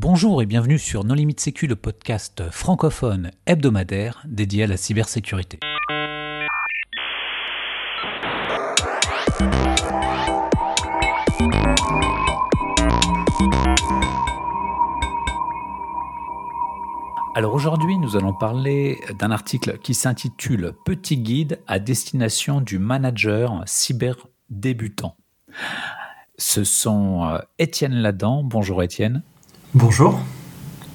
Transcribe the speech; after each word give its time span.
Bonjour 0.00 0.40
et 0.42 0.46
bienvenue 0.46 0.78
sur 0.78 1.02
Non 1.02 1.14
Limite 1.14 1.40
Sécu, 1.40 1.66
le 1.66 1.74
podcast 1.74 2.44
francophone 2.52 3.32
hebdomadaire 3.46 4.22
dédié 4.28 4.62
à 4.62 4.66
la 4.68 4.76
cybersécurité. 4.76 5.58
Alors 17.34 17.54
aujourd'hui, 17.54 17.98
nous 17.98 18.16
allons 18.16 18.34
parler 18.34 19.00
d'un 19.18 19.32
article 19.32 19.78
qui 19.78 19.94
s'intitule 19.94 20.74
Petit 20.84 21.18
guide 21.18 21.58
à 21.66 21.80
destination 21.80 22.60
du 22.60 22.78
manager 22.78 23.64
cyber 23.66 24.28
débutant. 24.48 25.16
Ce 26.36 26.62
sont 26.62 27.24
euh, 27.24 27.38
Étienne 27.58 27.94
Ladan. 27.94 28.44
Bonjour 28.44 28.80
Étienne. 28.84 29.24
Bonjour. 29.74 30.18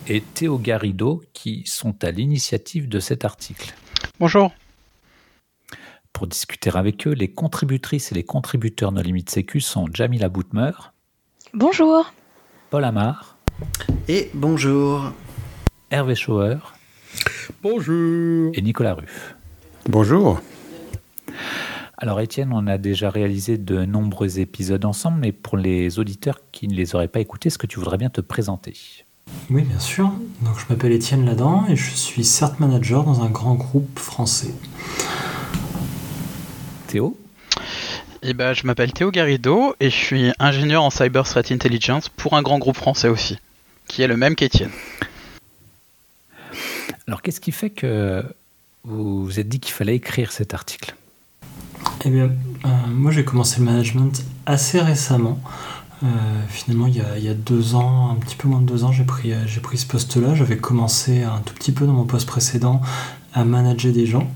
Et 0.08 0.21
Théo 0.21 0.58
Garrido 0.58 1.22
qui 1.34 1.62
sont 1.68 2.04
à 2.04 2.09
l'initiative 2.09 2.90
de 2.90 2.99
cet 2.99 3.23
article. 3.23 3.72
Bonjour. 4.20 4.52
Pour 6.12 6.26
discuter 6.26 6.72
avec 6.73 7.05
eux, 7.05 7.12
les 7.12 7.27
contributrices 7.27 8.12
et 8.12 8.16
les 8.16 8.23
contributeurs 8.23 8.91
No 8.91 9.04
Limite 9.04 9.30
Sécu 9.30 9.62
sont 9.62 9.86
Jamila 9.94 10.27
Boutmer. 10.27 10.72
Bonjour. 11.54 12.12
Paul 12.72 12.86
Amar. 12.86 13.38
Et 14.08 14.32
bonjour. 14.34 15.12
Hervé 15.91 16.16
Schauer. 16.16 16.58
Bonjour. 17.62 18.52
Et 18.55 18.62
Nicolas 18.63 18.96
Ruff. 18.96 19.35
Bonjour. 19.88 20.41
Alors 22.03 22.20
Étienne, 22.20 22.52
on 22.52 22.67
a 22.67 22.77
déjà 22.77 23.09
réalisé 23.09 23.57
de 23.57 23.85
nombreux 23.85 24.38
épisodes 24.38 24.84
ensemble, 24.84 25.20
mais 25.21 25.31
pour 25.31 25.55
les 25.55 25.99
auditeurs 25.99 26.39
qui 26.52 26.67
ne 26.67 26.73
les 26.73 26.95
auraient 26.95 27.07
pas 27.07 27.21
écoutés, 27.21 27.48
est-ce 27.48 27.57
que 27.57 27.66
tu 27.66 27.79
voudrais 27.79 27.98
bien 27.98 28.09
te 28.09 28.20
présenter? 28.20 28.76
Oui, 29.49 29.62
bien 29.62 29.79
sûr. 29.79 30.12
Donc 30.41 30.59
je 30.59 30.66
m'appelle 30.67 30.91
Étienne 30.91 31.26
Ladan 31.26 31.66
et 31.70 31.77
je 31.77 31.91
suis 31.91 32.26
CERT 32.26 32.60
Manager 32.60 33.05
dans 33.05 33.23
un 33.23 33.29
grand 33.29 33.55
groupe 33.55 33.98
français. 33.98 34.54
Théo? 36.87 37.18
Eh 38.21 38.34
ben, 38.34 38.54
je 38.54 38.67
m'appelle 38.67 38.91
Théo 38.91 39.10
Garrido 39.10 39.73
et 39.79 39.90
je 39.90 39.95
suis 39.95 40.34
ingénieur 40.40 40.84
en 40.84 40.90
Cyber 40.90 41.23
Threat 41.23 41.54
Intelligence 41.54 42.10
pour 42.10 42.34
un 42.34 42.41
grand 42.41 42.60
groupe 42.60 42.76
français 42.76 43.07
aussi, 43.07 43.38
qui 43.88 44.01
est 44.01 44.07
le 44.07 44.17
même 44.17 44.35
qu'Étienne. 44.35 44.71
Alors 47.07 47.21
qu'est-ce 47.21 47.40
qui 47.40 47.54
fait 47.54 47.70
que 47.70 48.26
vous 48.84 49.23
vous 49.23 49.40
êtes 49.40 49.48
dit 49.48 49.62
qu'il 49.62 49.73
fallait 49.73 49.95
écrire 49.95 50.34
cet 50.34 50.54
article? 50.54 50.95
Eh 52.05 52.09
bien, 52.09 52.32
euh, 52.65 52.70
moi 52.90 53.12
j'ai 53.12 53.23
commencé 53.23 53.59
le 53.59 53.65
management 53.65 54.26
assez 54.46 54.79
récemment. 54.79 55.40
Euh, 56.04 56.07
finalement, 56.49 56.87
il 56.87 56.98
y, 56.98 57.29
a, 57.29 57.34
deux 57.34 57.76
ans, 57.76 58.12
un 58.12 58.15
petit 58.15 58.35
peu 58.35 58.49
moins 58.49 58.60
de 58.60 58.65
deux 58.65 58.84
ans, 58.84 58.91
j'ai 58.91 59.05
pris, 59.05 59.32
j'ai 59.45 59.62
pris 59.62 59.77
ce 59.77 59.85
poste-là. 59.85 60.35
J'avais 60.35 60.57
commencé 60.57 61.23
un 61.23 61.40
tout 61.45 61.54
petit 61.54 61.71
peu 61.71 61.85
dans 61.85 61.93
mon 61.93 62.04
poste 62.04 62.27
précédent 62.27 62.82
à 63.34 63.45
manager 63.45 63.93
des 63.93 64.06
gens. 64.06 64.29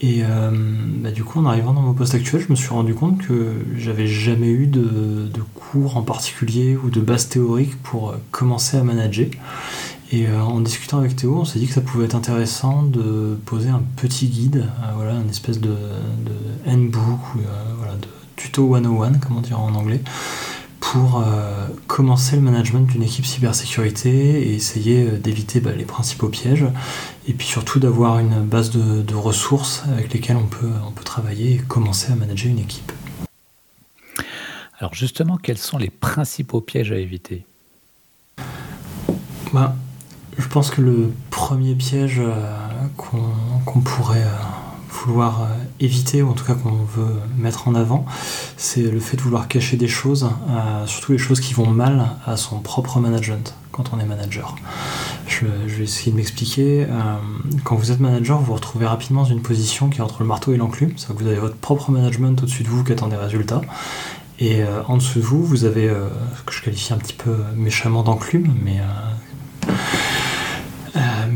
Et 0.00 0.22
euh, 0.22 0.50
bah, 0.52 1.12
du 1.12 1.22
coup, 1.22 1.38
en 1.38 1.46
arrivant 1.46 1.72
dans 1.72 1.82
mon 1.82 1.94
poste 1.94 2.16
actuel, 2.16 2.42
je 2.44 2.50
me 2.50 2.56
suis 2.56 2.70
rendu 2.70 2.94
compte 2.94 3.18
que 3.18 3.52
j'avais 3.76 4.08
jamais 4.08 4.50
eu 4.50 4.66
de, 4.66 5.30
cours 5.54 5.96
en 5.96 6.02
particulier 6.02 6.76
ou 6.76 6.90
de 6.90 7.00
base 7.00 7.28
théorique 7.28 7.80
pour 7.82 8.14
commencer 8.32 8.76
à 8.76 8.82
manager. 8.82 9.28
Et 10.10 10.26
euh, 10.26 10.40
en 10.40 10.60
discutant 10.60 10.98
avec 10.98 11.16
Théo, 11.16 11.36
on 11.40 11.44
s'est 11.44 11.58
dit 11.58 11.66
que 11.66 11.74
ça 11.74 11.82
pouvait 11.82 12.06
être 12.06 12.14
intéressant 12.14 12.82
de 12.82 13.38
poser 13.44 13.68
un 13.68 13.82
petit 13.96 14.26
guide, 14.28 14.66
euh, 14.66 14.92
voilà, 14.94 15.12
une 15.12 15.28
espèce 15.28 15.60
de, 15.60 15.68
de 15.68 16.32
handbook 16.66 17.20
ou 17.34 17.40
euh, 17.40 17.74
voilà, 17.76 17.94
de 17.94 18.08
tuto 18.36 18.74
101, 18.74 19.18
comme 19.18 19.36
on 19.36 19.40
dirait 19.42 19.60
en 19.60 19.74
anglais, 19.74 20.00
pour 20.80 21.22
commencer 21.86 22.36
le 22.36 22.42
management 22.42 22.86
d'une 22.86 23.02
équipe 23.02 23.26
cybersécurité 23.26 24.08
et 24.48 24.54
essayer 24.54 25.04
d'éviter 25.18 25.60
bah, 25.60 25.72
les 25.76 25.84
principaux 25.84 26.28
pièges, 26.28 26.64
et 27.26 27.34
puis 27.34 27.46
surtout 27.46 27.78
d'avoir 27.78 28.20
une 28.20 28.42
base 28.42 28.70
de, 28.70 29.02
de, 29.02 29.14
ressources 29.14 29.82
avec 29.92 30.14
lesquelles 30.14 30.36
on 30.36 30.46
peut, 30.46 30.70
on 30.86 30.92
peut 30.92 31.04
travailler 31.04 31.56
et 31.56 31.58
commencer 31.58 32.10
à 32.12 32.14
manager 32.14 32.50
une 32.50 32.60
équipe. 32.60 32.92
Alors 34.78 34.94
justement, 34.94 35.36
quels 35.36 35.58
sont 35.58 35.76
les 35.76 35.90
principaux 35.90 36.62
pièges 36.62 36.92
à 36.92 36.96
éviter? 36.96 37.44
Bah, 39.52 39.74
je 40.38 40.46
pense 40.46 40.70
que 40.70 40.80
le 40.80 41.12
premier 41.30 41.74
piège 41.74 42.20
euh, 42.20 42.32
qu'on 42.96 43.18
qu 43.66 43.80
pourrait 43.80 44.22
euh, 44.22 44.30
vouloir 44.88 45.42
euh, 45.42 45.46
éviter, 45.80 46.22
ou 46.22 46.30
en 46.30 46.32
tout 46.32 46.44
cas 46.44 46.54
qu'on 46.54 46.84
veut 46.96 47.16
mettre 47.36 47.66
en 47.66 47.74
avant, 47.74 48.06
c'est 48.56 48.82
le 48.82 49.00
fait 49.00 49.16
de 49.16 49.22
vouloir 49.22 49.48
cacher 49.48 49.76
des 49.76 49.88
choses, 49.88 50.30
surtout 50.86 51.12
les 51.12 51.18
choses 51.18 51.40
qui 51.40 51.54
vont 51.54 51.66
mal 51.66 52.06
à 52.24 52.36
son 52.36 52.60
propre 52.60 53.00
management 53.00 53.54
quand 53.72 53.92
on 53.92 54.00
est 54.00 54.04
manager. 54.04 54.56
Je, 55.26 55.44
vais 55.44 55.84
essayer 55.84 56.10
de 56.10 56.16
m'expliquer. 56.16 56.86
Quand 57.62 57.76
vous 57.76 57.92
êtes 57.92 58.00
manager, 58.00 58.38
vous 58.38 58.46
vous 58.46 58.54
retrouvez 58.54 58.86
rapidement 58.86 59.22
dans 59.22 59.28
une 59.28 59.42
position 59.42 59.88
qui 59.88 59.98
est 59.98 60.00
entre 60.00 60.16
le 60.20 60.26
marteau 60.26 60.52
et 60.52 60.56
l'enclume, 60.56 60.94
c'est-à-dire 60.96 61.16
que 61.16 61.22
vous 61.22 61.28
avez 61.28 61.38
votre 61.38 61.56
propre 61.56 61.92
management 61.92 62.42
au-dessus 62.42 62.64
de 62.64 62.68
vous 62.68 62.82
qui 62.82 62.90
attend 62.90 63.06
des 63.06 63.16
résultats. 63.16 63.60
Et 64.40 64.62
en 64.88 64.96
dessous 64.96 65.20
de 65.20 65.24
vous, 65.24 65.44
vous 65.44 65.64
avez 65.64 65.88
ce 65.88 66.42
que 66.42 66.52
je 66.52 66.62
qualifie 66.62 66.92
un 66.92 66.98
petit 66.98 67.12
peu 67.12 67.36
méchamment 67.54 68.02
d'enclume, 68.02 68.52
mais 68.64 68.80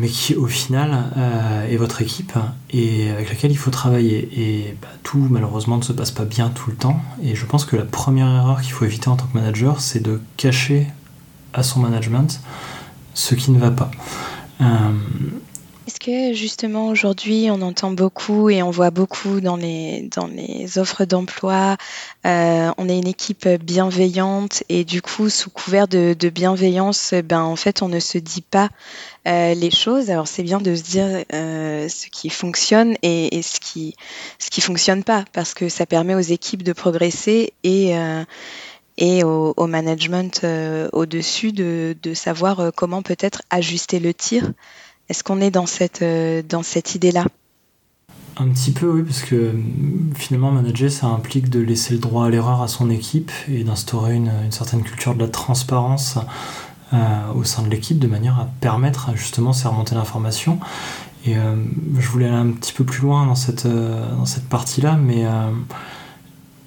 mais 0.03 0.09
qui 0.09 0.35
au 0.35 0.49
final 0.49 1.05
euh, 1.17 1.69
est 1.69 1.77
votre 1.77 2.03
équipe 2.03 2.33
et 2.73 3.09
avec 3.09 3.29
laquelle 3.29 3.53
il 3.53 3.57
faut 3.57 3.71
travailler. 3.71 4.29
Et 4.37 4.77
bah, 4.83 4.89
tout 5.05 5.29
malheureusement 5.31 5.77
ne 5.77 5.83
se 5.83 5.93
passe 5.93 6.11
pas 6.11 6.25
bien 6.25 6.49
tout 6.49 6.71
le 6.71 6.77
temps. 6.77 7.01
Et 7.23 7.37
je 7.37 7.47
pense 7.47 7.65
que 7.65 7.77
la 7.77 7.85
première 7.85 8.27
erreur 8.27 8.61
qu'il 8.63 8.73
faut 8.73 8.85
éviter 8.85 9.09
en 9.09 9.15
tant 9.15 9.27
que 9.27 9.39
manager, 9.39 9.81
c'est 9.81 10.01
de 10.01 10.21
cacher 10.37 10.89
à 11.55 11.63
son 11.63 11.79
management 11.79 12.41
ce 13.15 13.37
qui 13.37 13.53
ne 13.53 13.61
va 13.61 13.71
pas. 13.71 13.93
Euh, 14.61 14.65
est-ce 15.93 16.01
que 16.01 16.33
justement 16.33 16.89
aujourd'hui 16.89 17.49
on 17.51 17.61
entend 17.61 17.91
beaucoup 17.91 18.49
et 18.49 18.63
on 18.63 18.71
voit 18.71 18.91
beaucoup 18.91 19.43
dans 19.43 19.57
les, 19.57 20.09
offres 20.79 21.05
d'emploi, 21.05 21.77
euh, 22.25 22.71
on 22.79 22.89
est 22.89 22.97
une 22.97 23.07
équipe 23.07 23.47
bienveillante 23.47 24.63
et 24.71 24.85
du 24.85 25.03
coup 25.03 25.29
sous 25.29 25.51
couvert 25.51 25.89
de, 25.89 26.15
bienveillance, 26.31 27.13
ben 27.13 27.43
en 27.43 27.57
fait 27.57 27.83
on 27.83 27.89
ne 27.89 28.01
se 28.01 28.17
dit 28.17 28.41
pas 28.41 28.71
euh, 29.29 29.53
les 29.53 29.71
choses. 29.71 30.09
Alors 30.09 30.29
c'est 30.29 30.43
bien 30.43 30.63
de 30.63 30.75
se 30.75 30.83
dire 30.83 31.25
euh, 31.35 31.91
ce 31.91 32.07
qui 32.07 32.31
fonctionne 32.31 32.97
et, 33.03 33.43
ce 33.43 33.61
qui 33.61 33.95
ce 34.39 34.61
fonctionne 34.63 35.05
pas 35.05 35.27
parce 35.35 35.53
que 35.53 35.69
ça 35.69 35.85
permet 35.85 36.15
aux 36.15 36.21
équipes 36.21 36.63
de 36.63 36.73
progresser 36.73 37.53
et 37.65 37.95
au, 39.25 39.67
management 39.67 40.47
au-dessus 40.93 41.53
de, 41.53 41.95
de 42.03 42.15
savoir 42.15 42.73
comment 42.75 43.03
peut-être 43.03 43.43
ajuster 43.51 44.01
le 44.01 44.15
tir 44.15 44.53
est-ce 45.09 45.25
qu'on 45.25 45.41
est 45.41 45.51
dans 45.51 45.67
cette, 45.67 46.03
euh, 46.03 46.43
dans 46.49 46.63
cette 46.63 46.95
idée-là? 46.95 47.27
Un 48.39 48.49
petit 48.49 48.71
peu, 48.71 48.89
oui, 48.91 49.03
parce 49.03 49.23
que 49.23 49.53
finalement, 50.15 50.51
manager, 50.51 50.91
ça 50.91 51.07
implique 51.09 51.51
de 51.51 51.61
laisser 51.61 51.93
le 51.93 52.01
droit 52.01 52.27
à 52.27 52.31
l'erreur 52.31 52.63
à 52.63 52.69
son 52.69 52.89
équipe 52.89 53.31
et 53.49 53.63
d'instaurer 53.63 54.15
une, 54.15 54.33
une, 54.45 54.53
certaine 54.53 54.83
culture 54.83 55.15
de 55.15 55.21
la 55.21 55.29
transparence 55.29 56.19
euh, 56.95 57.33
au 57.35 57.45
sein 57.45 57.63
de 57.63 57.69
l'équipe 57.69 57.99
de 57.99 58.07
manière 58.07 58.39
à 58.39 58.49
permettre 58.61 59.11
justement 59.17 59.53
ces 59.53 59.69
remontées 59.69 59.95
d'informations. 59.95 60.59
Et 61.25 61.37
euh, 61.37 61.57
je 61.99 62.09
voulais 62.09 62.27
aller 62.27 62.35
un 62.35 62.53
petit 62.53 62.73
peu 62.73 62.85
plus 62.85 63.03
loin 63.03 63.27
dans 63.27 63.35
cette, 63.35 63.67
euh, 63.67 64.15
dans 64.17 64.27
cette 64.27 64.49
partie-là, 64.49 64.97
mais 64.97 65.25
euh, 65.25 65.51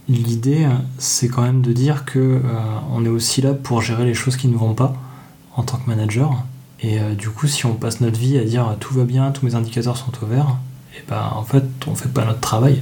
l'idée, 0.07 0.67
c'est 0.97 1.27
quand 1.27 1.41
même 1.41 1.61
de 1.61 1.73
dire 1.73 2.05
que 2.05 2.19
euh, 2.19 2.39
on 2.91 3.03
est 3.05 3.09
aussi 3.09 3.41
là 3.41 3.53
pour 3.53 3.81
gérer 3.81 4.05
les 4.05 4.13
choses 4.13 4.37
qui 4.37 4.47
ne 4.47 4.55
vont 4.55 4.73
pas 4.73 4.93
en 5.55 5.63
tant 5.63 5.77
que 5.77 5.89
manager 5.89 6.43
et 6.81 6.99
euh, 6.99 7.15
du 7.15 7.29
coup, 7.29 7.47
si 7.47 7.65
on 7.65 7.73
passe 7.73 8.01
notre 8.01 8.19
vie 8.19 8.37
à 8.37 8.43
dire 8.43 8.75
tout 8.79 8.93
va 8.93 9.03
bien, 9.03 9.31
tous 9.31 9.45
mes 9.45 9.55
indicateurs 9.55 9.97
sont 9.97 10.11
au 10.21 10.25
vert, 10.25 10.57
et 10.95 11.03
ben 11.07 11.31
en 11.35 11.43
fait, 11.43 11.63
on 11.87 11.95
fait 11.95 12.09
pas 12.09 12.25
notre 12.25 12.39
travail. 12.39 12.81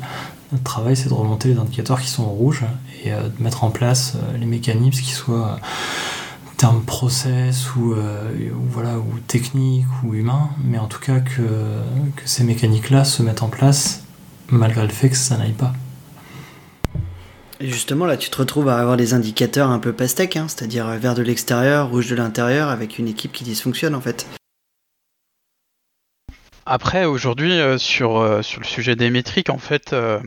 Notre 0.51 0.63
travail, 0.63 0.95
c'est 0.95 1.09
de 1.09 1.13
remonter 1.13 1.49
les 1.49 1.57
indicateurs 1.57 1.99
qui 1.99 2.09
sont 2.09 2.23
au 2.23 2.29
rouge 2.29 2.63
et 3.03 3.11
euh, 3.11 3.29
de 3.29 3.43
mettre 3.43 3.63
en 3.63 3.69
place 3.69 4.15
euh, 4.15 4.37
les 4.37 4.45
mécanismes 4.45 5.01
qui 5.01 5.11
soient 5.11 5.59
termes 6.57 6.83
process 6.83 7.75
ou, 7.75 7.93
ou, 7.93 8.65
voilà 8.69 8.97
ou 8.97 9.19
techniques 9.27 9.87
ou 10.03 10.13
humains, 10.13 10.49
mais 10.63 10.77
en 10.77 10.85
tout 10.87 10.99
cas 10.99 11.19
que 11.19 11.43
ces 12.23 12.45
mécaniques-là 12.45 13.03
se 13.03 13.21
mettent 13.21 13.43
en 13.43 13.49
place 13.49 14.03
malgré 14.49 14.83
le 14.83 14.93
fait 14.93 15.09
que 15.09 15.17
ça 15.17 15.35
n'aille 15.35 15.51
pas. 15.51 15.73
Justement, 17.61 18.05
là, 18.05 18.17
tu 18.17 18.29
te 18.29 18.37
retrouves 18.37 18.67
à 18.67 18.77
avoir 18.77 18.97
des 18.97 19.13
indicateurs 19.13 19.69
un 19.69 19.79
peu 19.79 19.93
pastèques, 19.93 20.37
hein, 20.37 20.47
c'est-à-dire 20.47 20.87
vert 20.97 21.15
de 21.15 21.21
l'extérieur, 21.21 21.89
rouge 21.89 22.09
de 22.09 22.15
l'intérieur, 22.15 22.69
avec 22.69 22.99
une 22.99 23.07
équipe 23.07 23.31
qui 23.31 23.43
dysfonctionne 23.43 23.95
en 23.95 24.01
fait. 24.01 24.27
Après, 26.65 27.05
aujourd'hui, 27.05 27.59
euh, 27.59 27.77
sur, 27.77 28.17
euh, 28.17 28.41
sur 28.41 28.61
le 28.61 28.65
sujet 28.65 28.95
des 28.95 29.09
métriques, 29.09 29.49
en 29.49 29.57
fait, 29.57 29.91
euh, 29.91 30.19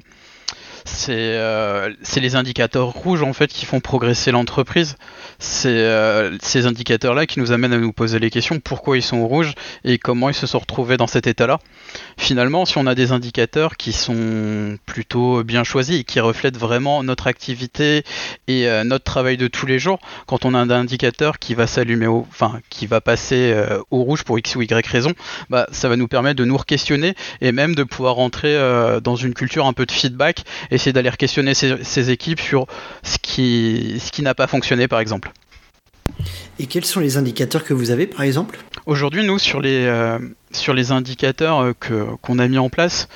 c'est 0.86 1.12
euh, 1.16 1.90
les 2.16 2.36
indicateurs 2.36 2.88
rouges 2.88 3.22
en 3.22 3.32
fait 3.32 3.48
qui 3.48 3.66
font 3.66 3.80
progresser 3.80 4.30
l'entreprise. 4.30 4.96
C'est 5.38 5.68
euh, 5.68 6.36
ces 6.40 6.64
indicateurs-là 6.66 7.26
qui 7.26 7.40
nous 7.40 7.52
amènent 7.52 7.72
à 7.72 7.78
nous 7.78 7.92
poser 7.92 8.18
les 8.18 8.30
questions 8.30 8.58
pourquoi 8.60 8.96
ils 8.96 9.02
sont 9.02 9.26
rouges 9.26 9.54
et 9.84 9.98
comment 9.98 10.28
ils 10.28 10.34
se 10.34 10.46
sont 10.46 10.60
retrouvés 10.60 10.96
dans 10.96 11.06
cet 11.06 11.26
état-là? 11.26 11.58
Finalement, 12.16 12.64
si 12.64 12.78
on 12.78 12.86
a 12.86 12.94
des 12.94 13.12
indicateurs 13.12 13.76
qui 13.76 13.92
sont 13.92 14.78
plutôt 14.86 15.44
bien 15.44 15.64
choisis 15.64 16.00
et 16.00 16.04
qui 16.04 16.20
reflètent 16.20 16.56
vraiment 16.56 17.02
notre 17.02 17.26
activité 17.26 18.04
et 18.48 18.68
euh, 18.68 18.84
notre 18.84 19.04
travail 19.04 19.36
de 19.36 19.48
tous 19.48 19.66
les 19.66 19.78
jours, 19.78 19.98
quand 20.26 20.44
on 20.44 20.54
a 20.54 20.58
un 20.58 20.70
indicateur 20.70 21.38
qui 21.38 21.54
va 21.54 21.66
s'allumer, 21.66 22.06
enfin 22.06 22.60
qui 22.70 22.86
va 22.86 23.00
passer 23.00 23.52
euh, 23.52 23.80
au 23.90 24.02
rouge 24.02 24.22
pour 24.22 24.38
x 24.38 24.56
ou 24.56 24.62
y 24.62 24.86
raison, 24.86 25.12
bah 25.50 25.66
ça 25.72 25.88
va 25.88 25.96
nous 25.96 26.08
permettre 26.08 26.36
de 26.36 26.44
nous 26.44 26.56
questionner 26.58 27.14
et 27.40 27.52
même 27.52 27.74
de 27.74 27.82
pouvoir 27.82 28.14
rentrer 28.14 28.56
dans 29.02 29.16
une 29.16 29.34
culture 29.34 29.66
un 29.66 29.72
peu 29.72 29.84
de 29.84 29.92
feedback, 29.92 30.44
essayer 30.76 30.92
d'aller 30.92 31.10
questionner 31.10 31.54
ces, 31.54 32.10
équipes 32.10 32.40
sur 32.40 32.66
ce 33.02 33.18
qui, 33.20 34.00
ce 34.00 34.12
qui 34.12 34.22
n'a 34.22 34.34
pas 34.34 34.46
fonctionné 34.46 34.88
par 34.88 35.00
exemple. 35.00 35.32
Et 36.58 36.66
quels 36.66 36.84
sont 36.84 37.00
les 37.00 37.16
indicateurs 37.18 37.64
que 37.64 37.74
vous 37.74 37.90
avez 37.90 38.06
par 38.06 38.22
exemple? 38.22 38.58
Aujourd'hui, 38.86 39.26
nous, 39.26 39.38
sur 39.38 39.60
les, 39.60 39.84
euh, 39.84 40.18
sur 40.52 40.72
les 40.72 40.92
indicateurs 40.92 41.60
euh, 41.60 41.72
qu'on 42.22 42.38
a 42.38 42.48
mis 42.48 42.56
en 42.56 42.70
place, 42.70 43.08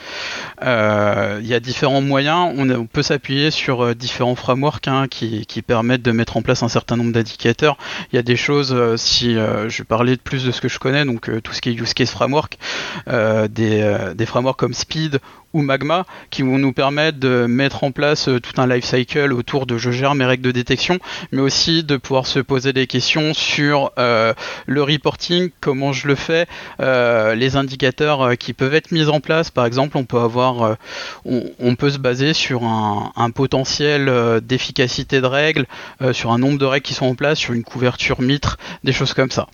euh, 0.62 1.38
il 1.40 1.46
y 1.46 1.54
a 1.54 1.60
différents 1.60 2.00
moyens. 2.00 2.52
On, 2.56 2.86
peut 2.86 3.02
s'appuyer 3.02 3.50
sur 3.50 3.94
différents 3.94 4.34
frameworks 4.34 4.88
hein, 4.88 5.06
qui, 5.08 5.46
qui, 5.46 5.62
permettent 5.62 6.02
de 6.02 6.10
mettre 6.10 6.36
en 6.36 6.42
place 6.42 6.62
un 6.64 6.68
certain 6.68 6.96
nombre 6.96 7.12
d'indicateurs. 7.12 7.78
Il 8.12 8.16
y 8.16 8.18
a 8.18 8.22
des 8.22 8.36
choses, 8.36 8.76
si 8.96 9.34
je 9.34 9.82
parlais 9.84 10.16
plus 10.16 10.44
de 10.44 10.50
ce 10.50 10.60
que 10.60 10.68
je 10.68 10.80
connais, 10.80 11.04
donc 11.04 11.30
tout 11.42 11.52
ce 11.52 11.60
qui 11.60 11.68
est 11.70 11.74
use 11.74 11.94
case 11.94 12.10
framework, 12.10 12.58
des, 13.06 13.96
des 14.14 14.26
frameworks 14.26 14.58
comme 14.58 14.74
Speed 14.74 15.20
ou 15.52 15.62
Magma 15.62 16.04
qui 16.30 16.42
vont 16.42 16.58
nous 16.58 16.72
permettre 16.72 17.18
de 17.18 17.46
mettre 17.46 17.84
en 17.84 17.92
place 17.92 18.24
tout 18.24 18.60
un 18.60 18.66
life 18.66 18.84
cycle 18.84 19.32
autour 19.32 19.66
de 19.66 19.78
je 19.78 19.90
gère 19.90 20.14
mes 20.14 20.24
règles 20.24 20.44
de 20.44 20.52
détection, 20.52 20.98
mais 21.32 21.40
aussi 21.40 21.82
de 21.84 21.96
pouvoir 21.96 22.26
se 22.26 22.40
poser 22.40 22.72
des 22.72 22.86
questions 22.86 23.29
sur 23.34 23.92
le 23.96 24.82
reporting, 24.82 25.50
comment 25.60 25.92
je 25.92 26.08
le 26.08 26.14
fais, 26.14 26.46
euh, 26.80 27.34
les 27.34 27.56
indicateurs 27.56 28.22
euh, 28.22 28.34
qui 28.34 28.52
peuvent 28.52 28.74
être 28.74 28.92
mis 28.92 29.08
en 29.08 29.20
place. 29.20 29.50
Par 29.50 29.66
exemple, 29.66 29.96
on 29.96 30.04
peut 30.04 30.18
avoir, 30.18 30.62
euh, 30.62 30.74
on, 31.24 31.74
peut 31.74 31.90
se 31.90 31.98
baser 31.98 32.34
sur 32.34 32.64
un, 32.64 33.30
potentiel 33.34 34.40
d'efficacité 34.42 35.20
de 35.20 35.26
règles, 35.26 35.66
sur 36.12 36.32
un 36.32 36.38
nombre 36.38 36.58
de 36.58 36.64
règles 36.64 36.84
qui 36.84 36.94
sont 36.94 37.06
en 37.06 37.14
place, 37.14 37.38
sur 37.38 37.54
une 37.54 37.62
couverture 37.62 38.20
mitre, 38.20 38.58
des 38.82 38.92
choses 38.92 39.14
comme 39.14 39.30
ça. 39.30 39.46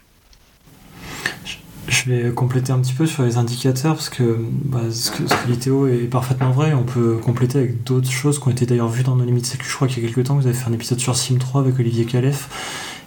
Je 1.88 2.11
vais 2.11 2.31
compléter 2.31 2.73
un 2.73 2.81
petit 2.81 2.94
peu 2.94 3.06
sur 3.06 3.23
les 3.23 3.37
indicateurs 3.37 3.94
parce 3.94 4.08
que 4.08 4.38
bah, 4.40 4.81
ce 4.90 5.11
que, 5.11 5.23
dit 5.46 5.58
Théo 5.58 5.87
est 5.87 6.08
parfaitement 6.08 6.50
vrai. 6.50 6.73
On 6.75 6.82
peut 6.82 7.19
compléter 7.19 7.58
avec 7.58 7.84
d'autres 7.84 8.11
choses 8.11 8.40
qui 8.40 8.49
ont 8.49 8.50
été 8.50 8.67
d'ailleurs 8.67 8.88
vues 8.88 9.05
dans 9.05 9.14
nos 9.14 9.25
limites. 9.25 9.56
Je 9.62 9.75
crois 9.75 9.87
qu'il 9.87 10.02
y 10.02 10.06
a 10.06 10.08
quelques 10.08 10.26
temps, 10.26 10.34
vous 10.34 10.46
avez 10.46 10.56
fait 10.56 10.69
un 10.69 10.73
épisode 10.73 10.99
sur 10.99 11.14
SIM3 11.14 11.61
avec 11.61 11.78
Olivier 11.78 12.05
Calef 12.05 12.49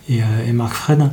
et, 0.10 0.22
et 0.48 0.52
Marc 0.52 0.74
Fred. 0.74 1.10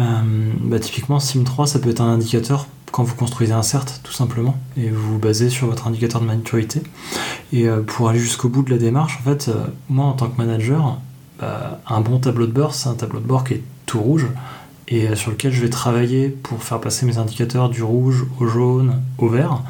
Euh, 0.00 0.52
bah, 0.60 0.78
typiquement, 0.78 1.18
SIM3, 1.18 1.66
ça 1.66 1.78
peut 1.78 1.90
être 1.90 2.00
un 2.00 2.12
indicateur 2.12 2.66
quand 2.90 3.04
vous 3.04 3.14
construisez 3.14 3.52
un 3.52 3.62
CERT, 3.62 4.00
tout 4.02 4.12
simplement, 4.12 4.56
et 4.76 4.90
vous 4.90 5.12
vous 5.12 5.18
basez 5.18 5.48
sur 5.48 5.66
votre 5.66 5.86
indicateur 5.86 6.20
de 6.20 6.26
maturité. 6.26 6.82
Et 7.52 7.68
euh, 7.68 7.80
pour 7.80 8.08
aller 8.08 8.18
jusqu'au 8.18 8.48
bout 8.48 8.62
de 8.62 8.70
la 8.70 8.78
démarche, 8.78 9.18
en 9.20 9.30
fait, 9.30 9.48
euh, 9.48 9.66
moi, 9.88 10.06
en 10.06 10.12
tant 10.12 10.28
que 10.28 10.36
manager, 10.36 10.98
bah, 11.40 11.80
un 11.86 12.00
bon 12.00 12.18
tableau 12.18 12.46
de 12.46 12.52
bord, 12.52 12.74
c'est 12.74 12.88
un 12.88 12.94
tableau 12.94 13.20
de 13.20 13.26
bord 13.26 13.44
qui 13.44 13.54
est 13.54 13.62
tout 13.86 14.00
rouge, 14.00 14.26
et 14.88 15.14
sur 15.16 15.30
lequel 15.30 15.52
je 15.52 15.62
vais 15.62 15.70
travailler 15.70 16.28
pour 16.28 16.62
faire 16.62 16.78
passer 16.78 17.06
mes 17.06 17.16
indicateurs 17.16 17.70
du 17.70 17.82
rouge 17.82 18.26
au 18.40 18.46
jaune 18.46 19.00
au 19.16 19.28
vert. 19.28 19.62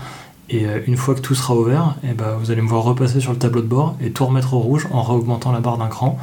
Et 0.50 0.66
une 0.86 0.96
fois 0.96 1.14
que 1.14 1.20
tout 1.20 1.36
sera 1.36 1.54
au 1.54 1.62
vert, 1.62 1.94
et 2.02 2.12
bah, 2.12 2.36
vous 2.40 2.50
allez 2.50 2.62
me 2.62 2.68
voir 2.68 2.82
repasser 2.82 3.20
sur 3.20 3.30
le 3.30 3.38
tableau 3.38 3.60
de 3.60 3.66
bord 3.66 3.94
et 4.00 4.10
tout 4.10 4.26
remettre 4.26 4.54
au 4.54 4.58
rouge 4.58 4.88
en 4.90 5.02
réaugmentant 5.02 5.52
la 5.52 5.60
barre 5.60 5.78
d'un 5.78 5.86
cran 5.86 6.18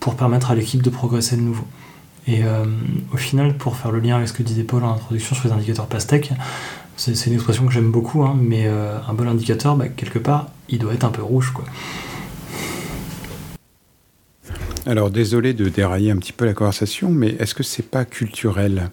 pour 0.00 0.16
permettre 0.16 0.50
à 0.50 0.54
l'équipe 0.54 0.82
de 0.82 0.90
progresser 0.90 1.36
de 1.36 1.40
nouveau. 1.40 1.64
Et 2.26 2.44
euh, 2.44 2.64
au 3.12 3.16
final, 3.16 3.56
pour 3.56 3.76
faire 3.76 3.90
le 3.90 4.00
lien 4.00 4.16
avec 4.16 4.28
ce 4.28 4.32
que 4.32 4.42
disait 4.42 4.62
Paul 4.62 4.84
en 4.84 4.94
introduction 4.94 5.34
sur 5.34 5.48
les 5.48 5.54
indicateurs 5.54 5.86
PASTEC, 5.86 6.32
c'est 6.96 7.26
une 7.26 7.34
expression 7.34 7.66
que 7.66 7.72
j'aime 7.72 7.90
beaucoup, 7.90 8.22
hein, 8.22 8.36
mais 8.40 8.66
euh, 8.66 8.98
un 9.08 9.14
bon 9.14 9.26
indicateur, 9.26 9.76
bah, 9.76 9.88
quelque 9.88 10.18
part, 10.18 10.48
il 10.68 10.78
doit 10.78 10.94
être 10.94 11.04
un 11.04 11.10
peu 11.10 11.22
rouge. 11.22 11.52
Quoi. 11.52 11.64
Alors 14.86 15.10
désolé 15.10 15.52
de 15.52 15.68
dérailler 15.68 16.10
un 16.10 16.16
petit 16.16 16.32
peu 16.32 16.44
la 16.44 16.54
conversation, 16.54 17.10
mais 17.10 17.36
est-ce 17.38 17.54
que 17.54 17.62
c'est 17.62 17.88
pas 17.88 18.04
culturel? 18.04 18.90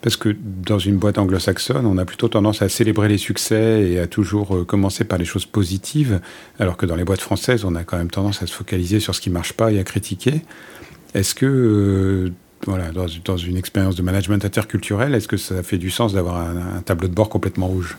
Parce 0.00 0.16
que 0.16 0.34
dans 0.44 0.80
une 0.80 0.96
boîte 0.96 1.18
anglo-saxonne, 1.18 1.86
on 1.86 1.96
a 1.96 2.04
plutôt 2.04 2.26
tendance 2.28 2.60
à 2.60 2.68
célébrer 2.68 3.08
les 3.08 3.18
succès 3.18 3.88
et 3.88 4.00
à 4.00 4.08
toujours 4.08 4.56
euh, 4.56 4.64
commencer 4.64 5.04
par 5.04 5.18
les 5.18 5.24
choses 5.24 5.46
positives, 5.46 6.20
alors 6.58 6.76
que 6.76 6.86
dans 6.86 6.96
les 6.96 7.04
boîtes 7.04 7.20
françaises, 7.20 7.64
on 7.64 7.74
a 7.74 7.84
quand 7.84 7.96
même 7.96 8.10
tendance 8.10 8.42
à 8.42 8.46
se 8.46 8.52
focaliser 8.52 9.00
sur 9.00 9.14
ce 9.14 9.20
qui 9.20 9.30
marche 9.30 9.52
pas 9.52 9.72
et 9.72 9.78
à 9.78 9.84
critiquer. 9.84 10.42
Est-ce 11.14 11.34
que 11.34 12.32
voilà, 12.66 12.90
dans, 12.92 13.36
une 13.36 13.56
expérience 13.56 13.96
de 13.96 14.02
management 14.02 14.44
interculturel, 14.44 15.14
est-ce 15.14 15.28
que 15.28 15.36
ça 15.36 15.62
fait 15.62 15.78
du 15.78 15.90
sens 15.90 16.12
d'avoir 16.12 16.36
un, 16.36 16.80
tableau 16.84 17.08
de 17.08 17.14
bord 17.14 17.28
complètement 17.28 17.66
rouge? 17.66 17.96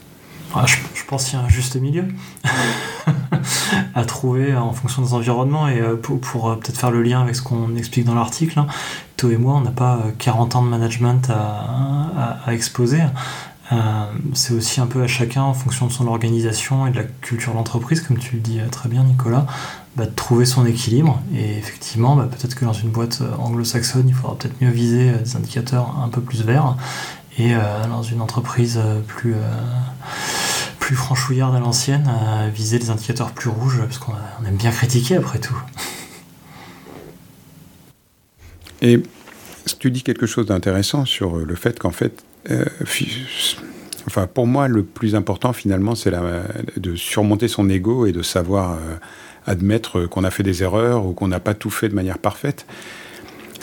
Ah, 0.55 0.65
je, 0.67 1.03
pense 1.07 1.25
qu'il 1.25 1.39
y 1.39 1.41
a 1.41 1.45
un 1.45 1.49
juste 1.49 1.75
milieu 1.77 2.05
à 3.95 4.05
trouver 4.05 4.55
en 4.55 4.71
fonction 4.71 5.01
des 5.01 5.13
environnements 5.13 5.67
et 5.67 5.81
euh, 5.81 5.95
pour, 5.95 6.49
euh, 6.49 6.55
peut-être 6.55 6.77
faire 6.77 6.91
le 6.91 7.01
lien 7.01 7.21
avec 7.21 7.35
ce 7.35 7.41
qu'on 7.41 7.75
explique 7.75 8.05
dans 8.05 8.13
l'article. 8.13 8.59
Hein. 8.59 8.67
Toi 9.17 9.33
et 9.33 9.37
moi, 9.37 9.55
on 9.55 9.61
n'a 9.61 9.71
pas 9.71 9.99
40 10.19 10.53
euh, 10.53 10.59
ans 10.59 10.63
de 10.63 10.69
management 10.69 11.31
à 11.31 12.53
exposer. 12.53 12.99
C'est 14.33 14.53
aussi 14.53 14.81
un 14.81 14.87
peu 14.87 15.01
à 15.03 15.07
chacun 15.07 15.43
en 15.43 15.53
fonction 15.53 15.87
de 15.87 15.91
son 15.91 16.07
organisation 16.07 16.87
et 16.87 16.91
de 16.91 16.97
la 16.97 17.03
culture 17.03 17.53
d'entreprise, 17.53 18.01
comme 18.01 18.17
tu 18.17 18.35
le 18.35 18.41
dis 18.41 18.59
très 18.71 18.89
bien, 18.89 19.03
Nicolas, 19.03 19.45
bah, 19.95 20.07
de 20.07 20.11
trouver 20.11 20.45
son 20.45 20.65
équilibre. 20.65 21.21
Et 21.35 21.55
effectivement, 21.55 22.15
bah, 22.15 22.27
peut-être 22.29 22.55
que 22.55 22.65
dans 22.65 22.73
une 22.73 22.89
boîte 22.89 23.19
euh, 23.21 23.35
anglo-saxonne, 23.37 24.07
il 24.07 24.15
faudra 24.15 24.35
peut-être 24.35 24.59
mieux 24.59 24.71
viser 24.71 25.11
euh, 25.11 25.17
des 25.19 25.35
indicateurs 25.35 25.99
un 26.03 26.09
peu 26.09 26.19
plus 26.19 26.43
verts. 26.43 26.75
Et 27.37 27.53
euh, 27.53 27.59
dans 27.87 28.01
une 28.01 28.19
entreprise 28.19 28.79
plus, 29.07 29.35
plus 30.79 30.95
franchouillarde 30.95 31.55
à 31.55 31.59
l'ancienne, 31.59 32.07
viser 32.53 32.77
des 32.77 32.91
indicateurs 32.91 33.31
plus 33.31 33.49
rouges, 33.49 33.79
parce 33.81 33.97
qu'on 33.97 34.13
aime 34.47 34.55
bien 34.55 34.69
critiquer 34.69 35.15
après 35.17 35.39
tout. 35.39 35.57
Et 38.83 39.01
tu 39.79 39.89
dis 39.89 40.03
quelque 40.03 40.27
chose 40.27 40.45
d'intéressant 40.45 41.05
sur 41.05 41.37
le 41.37 41.55
fait 41.55 41.79
qu'en 41.79 41.91
fait, 41.91 42.23
enfin 44.07 44.27
pour 44.27 44.47
moi, 44.47 44.67
le 44.67 44.83
plus 44.83 45.15
important 45.15 45.53
finalement, 45.53 45.95
c'est 45.95 46.11
de 46.77 46.95
surmonter 46.95 47.47
son 47.47 47.69
ego 47.69 48.05
et 48.05 48.11
de 48.11 48.21
savoir 48.21 48.77
admettre 49.45 50.05
qu'on 50.05 50.23
a 50.23 50.31
fait 50.31 50.43
des 50.43 50.63
erreurs 50.63 51.05
ou 51.05 51.13
qu'on 51.13 51.27
n'a 51.27 51.39
pas 51.39 51.53
tout 51.53 51.69
fait 51.69 51.89
de 51.89 51.95
manière 51.95 52.17
parfaite. 52.17 52.65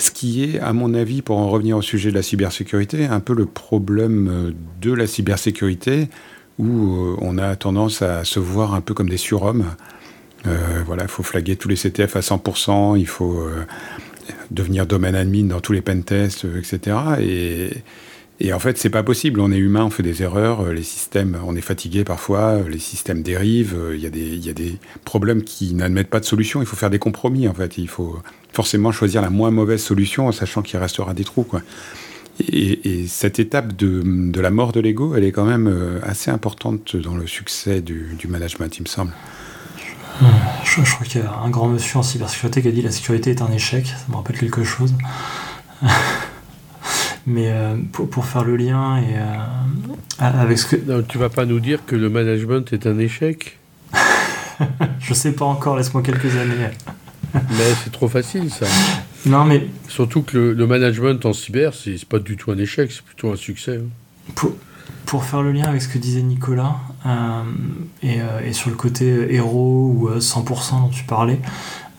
Ce 0.01 0.09
qui 0.09 0.43
est, 0.43 0.59
à 0.59 0.73
mon 0.73 0.95
avis, 0.95 1.21
pour 1.21 1.37
en 1.37 1.47
revenir 1.47 1.77
au 1.77 1.83
sujet 1.83 2.09
de 2.09 2.15
la 2.15 2.23
cybersécurité, 2.23 3.05
un 3.05 3.19
peu 3.19 3.35
le 3.35 3.45
problème 3.45 4.29
euh, 4.31 4.51
de 4.81 4.91
la 4.93 5.05
cybersécurité, 5.05 6.09
où 6.57 6.95
euh, 6.95 7.15
on 7.21 7.37
a 7.37 7.55
tendance 7.55 8.01
à 8.01 8.23
se 8.23 8.39
voir 8.39 8.73
un 8.73 8.81
peu 8.81 8.95
comme 8.95 9.09
des 9.09 9.17
surhommes. 9.17 9.65
Euh, 10.47 10.81
voilà, 10.87 11.03
il 11.03 11.07
faut 11.07 11.21
flaguer 11.21 11.55
tous 11.55 11.69
les 11.69 11.75
CTF 11.75 12.15
à 12.15 12.21
100%, 12.21 12.97
il 12.97 13.05
faut 13.05 13.45
devenir 14.49 14.87
domaine 14.87 15.13
admin 15.13 15.45
dans 15.45 15.59
tous 15.59 15.73
les 15.73 15.81
pentests, 15.81 16.47
etc. 16.57 16.97
Et, 17.19 17.69
et 18.43 18.53
en 18.53 18.59
fait, 18.59 18.79
c'est 18.79 18.89
pas 18.89 19.03
possible. 19.03 19.39
On 19.39 19.51
est 19.51 19.57
humain, 19.57 19.85
on 19.85 19.91
fait 19.91 20.01
des 20.01 20.23
erreurs, 20.23 20.61
euh, 20.61 20.73
les 20.73 20.81
systèmes, 20.81 21.37
on 21.45 21.55
est 21.55 21.61
fatigué 21.61 22.03
parfois, 22.03 22.55
euh, 22.55 22.67
les 22.67 22.79
systèmes 22.79 23.21
dérivent, 23.21 23.75
euh, 23.77 23.95
il 23.95 24.01
y, 24.01 24.07
a 24.07 24.53
des, 24.53 24.79
problèmes 25.05 25.43
qui 25.43 25.75
n'admettent 25.75 26.09
pas 26.09 26.19
de 26.19 26.25
solution. 26.25 26.59
Il 26.59 26.65
faut 26.65 26.75
faire 26.75 26.89
des 26.89 26.97
compromis, 26.97 27.47
en 27.47 27.53
fait. 27.53 27.77
Il 27.77 27.87
faut 27.87 28.17
forcément 28.51 28.91
choisir 28.91 29.21
la 29.21 29.29
moins 29.29 29.51
mauvaise 29.51 29.83
solution 29.83 30.27
en 30.27 30.31
sachant 30.31 30.63
qu'il 30.63 30.79
restera 30.79 31.13
des 31.13 31.23
trous. 31.23 31.45
Et, 32.51 33.05
cette 33.07 33.37
étape 33.37 33.75
de, 33.75 34.41
la 34.41 34.49
mort 34.49 34.71
de 34.71 34.79
l'ego, 34.79 35.13
elle 35.15 35.23
est 35.23 35.31
quand 35.31 35.45
même 35.45 36.01
assez 36.01 36.31
importante 36.31 36.95
dans 36.95 37.15
le 37.15 37.27
succès 37.27 37.81
du, 37.81 38.17
management, 38.27 38.75
il 38.75 38.81
me 38.81 38.87
semble. 38.87 39.11
Je, 40.63 40.83
je 40.83 40.93
crois 40.95 41.05
qu'il 41.05 41.21
y 41.21 41.23
a 41.23 41.31
un 41.31 41.49
grand 41.51 41.67
monsieur 41.67 41.99
en 41.99 42.03
cybersécurité 42.03 42.63
qui 42.63 42.67
a 42.67 42.71
dit 42.71 42.81
la 42.81 42.91
sécurité 42.91 43.29
est 43.29 43.41
un 43.43 43.51
échec. 43.51 43.85
Ça 43.85 44.05
me 44.09 44.15
rappelle 44.15 44.39
quelque 44.39 44.63
chose. 44.63 44.95
Mais 47.27 47.51
euh, 47.51 47.75
pour, 47.91 48.25
faire 48.25 48.43
le 48.43 48.55
lien 48.55 48.97
et 48.97 49.15
euh, 49.15 49.37
avec 50.19 50.57
ce 50.57 50.75
que. 50.75 50.91
Non, 50.91 51.03
tu 51.03 51.17
vas 51.17 51.29
pas 51.29 51.45
nous 51.45 51.59
dire 51.59 51.85
que 51.85 51.95
le 51.95 52.09
management 52.09 52.73
est 52.73 52.87
un 52.87 52.97
échec? 52.97 53.59
Je 54.99 55.13
sais 55.13 55.33
pas 55.33 55.45
encore, 55.45 55.77
laisse-moi 55.77 56.01
quelques 56.01 56.35
années. 56.35 56.69
mais 57.33 57.73
c'est 57.83 57.91
trop 57.91 58.07
facile 58.07 58.49
ça. 58.49 58.65
Non, 59.27 59.45
mais. 59.45 59.67
Surtout 59.87 60.23
que 60.23 60.37
le, 60.37 60.67
management 60.67 61.23
en 61.25 61.33
cyber, 61.33 61.73
c'est 61.75 62.03
pas 62.05 62.19
du 62.19 62.37
tout 62.37 62.51
un 62.51 62.57
échec, 62.57 62.91
c'est 62.91 63.03
plutôt 63.03 63.31
un 63.31 63.35
succès. 63.35 63.77
Hein. 63.77 63.89
Pour, 64.33 64.55
pour, 65.05 65.23
faire 65.23 65.43
le 65.43 65.51
lien 65.51 65.65
avec 65.65 65.83
ce 65.83 65.89
que 65.89 65.99
disait 65.99 66.23
Nicolas, 66.23 66.77
euh, 67.05 67.43
et, 68.01 68.19
et, 68.47 68.53
sur 68.53 68.71
le 68.71 68.75
côté 68.75 69.33
héros 69.33 69.95
ou 69.95 70.09
100% 70.09 70.81
dont 70.81 70.89
tu 70.89 71.03
parlais, 71.03 71.39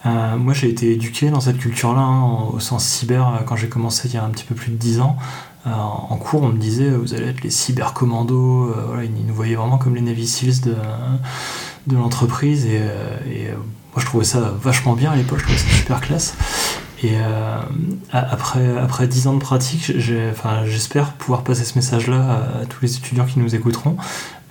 euh, 0.04 0.36
moi, 0.36 0.52
j'ai 0.52 0.68
été 0.68 0.92
éduqué 0.92 1.30
dans 1.30 1.40
cette 1.40 1.58
culture-là, 1.58 2.00
hein, 2.00 2.48
au 2.52 2.60
sens 2.60 2.84
cyber, 2.84 3.28
euh, 3.28 3.42
quand 3.44 3.56
j'ai 3.56 3.68
commencé 3.68 4.08
il 4.08 4.14
y 4.14 4.16
a 4.16 4.24
un 4.24 4.30
petit 4.30 4.44
peu 4.44 4.54
plus 4.54 4.72
de 4.72 4.76
10 4.76 5.00
ans. 5.00 5.16
Euh, 5.66 5.70
en 5.70 6.16
cours, 6.16 6.42
on 6.42 6.48
me 6.48 6.58
disait, 6.58 6.90
vous 6.90 7.14
allez 7.14 7.28
être 7.28 7.42
les 7.42 7.50
cybercommandos. 7.50 8.72
voilà, 8.88 9.04
ils 9.04 9.26
nous 9.26 9.34
voyaient 9.34 9.54
vraiment 9.54 9.78
comme 9.78 9.94
les 9.94 10.00
Navy 10.00 10.26
Seals 10.26 10.60
de, 10.60 11.96
l'entreprise. 11.96 12.66
Et, 12.66 12.80
moi 13.94 14.00
je 14.00 14.06
trouvais 14.06 14.24
ça 14.24 14.54
vachement 14.58 14.94
bien 14.94 15.12
à 15.12 15.16
l'époque, 15.16 15.40
je 15.40 15.44
trouvais 15.44 15.58
ça 15.58 15.68
super 15.68 16.00
classe. 16.00 16.34
Et 17.02 17.16
euh, 17.16 17.60
après, 18.12 18.78
après 18.78 19.08
10 19.08 19.26
ans 19.26 19.34
de 19.34 19.40
pratique, 19.40 19.92
j'espère 19.98 21.14
pouvoir 21.14 21.42
passer 21.42 21.64
ce 21.64 21.74
message-là 21.74 22.60
à, 22.62 22.66
tous 22.66 22.80
les 22.82 22.96
étudiants 22.96 23.24
qui 23.24 23.40
nous 23.40 23.54
écouteront. 23.54 23.96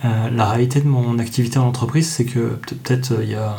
Euh, 0.04 0.30
la 0.30 0.50
réalité 0.50 0.82
de 0.82 0.88
mon 0.88 1.18
activité 1.20 1.60
en 1.60 1.68
entreprise, 1.68 2.10
c'est 2.10 2.26
que 2.26 2.60
peut-être 2.68 3.14
il 3.22 3.30
y 3.30 3.36
a 3.36 3.56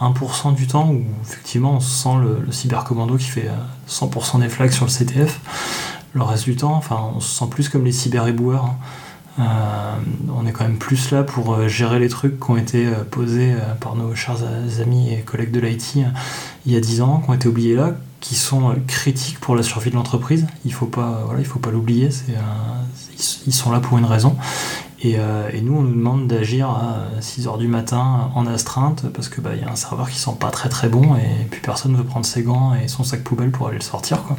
1% 0.00 0.54
du 0.54 0.66
temps 0.66 0.90
où 0.90 1.02
effectivement 1.22 1.74
on 1.74 1.80
sent 1.80 2.16
le, 2.20 2.52
cybercommando 2.52 3.16
qui 3.16 3.26
fait 3.26 3.50
100% 3.88 4.40
des 4.40 4.48
flags 4.48 4.72
sur 4.72 4.86
le 4.86 4.90
CTF. 4.90 5.40
Le 6.12 6.22
reste 6.22 6.44
du 6.44 6.56
temps, 6.56 6.74
enfin, 6.74 7.12
on 7.14 7.20
se 7.20 7.38
sent 7.38 7.44
plus 7.50 7.68
comme 7.68 7.84
les 7.84 7.92
cyber-éboueurs. 7.92 8.64
Hein. 8.64 8.76
Euh, 9.38 9.94
on 10.36 10.46
est 10.46 10.52
quand 10.52 10.64
même 10.64 10.78
plus 10.78 11.12
là 11.12 11.22
pour 11.22 11.54
euh, 11.54 11.68
gérer 11.68 11.98
les 11.98 12.08
trucs 12.08 12.38
qui 12.40 12.50
ont 12.50 12.56
été 12.56 12.86
euh, 12.86 13.04
posés 13.08 13.54
par 13.80 13.94
nos 13.94 14.14
chers 14.14 14.38
amis 14.82 15.14
et 15.14 15.20
collègues 15.20 15.52
de 15.52 15.60
l'IT 15.60 15.98
il 16.66 16.72
y 16.72 16.76
a 16.76 16.80
10 16.80 17.00
ans, 17.00 17.22
qui 17.24 17.30
ont 17.30 17.34
été 17.34 17.48
oubliés 17.48 17.74
là, 17.74 17.94
qui 18.20 18.34
sont 18.34 18.74
critiques 18.86 19.38
pour 19.40 19.56
la 19.56 19.62
survie 19.62 19.90
de 19.90 19.96
l'entreprise. 19.96 20.46
Il 20.64 20.70
il 20.70 20.74
faut 20.74 20.86
pas 20.86 21.70
l'oublier. 21.70 22.10
ils 23.46 23.54
sont 23.54 23.70
là 23.70 23.80
pour 23.80 23.96
une 23.98 24.04
raison. 24.04 24.36
Et, 25.02 25.16
nous, 25.62 25.76
on 25.76 25.82
nous 25.82 25.94
demande 25.94 26.26
d'agir 26.26 26.68
à 26.68 27.20
6 27.20 27.46
h 27.46 27.58
du 27.58 27.68
matin 27.68 28.30
en 28.34 28.46
astreinte 28.46 29.04
parce 29.14 29.28
que 29.28 29.40
bah, 29.40 29.54
y 29.54 29.62
a 29.62 29.70
un 29.70 29.76
serveur 29.76 30.10
qui 30.10 30.18
sent 30.18 30.36
pas 30.38 30.50
très 30.50 30.68
très 30.68 30.88
bon 30.88 31.16
et 31.16 31.46
puis 31.50 31.60
personne 31.62 31.92
ne 31.92 31.96
veut 31.96 32.04
prendre 32.04 32.26
ses 32.26 32.42
gants 32.42 32.74
et 32.74 32.86
son 32.86 33.02
sac 33.02 33.24
poubelle 33.24 33.50
pour 33.50 33.68
aller 33.68 33.78
le 33.78 33.82
sortir. 33.82 34.22
Quoi. 34.24 34.36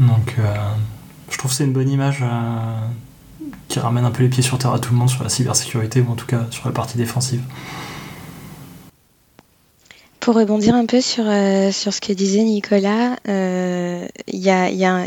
Donc, 0.00 0.36
je 1.30 1.38
trouve 1.38 1.50
que 1.50 1.56
c'est 1.56 1.64
une 1.64 1.72
bonne 1.72 1.88
image 1.88 2.24
qui 3.68 3.78
ramène 3.78 4.04
un 4.04 4.10
peu 4.10 4.24
les 4.24 4.28
pieds 4.28 4.42
sur 4.42 4.58
terre 4.58 4.72
à 4.72 4.78
tout 4.78 4.92
le 4.92 4.98
monde 4.98 5.08
sur 5.08 5.22
la 5.22 5.30
cybersécurité 5.30 6.00
ou 6.00 6.10
en 6.10 6.16
tout 6.16 6.26
cas 6.26 6.46
sur 6.50 6.66
la 6.66 6.72
partie 6.72 6.98
défensive. 6.98 7.42
Pour 10.18 10.34
rebondir 10.34 10.74
un 10.74 10.84
peu 10.84 11.00
sur, 11.00 11.24
euh, 11.26 11.70
ce 11.72 12.00
que 12.00 12.12
disait 12.12 12.42
Nicolas, 12.42 13.16
euh, 13.26 14.06
il 14.26 14.40
y, 14.40 14.50
a, 14.50 15.06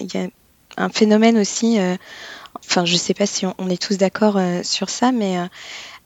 un 0.76 0.90
phénomène 0.90 1.38
aussi, 1.38 1.78
euh, 1.78 1.96
enfin 2.60 2.86
je 2.86 2.96
sais 2.96 3.14
pas 3.14 3.26
si 3.26 3.46
on, 3.46 3.70
est 3.70 3.82
tous 3.82 3.98
d'accord 3.98 4.40
sur 4.64 4.90
ça, 4.90 5.12
mais 5.12 5.38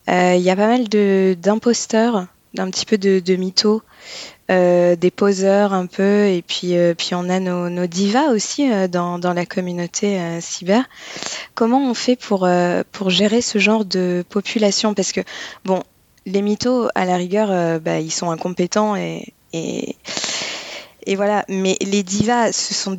il 0.08 0.42
y 0.42 0.50
a 0.50 0.56
pas 0.56 0.68
mal 0.68 0.88
d'imposteurs, 0.88 2.27
d'un 2.54 2.70
petit 2.70 2.86
peu 2.86 2.98
de, 2.98 3.36
mythos 3.36 3.82
euh, 4.50 4.96
des 4.96 5.12
poseurs 5.12 5.74
un 5.74 5.86
peu, 5.86 6.27
et 6.27 6.42
puis, 6.42 6.75
euh, 6.75 6.94
on 7.12 7.30
a 7.30 7.39
nos, 7.39 7.88
divas 7.88 8.32
aussi 8.32 8.72
euh, 8.72 8.88
dans, 8.88 9.20
la 9.20 9.46
communauté 9.46 10.20
cyber. 10.42 10.84
Comment 11.56 11.89
on 11.89 11.94
fait 11.94 12.16
pour, 12.16 12.48
gérer 13.10 13.42
ce 13.42 13.60
genre 13.60 13.86
de 13.86 14.25
population? 14.30 14.94
Parce 14.94 15.12
que, 15.12 15.22
bon, 15.66 15.84
les 16.25 16.42
mythos, 16.42 16.89
à 16.96 17.06
la 17.06 17.16
rigueur, 17.16 17.80
bah, 17.80 18.00
ils 18.00 18.12
sont 18.12 18.32
incompétents 18.32 18.96
et, 18.96 19.34
voilà. 21.16 21.46
Mais 21.48 21.77
les 21.82 22.04
divas, 22.04 22.51
ce 22.51 22.74
sont 22.74 22.98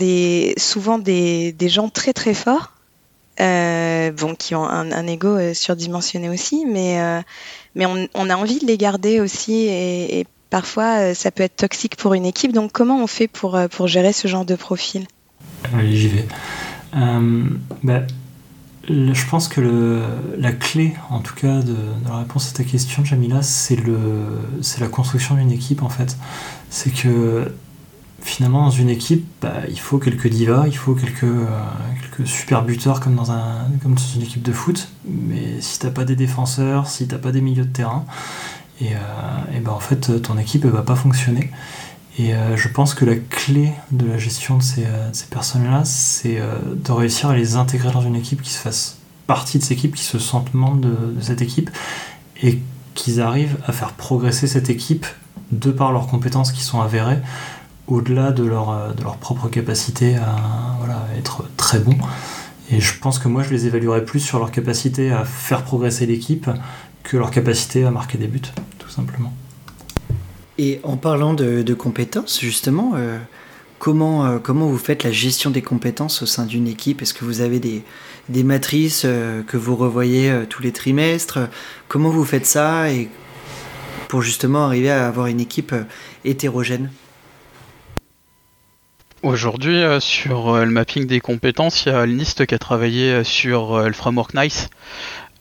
souvent 0.57 0.99
des 0.99 1.55
gens 1.61 1.89
très 1.89 2.13
très 2.13 2.35
forts. 2.35 2.78
Bon, 3.39 4.35
qui 4.39 4.55
ont 4.55 4.65
un, 4.65 4.93
un 4.93 5.07
ego 5.07 5.55
surdimensionné 5.55 6.29
aussi, 6.29 6.65
mais, 6.67 7.23
mais 7.75 7.87
on, 7.87 8.31
a 8.31 8.37
envie 8.37 8.59
de 8.59 8.67
les 8.67 8.77
garder 8.77 9.21
aussi 9.21 9.67
et, 9.69 10.27
parfois 10.51 11.01
euh, 11.01 11.15
ça 11.15 11.31
peut 11.31 11.43
être 11.43 11.57
toxique 11.57 11.97
pour 11.97 12.15
une 12.15 12.27
équipe. 12.27 12.53
Donc 12.53 12.73
comment 12.73 13.03
on 13.03 13.07
fait 13.07 13.29
pour, 13.29 13.57
euh, 13.57 13.69
pour 13.69 13.87
gérer 13.87 14.13
ce 14.13 14.29
genre 14.29 14.45
de 14.45 14.57
profil? 14.57 15.07
Allez, 15.75 15.97
j'y 15.97 16.09
vais. 16.09 16.27
Euh, 16.97 17.45
bah, 17.83 18.03
je 18.89 19.27
pense 19.29 19.49
que 19.49 20.01
la 20.39 20.53
clé, 20.53 20.95
en 21.11 21.21
tout 21.21 21.35
cas, 21.35 21.61
de, 21.61 21.77
la 22.09 22.19
réponse 22.19 22.51
à 22.51 22.57
ta 22.57 22.65
question, 22.65 23.05
Jamila, 23.05 23.43
c'est 23.43 23.77
la 24.81 24.89
construction 24.89 25.35
d'une 25.35 25.53
équipe, 25.53 25.83
en 25.83 25.91
fait. 25.91 26.17
C'est 26.71 26.91
que 26.91 27.53
finalement, 28.21 28.65
dans 28.65 28.71
une 28.71 28.91
équipe, 28.91 29.27
bah, 29.41 29.55
il 29.69 29.79
faut 29.79 29.99
quelques 29.99 30.29
divas, 30.29 30.65
il 30.67 30.77
faut 30.77 30.95
quelques, 30.95 31.27
quelques 32.01 32.29
super 32.29 32.65
buteurs 32.65 33.01
comme 33.01 33.15
dans, 33.15 33.31
un, 33.31 33.67
une 33.85 34.23
équipe 34.23 34.43
de 34.43 34.53
foot. 34.53 34.89
Mais 35.07 35.61
si 35.61 35.79
t'as 35.79 35.91
pas 35.91 36.05
des 36.05 36.17
défenseurs, 36.17 36.89
si 36.89 37.07
t'as 37.07 37.19
pas 37.19 37.33
des 37.33 37.41
milieux 37.41 37.65
de 37.65 37.73
terrain, 37.73 38.05
et, 38.81 38.95
euh, 38.95 39.61
ben 39.61 39.73
en 39.73 39.81
fait 39.81 40.23
ton 40.23 40.39
équipe 40.39 40.65
ne 40.65 40.71
va 40.71 40.83
pas 40.83 40.97
fonctionner. 40.97 41.51
Et 42.19 42.35
euh, 42.35 42.57
je 42.57 42.69
pense 42.69 42.95
que 42.95 43.05
la 43.05 43.15
clé 43.15 43.73
de 43.93 44.07
la 44.07 44.19
gestion 44.19 44.59
de 44.59 44.63
ces, 44.63 44.85
euh, 44.87 45.11
personnes-là, 45.31 45.85
c'est 45.85 46.41
de 46.75 46.93
réussir 46.93 47.29
à 47.29 47.37
les 47.37 47.57
intégrer 47.57 47.93
dans 47.93 48.03
une 48.03 48.17
équipe 48.17 48.43
qui 48.43 48.51
se 48.51 48.59
fasse 48.59 48.99
partie 49.27 49.59
de 49.59 49.63
cette 49.63 49.73
équipe, 49.73 49.95
qui 49.95 50.05
se 50.05 50.19
sentent 50.19 50.53
membres 50.55 50.81
de, 50.81 51.21
cette 51.21 51.43
équipe, 51.43 51.71
et 52.43 52.61
qu'ils 52.95 53.21
arrivent 53.21 53.59
à 53.67 53.73
faire 53.73 53.93
progresser 53.93 54.49
cette 54.49 54.71
équipe 54.71 55.07
de 55.53 55.71
par 55.71 55.93
leurs 55.93 56.09
compétences 56.09 56.51
qui 56.51 56.63
sont 56.63 56.81
avérées, 56.81 57.19
au-delà 57.89 58.33
de 58.33 58.45
leur, 58.45 58.95
de 58.95 59.03
leur 59.03 59.17
propre 59.17 59.49
capacité 59.49 60.17
à 60.17 60.79
être 61.19 61.45
très 61.57 61.81
bons. 61.81 61.99
Et 62.71 62.81
je 62.81 62.99
pense 62.99 63.19
que 63.19 63.29
moi, 63.29 63.43
je 63.43 63.51
les 63.51 63.67
évaluerais 63.67 64.05
plus 64.05 64.21
sur 64.21 64.39
leur 64.39 64.51
capacité 64.51 65.11
à 65.11 65.25
faire 65.25 65.65
progresser 65.65 66.07
l'équipe 66.07 66.49
que 67.03 67.17
leur 67.17 67.31
capacité 67.31 67.85
à 67.85 67.91
marquer 67.91 68.19
des 68.19 68.27
buts, 68.27 68.43
tout 68.79 68.91
simplement. 68.91 69.33
Et 70.59 70.81
en 70.83 70.97
parlant 70.97 71.35
de, 71.35 71.75
compétences, 71.75 72.41
justement, 72.41 72.93
euh, 72.97 73.17
comment, 73.79 74.27
euh, 74.27 74.39
comment 74.39 74.67
vous 74.67 74.79
faites 74.79 75.05
la 75.05 75.13
gestion 75.13 75.51
des 75.51 75.63
compétences 75.63 76.23
au 76.23 76.27
sein 76.27 76.45
d'une 76.45 76.67
équipe? 76.67 77.01
Est-ce 77.01 77.15
que 77.15 77.25
vous 77.25 77.41
avez 77.41 77.61
des, 77.61 78.43
matrices 78.43 79.03
euh, 79.05 79.43
que 79.43 79.57
vous 79.57 79.77
revoyez 79.77 80.45
tous 80.51 80.63
les 80.63 80.73
trimestres? 80.73 81.39
Comment 81.87 82.11
vous 82.11 82.25
faites 82.25 82.47
ça 82.47 82.87
pour 84.09 84.21
justement 84.21 84.67
arriver 84.67 84.91
à 84.91 85.07
avoir 85.07 85.29
une 85.29 85.41
équipe 85.41 85.75
hétérogène? 86.25 86.91
Aujourd'hui, 89.23 89.83
sur 90.01 90.57
le 90.57 90.71
mapping 90.71 91.07
des 91.07 91.21
compétences, 91.21 91.85
il 91.85 91.93
y 91.93 91.95
a 91.95 92.07
NIST 92.07 92.47
qui 92.47 92.55
a 92.55 92.59
travaillé 92.59 93.25
sur 93.25 93.81
le 93.81 93.93
framework 93.93 94.35
NICE. 94.35 94.69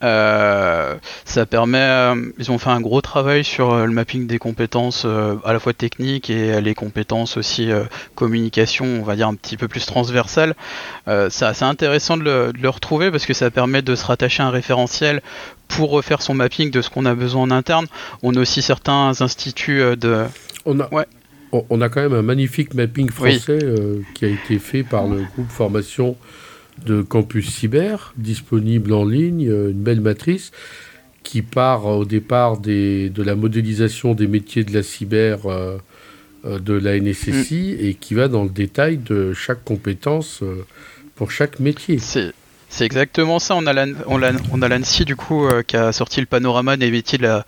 Euh, 0.04 0.96
ça 1.26 1.48
permet, 1.48 1.80
euh, 1.80 2.32
ils 2.38 2.52
ont 2.52 2.60
fait 2.60 2.70
un 2.70 2.82
gros 2.82 3.02
travail 3.02 3.44
sur 3.44 3.74
euh, 3.74 3.86
le 3.86 3.92
mapping 3.92 4.28
des 4.28 4.38
compétences 4.38 5.06
à 5.06 5.54
la 5.54 5.60
fois 5.60 5.74
techniques 5.74 6.30
et 6.30 6.62
les 6.62 6.76
compétences 6.76 7.38
aussi 7.38 7.70
communication, 8.16 8.86
on 8.86 9.04
va 9.04 9.16
dire 9.16 9.28
un 9.28 9.36
petit 9.36 9.58
peu 9.58 9.68
plus 9.68 9.86
transversales. 9.86 10.56
c'est 11.06 11.46
assez 11.46 11.66
intéressant 11.66 12.18
de 12.18 12.52
le, 12.54 12.70
retrouver 12.70 13.12
parce 13.12 13.26
que 13.26 13.34
ça 13.34 13.50
permet 13.50 13.82
de 13.82 13.96
se 13.96 14.06
rattacher 14.06 14.44
à 14.44 14.48
un 14.48 14.50
référentiel 14.50 15.22
pour 15.68 15.90
refaire 15.90 16.22
son 16.22 16.34
mapping 16.34 16.72
de 16.72 16.82
ce 16.82 16.90
qu'on 16.90 17.06
a 17.06 17.16
besoin 17.16 17.44
en 17.44 17.52
interne. 17.52 17.88
On 18.24 18.36
a 18.36 18.40
aussi 18.40 18.62
certains 18.62 19.14
instituts 19.22 19.96
de. 19.98 20.26
On 20.66 20.80
a, 20.80 20.88
ouais. 20.94 21.06
On 21.70 21.82
a 21.82 21.90
quand 21.90 22.02
même 22.02 22.14
un 22.14 22.22
magnifique 22.22 22.74
mapping 22.74 23.10
français 23.10 23.60
qui 24.14 24.26
a 24.26 24.28
été 24.28 24.60
fait 24.60 24.84
par 24.84 25.08
le 25.08 25.24
groupe 25.24 25.50
formation 25.50 26.16
de 26.86 27.02
campus 27.02 27.50
cyber, 27.50 28.14
disponible 28.18 28.94
en 28.94 29.06
ligne, 29.06 29.48
euh, 29.50 29.72
une 29.72 29.82
belle 29.82 30.02
matrice 30.02 30.52
qui 31.24 31.42
part 31.42 31.86
au 31.86 32.06
départ 32.06 32.58
des, 32.58 33.10
de 33.10 33.22
la 33.22 33.36
modélisation 33.36 34.14
des 34.14 34.28
métiers 34.28 34.64
de 34.64 34.74
la 34.74 34.82
cyber 34.82 35.46
euh, 35.46 35.78
euh, 36.46 36.58
de 36.60 36.74
la 36.74 36.98
NSSI 36.98 37.78
mm. 37.78 37.86
et 37.86 37.94
qui 37.96 38.14
va 38.14 38.30
dans 38.30 38.44
le 38.44 38.50
détail 38.50 38.98
de 38.98 39.34
chaque 39.34 39.64
compétence 39.64 40.42
pour 41.16 41.32
chaque 41.32 41.60
métier. 41.60 42.00
C'est 42.00 42.34
c'est 42.70 42.84
exactement 42.84 43.40
ça. 43.40 43.56
On 43.56 43.66
a 43.66 44.68
l'ANSI 44.68 45.06
du 45.06 45.16
coup 45.16 45.48
qui 45.68 45.78
a 45.78 45.94
sorti 45.94 46.20
le 46.20 46.26
panorama 46.26 46.76
des 46.76 46.92
métiers 46.92 47.18
de 47.18 47.24
la, 47.24 47.46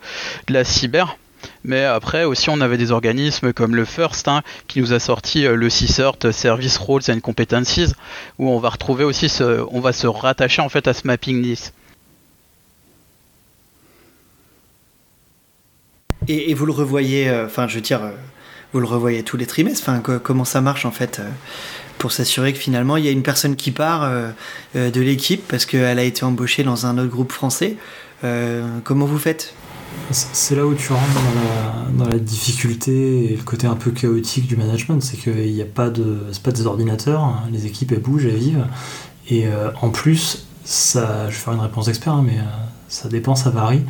de 0.48 0.54
la 0.54 0.64
cyber. 0.64 1.18
Mais 1.64 1.84
après 1.84 2.24
aussi 2.24 2.48
on 2.48 2.60
avait 2.60 2.78
des 2.78 2.90
organismes 2.90 3.52
comme 3.52 3.76
le 3.76 3.84
FIRST 3.84 4.28
hein, 4.28 4.42
qui 4.66 4.80
nous 4.80 4.92
a 4.92 4.98
sorti 4.98 5.46
euh, 5.46 5.56
le 5.56 5.68
CSERT 5.68 6.32
Service 6.32 6.78
Roles 6.78 7.02
and 7.10 7.20
Competencies 7.20 7.92
où 8.38 8.48
on 8.48 8.58
va 8.58 8.70
retrouver 8.70 9.04
aussi 9.04 9.30
on 9.70 9.80
va 9.80 9.92
se 9.92 10.06
rattacher 10.06 10.62
en 10.62 10.68
fait 10.68 10.88
à 10.88 10.94
ce 10.94 11.06
mapping 11.06 11.40
NIS. 11.42 11.72
Et, 16.28 16.52
vous 16.54 16.66
le 16.66 16.72
revoyez, 16.72 17.28
euh, 17.28 17.46
enfin 17.46 17.66
je 17.66 17.76
veux 17.76 17.80
dire, 17.80 18.04
euh, 18.04 18.10
vous 18.72 18.80
le 18.80 18.86
revoyez 18.86 19.22
tous 19.22 19.36
les 19.36 19.46
trimestres. 19.46 19.88
Enfin 19.88 20.00
comment 20.00 20.44
ça 20.44 20.60
marche 20.60 20.84
en 20.86 20.90
fait 20.90 21.20
pour 21.98 22.12
s'assurer 22.12 22.54
que 22.54 22.58
finalement 22.58 22.96
il 22.96 23.04
y 23.04 23.08
a 23.08 23.10
une 23.10 23.22
personne 23.22 23.56
qui 23.56 23.72
part 23.72 24.10
de 24.74 25.00
l'équipe 25.00 25.46
parce 25.48 25.66
qu'elle 25.66 25.98
a 25.98 26.04
été 26.04 26.24
embauchée 26.24 26.62
dans 26.62 26.86
un 26.86 26.96
autre 26.96 27.10
groupe 27.10 27.32
français. 27.32 27.76
comment 28.84 29.06
vous 29.06 29.18
faites? 29.18 29.54
C'est 30.10 30.56
là 30.56 30.66
où 30.66 30.74
tu 30.74 30.92
rentres 30.92 31.04
dans 31.96 32.04
la, 32.06 32.18
difficulté 32.18 33.32
et 33.32 33.36
le 33.36 33.42
côté 33.42 33.66
un 33.66 33.74
peu 33.74 33.90
chaotique 33.90 34.46
du 34.46 34.56
management, 34.56 35.00
c'est 35.00 35.16
qu'il 35.16 35.52
n'y 35.52 35.62
a 35.62 35.66
pas 35.66 35.90
de, 35.90 36.26
pas 36.42 36.50
des 36.50 36.66
ordinateurs, 36.66 37.22
hein. 37.22 37.42
les 37.52 37.66
équipes 37.66 37.92
elles 37.92 38.00
bougent, 38.00 38.26
elles 38.26 38.36
vivent, 38.36 38.66
et 39.28 39.46
euh, 39.46 39.70
en 39.80 39.90
plus, 39.90 40.46
ça, 40.64 41.28
je 41.28 41.34
vais 41.34 41.40
faire 41.40 41.54
une 41.54 41.60
réponse 41.60 41.86
d'expert, 41.86 42.14
hein, 42.14 42.24
mais 42.26 42.38
euh, 42.38 42.44
ça 42.88 43.08
dépend, 43.08 43.34
ça 43.34 43.50
varie. 43.50 43.82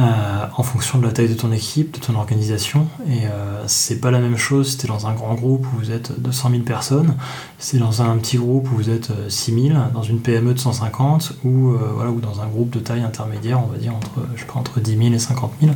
Euh, 0.00 0.46
en 0.56 0.62
fonction 0.62 1.00
de 1.00 1.06
la 1.06 1.10
taille 1.10 1.28
de 1.28 1.34
ton 1.34 1.50
équipe, 1.50 1.94
de 1.94 1.98
ton 1.98 2.14
organisation. 2.14 2.86
Et 3.08 3.26
euh, 3.26 3.64
c'est 3.66 4.00
pas 4.00 4.12
la 4.12 4.20
même 4.20 4.36
chose 4.36 4.70
si 4.70 4.78
tu 4.78 4.86
es 4.86 4.88
dans 4.88 5.08
un 5.08 5.12
grand 5.12 5.34
groupe 5.34 5.66
où 5.66 5.78
vous 5.78 5.90
êtes 5.90 6.20
200 6.20 6.50
000 6.50 6.62
personnes, 6.62 7.16
si 7.58 7.76
tu 7.76 7.82
dans 7.82 8.00
un 8.00 8.16
petit 8.18 8.36
groupe 8.36 8.70
où 8.70 8.76
vous 8.76 8.90
êtes 8.90 9.10
6 9.28 9.70
000, 9.70 9.78
dans 9.92 10.04
une 10.04 10.20
PME 10.20 10.54
de 10.54 10.58
150 10.60 11.32
ou, 11.42 11.70
euh, 11.70 11.78
voilà, 11.94 12.12
ou 12.12 12.20
dans 12.20 12.40
un 12.40 12.46
groupe 12.46 12.70
de 12.70 12.78
taille 12.78 13.02
intermédiaire, 13.02 13.60
on 13.60 13.66
va 13.66 13.76
dire 13.76 13.92
entre, 13.92 14.20
je 14.36 14.42
sais 14.42 14.50
entre 14.54 14.78
10 14.78 14.96
000 14.96 15.14
et 15.14 15.18
50 15.18 15.52
000. 15.60 15.72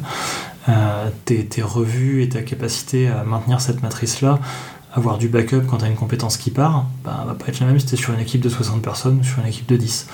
tes, 1.25 1.45
tes, 1.45 1.63
revues 1.63 2.23
et 2.23 2.29
ta 2.29 2.43
capacité 2.43 3.09
à 3.09 3.25
maintenir 3.25 3.61
cette 3.61 3.83
matrice-là, 3.83 4.39
avoir 4.95 5.19
du 5.19 5.29
backup 5.29 5.63
quand 5.69 5.79
tu 5.79 5.85
as 5.85 5.89
une 5.89 5.97
compétence 5.97 6.37
qui 6.37 6.51
part, 6.51 6.87
bah, 7.05 7.25
va 7.27 7.35
pas 7.35 7.47
être 7.49 7.59
la 7.59 7.67
même 7.67 7.81
si 7.81 7.87
tu 7.87 7.95
es 7.95 7.99
sur 7.99 8.13
une 8.13 8.21
équipe 8.21 8.41
de 8.41 8.49
60 8.49 8.83
personnes 8.83 9.19
ou 9.21 9.25
sur 9.25 9.41
une 9.41 9.49
équipe 9.49 9.67
de 9.67 9.77
10. 9.77 10.07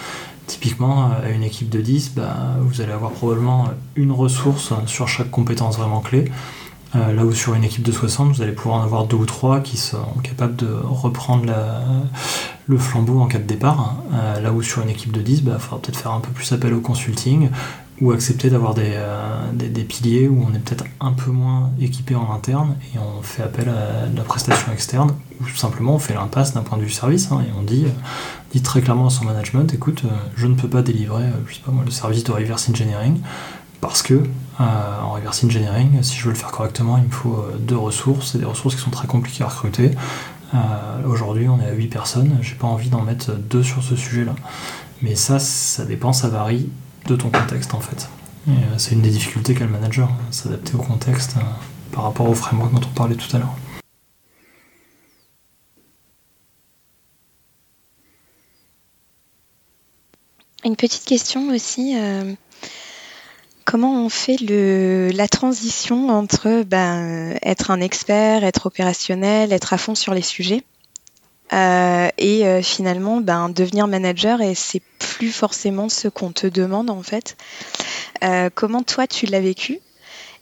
Typiquement, 0.48 1.10
à 1.12 1.28
une 1.28 1.44
équipe 1.44 1.68
de 1.68 1.80
10, 1.80 2.14
bah, 2.16 2.56
vous 2.60 2.80
allez 2.80 2.92
avoir 2.92 3.12
probablement 3.12 3.68
une 3.96 4.10
ressource 4.10 4.72
sur 4.86 5.06
chaque 5.06 5.30
compétence 5.30 5.76
vraiment 5.76 6.00
clé. 6.00 6.24
Euh, 6.96 7.12
là 7.12 7.24
où 7.26 7.32
sur 7.32 7.54
une 7.54 7.64
équipe 7.64 7.82
de 7.82 7.92
60, 7.92 8.34
vous 8.34 8.42
allez 8.42 8.52
pouvoir 8.52 8.80
en 8.80 8.82
avoir 8.82 9.04
deux 9.04 9.18
ou 9.18 9.26
trois 9.26 9.60
qui 9.60 9.76
sont 9.76 10.06
capables 10.22 10.56
de 10.56 10.74
reprendre 10.82 11.52
le 12.66 12.78
flambeau 12.78 13.20
en 13.20 13.26
cas 13.26 13.38
de 13.38 13.44
départ. 13.44 13.96
Euh, 14.14 14.40
là 14.40 14.52
où 14.52 14.62
sur 14.62 14.82
une 14.82 14.88
équipe 14.88 15.12
de 15.12 15.20
10, 15.20 15.38
il 15.38 15.44
bah, 15.44 15.58
faudra 15.58 15.80
peut-être 15.80 15.98
faire 15.98 16.12
un 16.12 16.20
peu 16.20 16.30
plus 16.30 16.50
appel 16.52 16.72
au 16.72 16.80
consulting 16.80 17.50
ou 18.00 18.12
accepter 18.12 18.50
d'avoir 18.50 18.74
euh, 18.78 19.52
des, 19.52 19.68
des, 19.68 19.82
piliers 19.82 20.28
où 20.28 20.46
on 20.48 20.54
est 20.54 20.58
peut-être 20.58 20.84
un 21.00 21.12
peu 21.12 21.30
moins 21.30 21.72
équipé 21.80 22.14
en 22.14 22.32
interne 22.32 22.76
et 22.94 22.98
on 22.98 23.22
fait 23.22 23.42
appel 23.42 23.68
à 23.68 24.06
la 24.14 24.22
prestation 24.22 24.72
externe 24.72 25.14
ou 25.40 25.44
tout 25.44 25.56
simplement 25.56 25.94
on 25.94 25.98
fait 25.98 26.14
l'impasse 26.14 26.54
d'un 26.54 26.62
point 26.62 26.78
de 26.78 26.84
vue 26.84 26.90
service 26.90 27.32
hein, 27.32 27.42
et 27.46 27.50
on 27.58 27.62
dit, 27.62 27.86
dit 28.52 28.62
très 28.62 28.82
clairement 28.82 29.08
à 29.08 29.10
son 29.10 29.24
management 29.24 29.72
écoute, 29.74 30.04
je 30.36 30.46
ne 30.46 30.54
peux 30.54 30.68
pas 30.68 30.82
délivrer 30.82 31.24
je 31.46 31.54
sais 31.54 31.60
pas 31.64 31.72
moi, 31.72 31.82
le 31.84 31.90
service 31.90 32.22
de 32.22 32.30
reverse 32.30 32.68
engineering 32.68 33.20
parce 33.80 34.02
que 34.02 34.14
euh, 34.60 35.00
en 35.02 35.12
reverse 35.12 35.44
engineering, 35.44 36.02
si 36.02 36.16
je 36.16 36.24
veux 36.24 36.30
le 36.30 36.36
faire 36.36 36.50
correctement, 36.50 36.98
il 36.98 37.04
me 37.04 37.10
faut 37.10 37.34
euh, 37.34 37.56
deux 37.58 37.76
ressources, 37.76 38.34
et 38.34 38.38
des 38.38 38.44
ressources 38.44 38.74
qui 38.74 38.80
sont 38.80 38.90
très 38.90 39.06
compliquées 39.06 39.44
à 39.44 39.48
recruter. 39.48 39.92
Euh, 40.54 40.58
aujourd'hui, 41.06 41.48
on 41.48 41.60
est 41.60 41.68
à 41.68 41.72
8 41.72 41.86
personnes, 41.88 42.38
j'ai 42.42 42.56
pas 42.56 42.66
envie 42.66 42.88
d'en 42.88 43.02
mettre 43.02 43.32
deux 43.34 43.62
sur 43.62 43.82
ce 43.82 43.94
sujet-là. 43.94 44.34
Mais 45.02 45.14
ça, 45.14 45.38
ça 45.38 45.84
dépend, 45.84 46.12
ça 46.12 46.28
varie 46.28 46.70
de 47.08 47.16
ton 47.16 47.30
contexte 47.30 47.74
en 47.74 47.80
fait. 47.80 48.08
C'est 48.78 48.92
une 48.92 49.02
des 49.02 49.10
difficultés 49.10 49.54
qu'a 49.54 49.64
le 49.64 49.70
manager, 49.70 50.10
s'adapter 50.30 50.74
au 50.74 50.78
contexte 50.78 51.34
par 51.92 52.04
rapport 52.04 52.28
au 52.28 52.34
framework 52.34 52.72
dont 52.72 52.80
on 52.86 52.94
parlait 52.94 53.16
tout 53.16 53.36
à 53.36 53.38
l'heure. 53.38 53.54
Une 60.64 60.76
petite 60.76 61.04
question 61.04 61.48
aussi. 61.50 61.94
Comment 63.64 64.02
on 64.02 64.08
fait 64.08 64.38
le, 64.40 65.10
la 65.12 65.28
transition 65.28 66.08
entre 66.08 66.62
ben, 66.62 67.38
être 67.42 67.70
un 67.70 67.82
expert, 67.82 68.42
être 68.42 68.64
opérationnel, 68.64 69.52
être 69.52 69.74
à 69.74 69.78
fond 69.78 69.94
sur 69.94 70.14
les 70.14 70.22
sujets? 70.22 70.64
Euh, 71.52 72.08
et 72.18 72.46
euh, 72.46 72.60
finalement 72.60 73.22
ben, 73.22 73.48
devenir 73.48 73.86
manager 73.86 74.42
et 74.42 74.54
c'est 74.54 74.82
plus 74.98 75.32
forcément 75.32 75.88
ce 75.88 76.08
qu'on 76.08 76.30
te 76.32 76.46
demande 76.46 76.90
en 76.90 77.02
fait. 77.02 77.36
Euh, 78.22 78.50
comment 78.54 78.82
toi 78.82 79.06
tu 79.06 79.26
l'as 79.26 79.40
vécu 79.40 79.78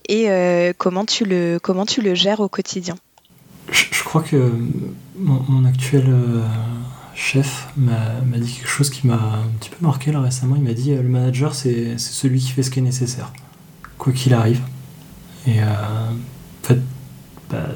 et 0.08 0.28
comment, 0.78 1.04
tu 1.04 1.24
le, 1.24 1.58
comment 1.60 1.84
tu 1.84 2.00
le 2.00 2.14
gères 2.14 2.38
au 2.38 2.48
quotidien? 2.48 2.94
Je, 3.72 4.04
crois 4.04 4.22
que 4.22 4.52
mon 5.16 5.64
actuel 5.64 6.14
chef 7.16 7.66
m'a 7.76 8.20
dit 8.36 8.52
quelque 8.52 8.68
chose 8.68 8.88
qui 8.88 9.08
m'a 9.08 9.14
un 9.14 9.48
petit 9.58 9.68
peu 9.68 9.84
marqué 9.84 10.12
là 10.12 10.20
récemment. 10.20 10.54
Il 10.54 10.62
m'a 10.62 10.74
dit 10.74 10.94
le 10.94 11.02
manager, 11.02 11.56
c'est 11.56 11.98
celui 11.98 12.38
qui 12.38 12.52
fait 12.52 12.62
ce 12.62 12.70
qui 12.70 12.78
est 12.78 12.82
nécessaire, 12.82 13.32
quoi 13.98 14.12
qu'il 14.12 14.32
arrive. 14.32 14.60
Et 15.48 15.60
en 15.60 16.14
fait, 16.62 16.78
bah, 17.50 17.66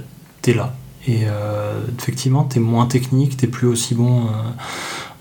t'es 0.41 0.55
là. 0.55 0.73
Et 1.07 1.23
euh, 1.25 1.81
effectivement, 1.99 2.45
t'es 2.45 2.61
moins 2.61 2.87
technique, 2.87 3.37
t'es 3.37 3.47
plus 3.47 3.67
aussi 3.67 3.95
bon 3.95 4.29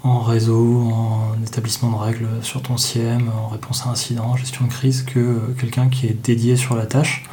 en 0.03 0.19
réseau, 0.21 0.89
en 0.93 1.35
établissement 1.45 1.91
de 1.91 1.95
règles 1.95 2.27
sur 2.41 2.61
ton 2.61 2.77
CIEM, 2.77 3.29
en 3.29 3.47
réponse 3.47 3.85
à 3.85 3.89
incident, 3.89 4.35
gestion 4.35 4.65
de 4.65 4.71
crise, 4.71 5.03
que 5.03 5.39
quelqu'un 5.59 5.89
qui 5.89 6.07
est 6.07 6.13
dédié 6.25 6.55
sur 6.55 6.75
la 6.75 6.85
tâche. 6.85 7.25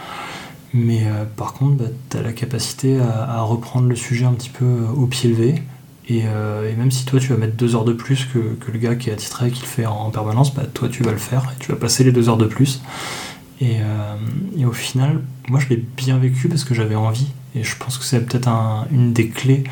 Mais 0.75 1.05
par 1.37 1.53
contre, 1.55 1.77
bah, 1.77 1.85
tu 2.11 2.17
as 2.17 2.23
la 2.23 2.33
capacité 2.33 2.99
à, 3.01 3.41
reprendre 3.43 3.89
le 3.89 3.97
sujet 3.97 4.25
un 4.25 4.33
petit 4.33 4.51
peu 4.51 4.85
au 4.97 5.07
pied 5.07 5.31
levé, 5.31 5.63
euh, 6.11 6.71
et, 6.71 6.77
même 6.77 6.91
si 6.91 7.05
toi 7.05 7.19
tu 7.19 7.29
vas 7.29 7.37
mettre 7.37 7.57
deux 7.57 7.75
heures 7.75 7.85
de 7.85 7.93
plus 7.93 8.27
que, 8.27 8.71
le 8.71 8.79
gars 8.79 8.95
qui 8.95 9.11
est 9.11 9.13
attitré 9.13 9.49
et 9.49 9.51
qui 9.51 9.63
le 9.63 9.67
fait 9.67 9.87
en, 9.87 10.11
permanence, 10.11 10.55
bah, 10.55 10.63
toi 10.73 10.89
tu 10.89 11.03
vas 11.03 11.13
le 11.13 11.19
faire 11.19 11.53
et 11.55 11.59
tu 11.59 11.73
vas 11.73 11.79
passer 11.79 12.05
les 12.05 12.13
deux 12.13 12.29
heures 12.29 12.37
de 12.37 12.47
plus. 12.47 12.83
Et, 13.61 13.79
euh, 13.81 14.67
au 14.67 14.73
final, 14.73 15.23
moi 15.49 15.61
je 15.61 15.69
l'ai 15.69 15.77
bien 15.77 16.19
vécu 16.19 16.49
parce 16.49 16.65
que 16.65 16.75
j'avais 16.75 16.95
envie. 16.95 17.29
Et 17.57 17.65
je 17.65 17.77
pense 17.77 17.99
que 17.99 18.05
c'est 18.05 18.21
peut-être 18.21 18.49
une 18.91 19.13
des 19.13 19.29
clés 19.29 19.65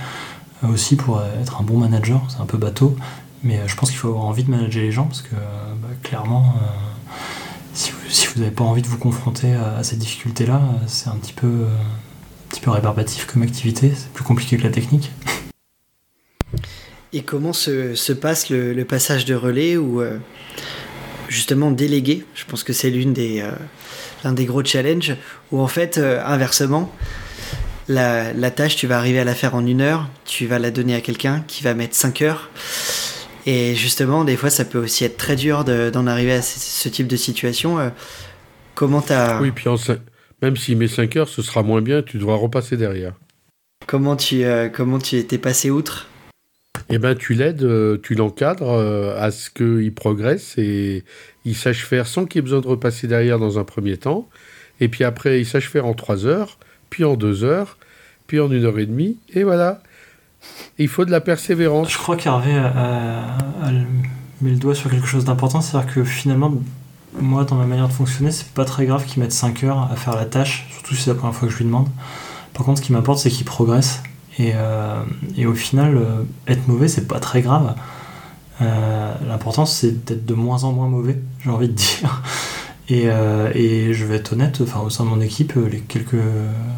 euh, 0.62 0.69
aussi 0.69 0.97
pour 0.97 1.23
être 1.41 1.61
un 1.61 1.64
bon 1.64 1.79
manager. 1.79 2.23
C'est 2.29 2.41
un 2.41 2.47
peu 2.47 2.59
bateau, 2.59 2.97
mais 3.43 3.61
je 3.67 3.76
pense 3.76 3.91
qu'il 3.91 3.99
faut 3.99 4.09
avoir 4.09 4.25
envie 4.25 4.45
de 4.45 4.50
manager 4.50 4.83
les 4.83 4.93
gens 4.93 5.05
parce 5.05 5.23
que 5.23 5.35
bah, 5.35 5.88
clairement, 6.03 6.55
si 7.75 7.93
vous 8.28 8.41
n'avez 8.41 8.54
pas 8.54 8.65
envie 8.65 8.82
de 8.82 8.87
vous 8.87 8.99
confronter 8.99 9.52
à, 9.52 9.82
ces 9.82 9.97
difficultés-là, 9.97 10.61
c'est 10.87 11.08
un 11.08 11.17
petit 11.17 11.32
peu, 11.32 11.47
un 11.47 12.50
petit 12.50 12.61
peu 12.61 12.71
rébarbatif 12.71 13.26
comme 13.26 13.43
activité. 13.43 13.93
C'est 13.95 14.11
plus 14.11 14.25
compliqué 14.25 14.56
que 14.56 14.63
la 14.63 14.71
technique. 14.71 15.11
Et 17.15 17.23
comment 17.23 17.52
se, 17.52 18.13
passe 18.13 18.50
le, 18.50 18.82
passage 18.82 19.25
de 19.25 19.37
relais 19.37 19.76
ou 19.76 20.02
euh, 20.02 20.19
justement 21.28 21.71
déléguer 21.71 22.25
Je 22.35 22.45
pense 22.45 22.65
que 22.65 22.73
c'est 22.73 22.91
l'une 22.91 23.13
des 23.13 23.41
euh, 23.41 23.52
l'un 24.25 24.32
des 24.32 24.47
gros 24.47 24.65
challenges 24.65 25.17
où 25.52 25.61
en 25.61 25.69
fait 25.69 25.97
euh, 25.97 26.21
inversement 26.26 26.93
la, 27.88 28.50
tâche 28.50 28.76
tu 28.76 28.86
vas 28.86 28.99
arriver 28.99 29.18
à 29.18 29.25
la 29.25 29.34
faire 29.34 29.54
en 29.54 29.66
une 29.66 29.80
heure, 29.80 30.08
tu 30.25 30.47
vas 30.47 30.58
la 30.58 30.70
donner 30.70 30.94
à 30.94 31.00
quelqu'un 31.00 31.44
qui 31.47 31.62
va 31.62 31.75
mettre 31.75 31.94
cinq 31.94 32.23
heures. 32.23 32.50
Et 33.47 33.75
justement, 33.75 34.25
des 34.25 34.36
fois, 34.36 34.50
ça 34.50 34.64
peut 34.64 34.78
aussi 34.78 35.04
être 35.04 35.18
très 35.18 35.36
dur 35.36 35.64
d'en 35.64 36.06
arriver 36.06 36.32
à 36.32 36.42
ce, 36.42 36.88
type 36.88 37.06
de 37.06 37.16
situation. 37.16 37.92
comment 38.75 39.02
t'as... 39.02 39.40
Oui, 39.40 39.50
puis 39.50 39.66
même 40.40 40.56
s'il 40.56 40.78
met 40.78 40.88
5 40.88 41.16
heures, 41.16 41.28
ce 41.28 41.42
sera 41.42 41.62
moins 41.62 41.82
bien, 41.82 42.02
tu 42.02 42.18
devras 42.18 42.36
repasser 42.36 42.76
derrière. 42.76 43.14
Comment 43.86 44.16
tu, 44.16 44.44
comment 44.73 44.99
tu 44.99 45.16
étais 45.16 45.38
passé 45.38 45.70
outre? 45.70 46.08
Eh 46.90 46.99
ben, 46.99 47.14
tu 47.14 47.34
l'aides, 47.34 47.62
euh, 47.62 47.99
tu 48.02 48.14
l'encadres 48.14 48.70
euh, 48.70 49.16
à 49.18 49.30
ce 49.30 49.50
qu'il 49.50 49.94
progresse 49.94 50.58
et 50.58 51.04
il 51.44 51.56
sache 51.56 51.84
faire 51.84 52.06
sans 52.06 52.26
qu'il 52.26 52.40
ait 52.40 52.42
besoin 52.42 52.60
de 52.60 52.66
repasser 52.66 53.06
derrière 53.06 53.38
dans 53.38 53.58
un 53.58 53.64
premier 53.64 53.97
temps. 53.97 54.28
Et 54.80 54.88
puis 54.88 55.04
après, 55.04 55.40
il 55.40 55.47
sache 55.47 55.68
faire 55.68 55.86
en 55.86 55.94
trois 55.94 56.26
heures, 56.26 56.58
puis 56.95 57.04
en 57.04 57.17
deux 57.17 57.43
heures, 57.43 57.76
puis 58.28 58.39
en 58.39 58.49
une 58.52 58.65
heure 58.65 58.78
et 58.78 58.87
demie. 58.87 59.17
Et 59.33 59.43
voilà. 59.43 59.83
Il 60.78 60.87
faut 60.87 61.04
de 61.04 61.11
la 61.11 61.21
persévérance. 61.21 61.91
Je 61.91 61.99
crois 61.99 62.17
qu'Hervé 62.17 62.52
met 64.41 64.50
le 64.50 64.57
doigt 64.59 64.76
sur 64.76 64.89
quelque 64.93 65.09
chose 65.09 65.25
d'important. 65.25 65.61
C'est-à-dire 65.61 65.93
que 65.93 66.04
finalement, 66.04 66.54
moi, 67.21 67.43
dans 67.43 67.57
ma 67.57 67.67
manière 67.67 67.89
de 67.89 67.93
fonctionner, 67.93 68.30
c'est 68.30 68.47
pas 68.50 68.65
très 68.65 68.87
grave 68.87 69.07
qu'il 69.07 69.21
mette 69.21 69.33
5 69.33 69.65
heures 69.65 69.91
à 69.91 69.97
faire 69.97 70.15
la 70.15 70.25
tâche, 70.25 70.69
surtout 70.71 70.95
si 70.95 71.02
c'est 71.02 71.11
la 71.11 71.17
première 71.17 71.35
fois 71.35 71.49
que 71.49 71.52
je 71.52 71.59
lui 71.59 71.65
demande. 71.65 71.89
Par 72.52 72.65
contre, 72.65 72.78
ce 72.78 72.85
qui 72.85 72.93
m'importe, 72.93 73.19
c'est 73.19 73.30
qu'il 73.30 73.45
progresse 73.45 74.00
euh, 74.39 75.02
et, 75.37 75.47
au 75.47 75.54
final, 75.54 75.97
euh, 75.97 76.23
être 76.47 76.69
mauvais, 76.69 76.87
c'est 76.87 77.09
pas 77.09 77.19
très 77.19 77.43
grave. 77.43 77.75
Euh, 78.63 79.15
l'important, 79.26 79.67
c'est 79.67 80.04
d'être 80.04 80.25
de 80.25 80.35
moins 80.35 80.63
en 80.63 80.71
moins 80.71 80.87
mauvais, 80.87 81.19
j'ai 81.43 81.50
envie 81.50 81.67
de 81.67 81.73
dire. 81.73 82.23
Et, 82.88 83.04
je 83.04 84.04
vais 84.04 84.16
être 84.16 84.32
honnête, 84.32 84.60
enfin, 84.62 84.80
au 84.80 84.90
sein 84.90 85.04
de 85.04 85.08
mon 85.08 85.20
équipe, 85.20 85.54
les 85.70 85.80
quelques 85.80 86.16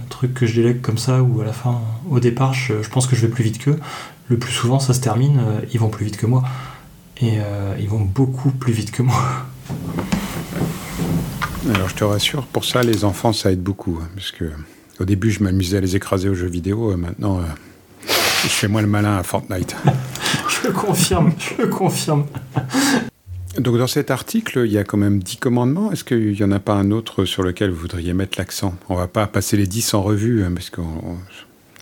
trucs 0.08 0.34
que 0.34 0.46
je 0.46 0.60
délègue 0.60 0.80
comme 0.80 0.98
ça, 0.98 1.22
ou 1.22 1.40
à 1.40 1.44
la 1.44 1.52
fin, 1.52 1.80
au 2.10 2.20
départ, 2.20 2.54
je, 2.54 2.74
pense 2.88 3.06
que 3.06 3.16
je 3.16 3.26
vais 3.26 3.32
plus 3.32 3.44
vite 3.44 3.58
qu'eux, 3.58 3.78
le 4.28 4.38
plus 4.38 4.52
souvent, 4.52 4.78
ça 4.78 4.94
se 4.94 5.00
termine, 5.00 5.40
ils 5.72 5.80
vont 5.80 5.88
plus 5.88 6.04
vite 6.04 6.16
que 6.16 6.26
moi. 6.26 6.44
Et 7.20 7.38
ils 7.80 7.88
vont 7.88 8.00
beaucoup 8.00 8.50
plus 8.50 8.72
vite 8.72 8.92
que 8.92 9.02
moi. 9.02 9.22
Alors, 11.74 11.88
je 11.88 11.94
te 11.94 12.04
rassure, 12.04 12.44
pour 12.46 12.64
ça, 12.64 12.82
les 12.82 13.04
enfants, 13.04 13.32
ça 13.32 13.50
aide 13.50 13.62
beaucoup. 13.62 13.98
Hein, 14.00 14.08
parce 14.14 14.30
que 14.30 14.52
au 14.98 15.04
début, 15.04 15.30
je 15.30 15.42
m'amusais 15.42 15.76
à 15.76 15.80
les 15.80 15.96
écraser 15.96 16.28
aux 16.28 16.34
jeux 16.34 16.48
vidéo. 16.48 16.92
Euh, 16.92 16.96
maintenant, 16.96 17.38
euh, 17.38 17.42
je 18.06 18.48
fais 18.48 18.68
moins 18.68 18.82
le 18.82 18.88
malin 18.88 19.16
à 19.16 19.22
Fortnite. 19.22 19.76
je 20.48 20.68
le 20.68 20.72
confirme, 20.72 21.32
je 21.38 21.62
le 21.62 21.68
confirme. 21.68 22.26
Donc 23.58 23.78
dans 23.78 23.86
cet 23.86 24.10
article, 24.10 24.62
il 24.66 24.72
y 24.72 24.78
a 24.78 24.84
quand 24.84 24.98
même 24.98 25.22
10 25.22 25.38
commandements. 25.38 25.90
Est-ce 25.90 26.04
qu'il 26.04 26.32
n'y 26.32 26.42
en 26.42 26.52
a 26.52 26.58
pas 26.58 26.74
un 26.74 26.90
autre 26.90 27.24
sur 27.24 27.42
lequel 27.42 27.70
vous 27.70 27.80
voudriez 27.80 28.12
mettre 28.12 28.38
l'accent? 28.38 28.74
On 28.88 28.96
va 28.96 29.08
pas 29.08 29.26
passer 29.26 29.56
les 29.56 29.66
10 29.66 29.94
en 29.94 30.02
revue, 30.02 30.44
hein, 30.44 30.52
parce 30.54 30.70
que 30.70 30.82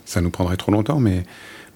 ça 0.04 0.20
nous 0.20 0.30
prendrait 0.30 0.56
trop 0.56 0.70
longtemps, 0.70 1.00
mais 1.00 1.24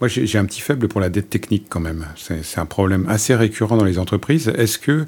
moi 0.00 0.08
j'ai 0.08 0.38
un 0.38 0.44
petit 0.44 0.60
faible 0.60 0.86
pour 0.86 1.00
la 1.00 1.08
dette 1.08 1.30
technique 1.30 1.66
quand 1.68 1.80
même. 1.80 2.06
C'est 2.16 2.58
un 2.58 2.66
problème 2.66 3.06
assez 3.08 3.34
récurrent 3.34 3.76
dans 3.76 3.84
les 3.84 3.98
entreprises. 3.98 4.48
Est-ce 4.56 4.78
que 4.78 5.06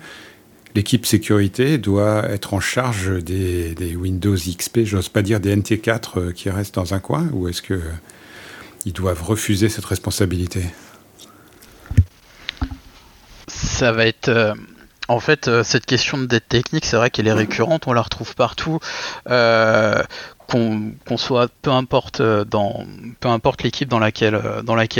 l'équipe 0.75 1.07
sécurité 1.07 1.79
doit 1.79 2.29
être 2.29 2.55
en 2.55 2.61
charge 2.61 3.23
des, 3.23 3.97
Windows 3.97 4.35
XP, 4.37 4.81
j'ose 4.85 5.09
pas 5.09 5.23
dire 5.23 5.41
des 5.41 5.55
NT4 5.55 6.01
euh, 6.17 6.33
qui 6.33 6.51
restent 6.51 6.77
dans 6.77 6.95
un 6.95 7.01
coin, 7.01 7.29
ou 7.33 7.49
est-ce 7.49 7.63
que 7.63 7.81
ils 8.87 8.93
doivent 8.93 9.23
refuser 9.23 9.69
cette 9.69 9.85
responsabilité? 9.85 10.63
Ça 13.49 13.93
va 13.93 14.07
être 14.07 14.29
euh, 14.29 14.55
en 15.11 15.19
fait, 15.19 15.49
euh, 15.49 15.65
cette 15.65 15.87
question 15.87 16.19
de 16.19 16.27
dette 16.27 16.49
technique, 16.49 16.87
c'est 16.87 16.97
vrai 16.97 17.11
qu'elle 17.11 17.27
est 17.27 17.33
récurrente, 17.33 17.89
on 17.89 17.93
la 17.93 18.03
retrouve 18.03 18.35
partout. 18.37 18.79
Qu'on 19.27 21.17
soit 21.17 21.49
peu 21.63 21.71
importe 21.71 22.21
dans 22.21 22.85
peu 23.21 23.29
importe 23.29 23.63
l'équipe 23.63 23.89
dans 23.89 24.01
laquelle 24.01 24.35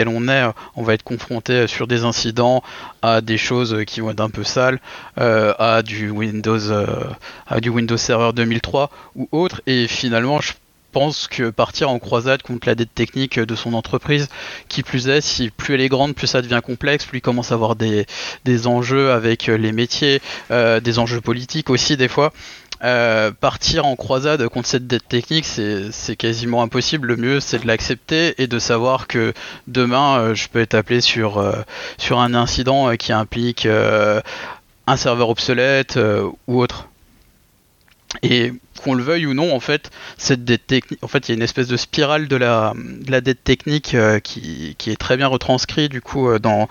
on 0.09 0.29
est, 0.29 0.45
on 0.77 0.85
va 0.85 0.95
être 0.95 1.03
confronté 1.03 1.67
sur 1.67 1.89
des 1.89 2.05
incidents 2.05 2.63
à 3.03 3.21
des 3.21 3.37
choses 3.37 3.85
qui 3.85 4.01
vont 4.01 4.13
être 4.13 4.21
un 4.21 4.31
peu 4.31 4.45
sales, 4.45 4.81
à 5.17 5.83
du 5.85 6.11
Windows 6.11 6.87
à 7.49 7.61
du 7.61 7.69
Windows 7.69 7.97
Server 7.97 8.31
2003 8.33 8.91
ou 9.17 9.29
autre. 9.33 9.61
Et 9.67 9.89
finalement 9.89 10.41
je 10.41 10.53
pense 10.91 11.29
que 11.29 11.51
partir 11.51 11.91
en 11.91 11.99
croisade 11.99 12.43
contre 12.43 12.69
la 12.69 12.75
dette 12.75 12.95
technique 12.95 13.39
de 13.39 13.55
son 13.55 13.75
entreprise, 13.75 14.29
qui 14.69 14.83
plus 14.83 15.09
est, 15.09 15.21
si 15.21 15.51
plus 15.51 15.75
elle 15.75 15.81
est 15.81 15.89
grande, 15.89 16.15
plus 16.15 16.27
ça 16.27 16.43
devient 16.43 16.61
complexe, 16.65 17.05
plus 17.05 17.19
il 17.19 17.23
commence 17.23 17.53
à 17.53 17.55
avoir 17.55 17.77
des, 17.77 18.07
des 18.45 18.67
enjeux 18.67 19.13
avec 19.13 19.47
les 19.47 19.73
métiers, 19.73 20.21
euh, 20.51 20.81
des 20.81 20.99
enjeux 20.99 21.21
politiques 21.21 21.71
aussi 21.71 21.97
des 21.97 22.09
fois. 22.09 22.33
Euh, 22.83 23.31
partir 23.31 23.85
en 23.85 23.95
croisade 23.95 24.49
contre 24.49 24.67
cette 24.67 24.87
dette 24.87 25.07
technique, 25.07 25.45
c'est 25.45 26.17
quasiment 26.17 26.63
impossible. 26.63 27.09
Le 27.09 27.17
mieux, 27.17 27.41
c'est 27.41 27.59
de 27.59 27.67
l'accepter 27.67 28.41
et 28.43 28.47
de 28.47 28.59
savoir 28.59 29.07
que 29.07 29.35
demain, 29.67 30.19
euh, 30.19 30.35
je 30.35 30.49
peux 30.49 30.61
être 30.61 30.75
appelé 30.75 31.03
sur, 31.03 31.45
sur 31.99 32.21
un 32.21 32.35
incident 32.35 32.97
qui 32.97 33.13
implique 33.13 33.67
un 33.67 34.97
serveur 34.97 35.29
obsolète 35.29 35.99
ou 36.47 36.61
autre. 36.61 36.89
Et 38.23 38.53
qu'on 38.83 38.95
le 38.95 39.03
veuille 39.03 39.27
ou 39.27 39.35
non, 39.35 39.55
en 39.55 39.61
fait, 39.61 39.91
cette 40.19 40.45
dette 40.45 40.67
technique, 40.67 41.03
en 41.03 41.09
fait, 41.09 41.29
il 41.29 41.33
y 41.33 41.35
a 41.35 41.37
une 41.37 41.43
espèce 41.43 41.69
de 41.69 41.77
spirale 41.77 42.29
de 42.29 42.37
la, 42.37 42.75
dette 43.21 43.45
technique 43.45 43.95
euh, 43.95 44.19
qui, 44.19 44.77
est 44.87 45.01
très 45.01 45.17
bien 45.17 45.27
retranscrit 45.27 45.89
du 45.89 46.01
coup 46.01 46.29
euh, 46.29 46.39
dans, 46.39 46.69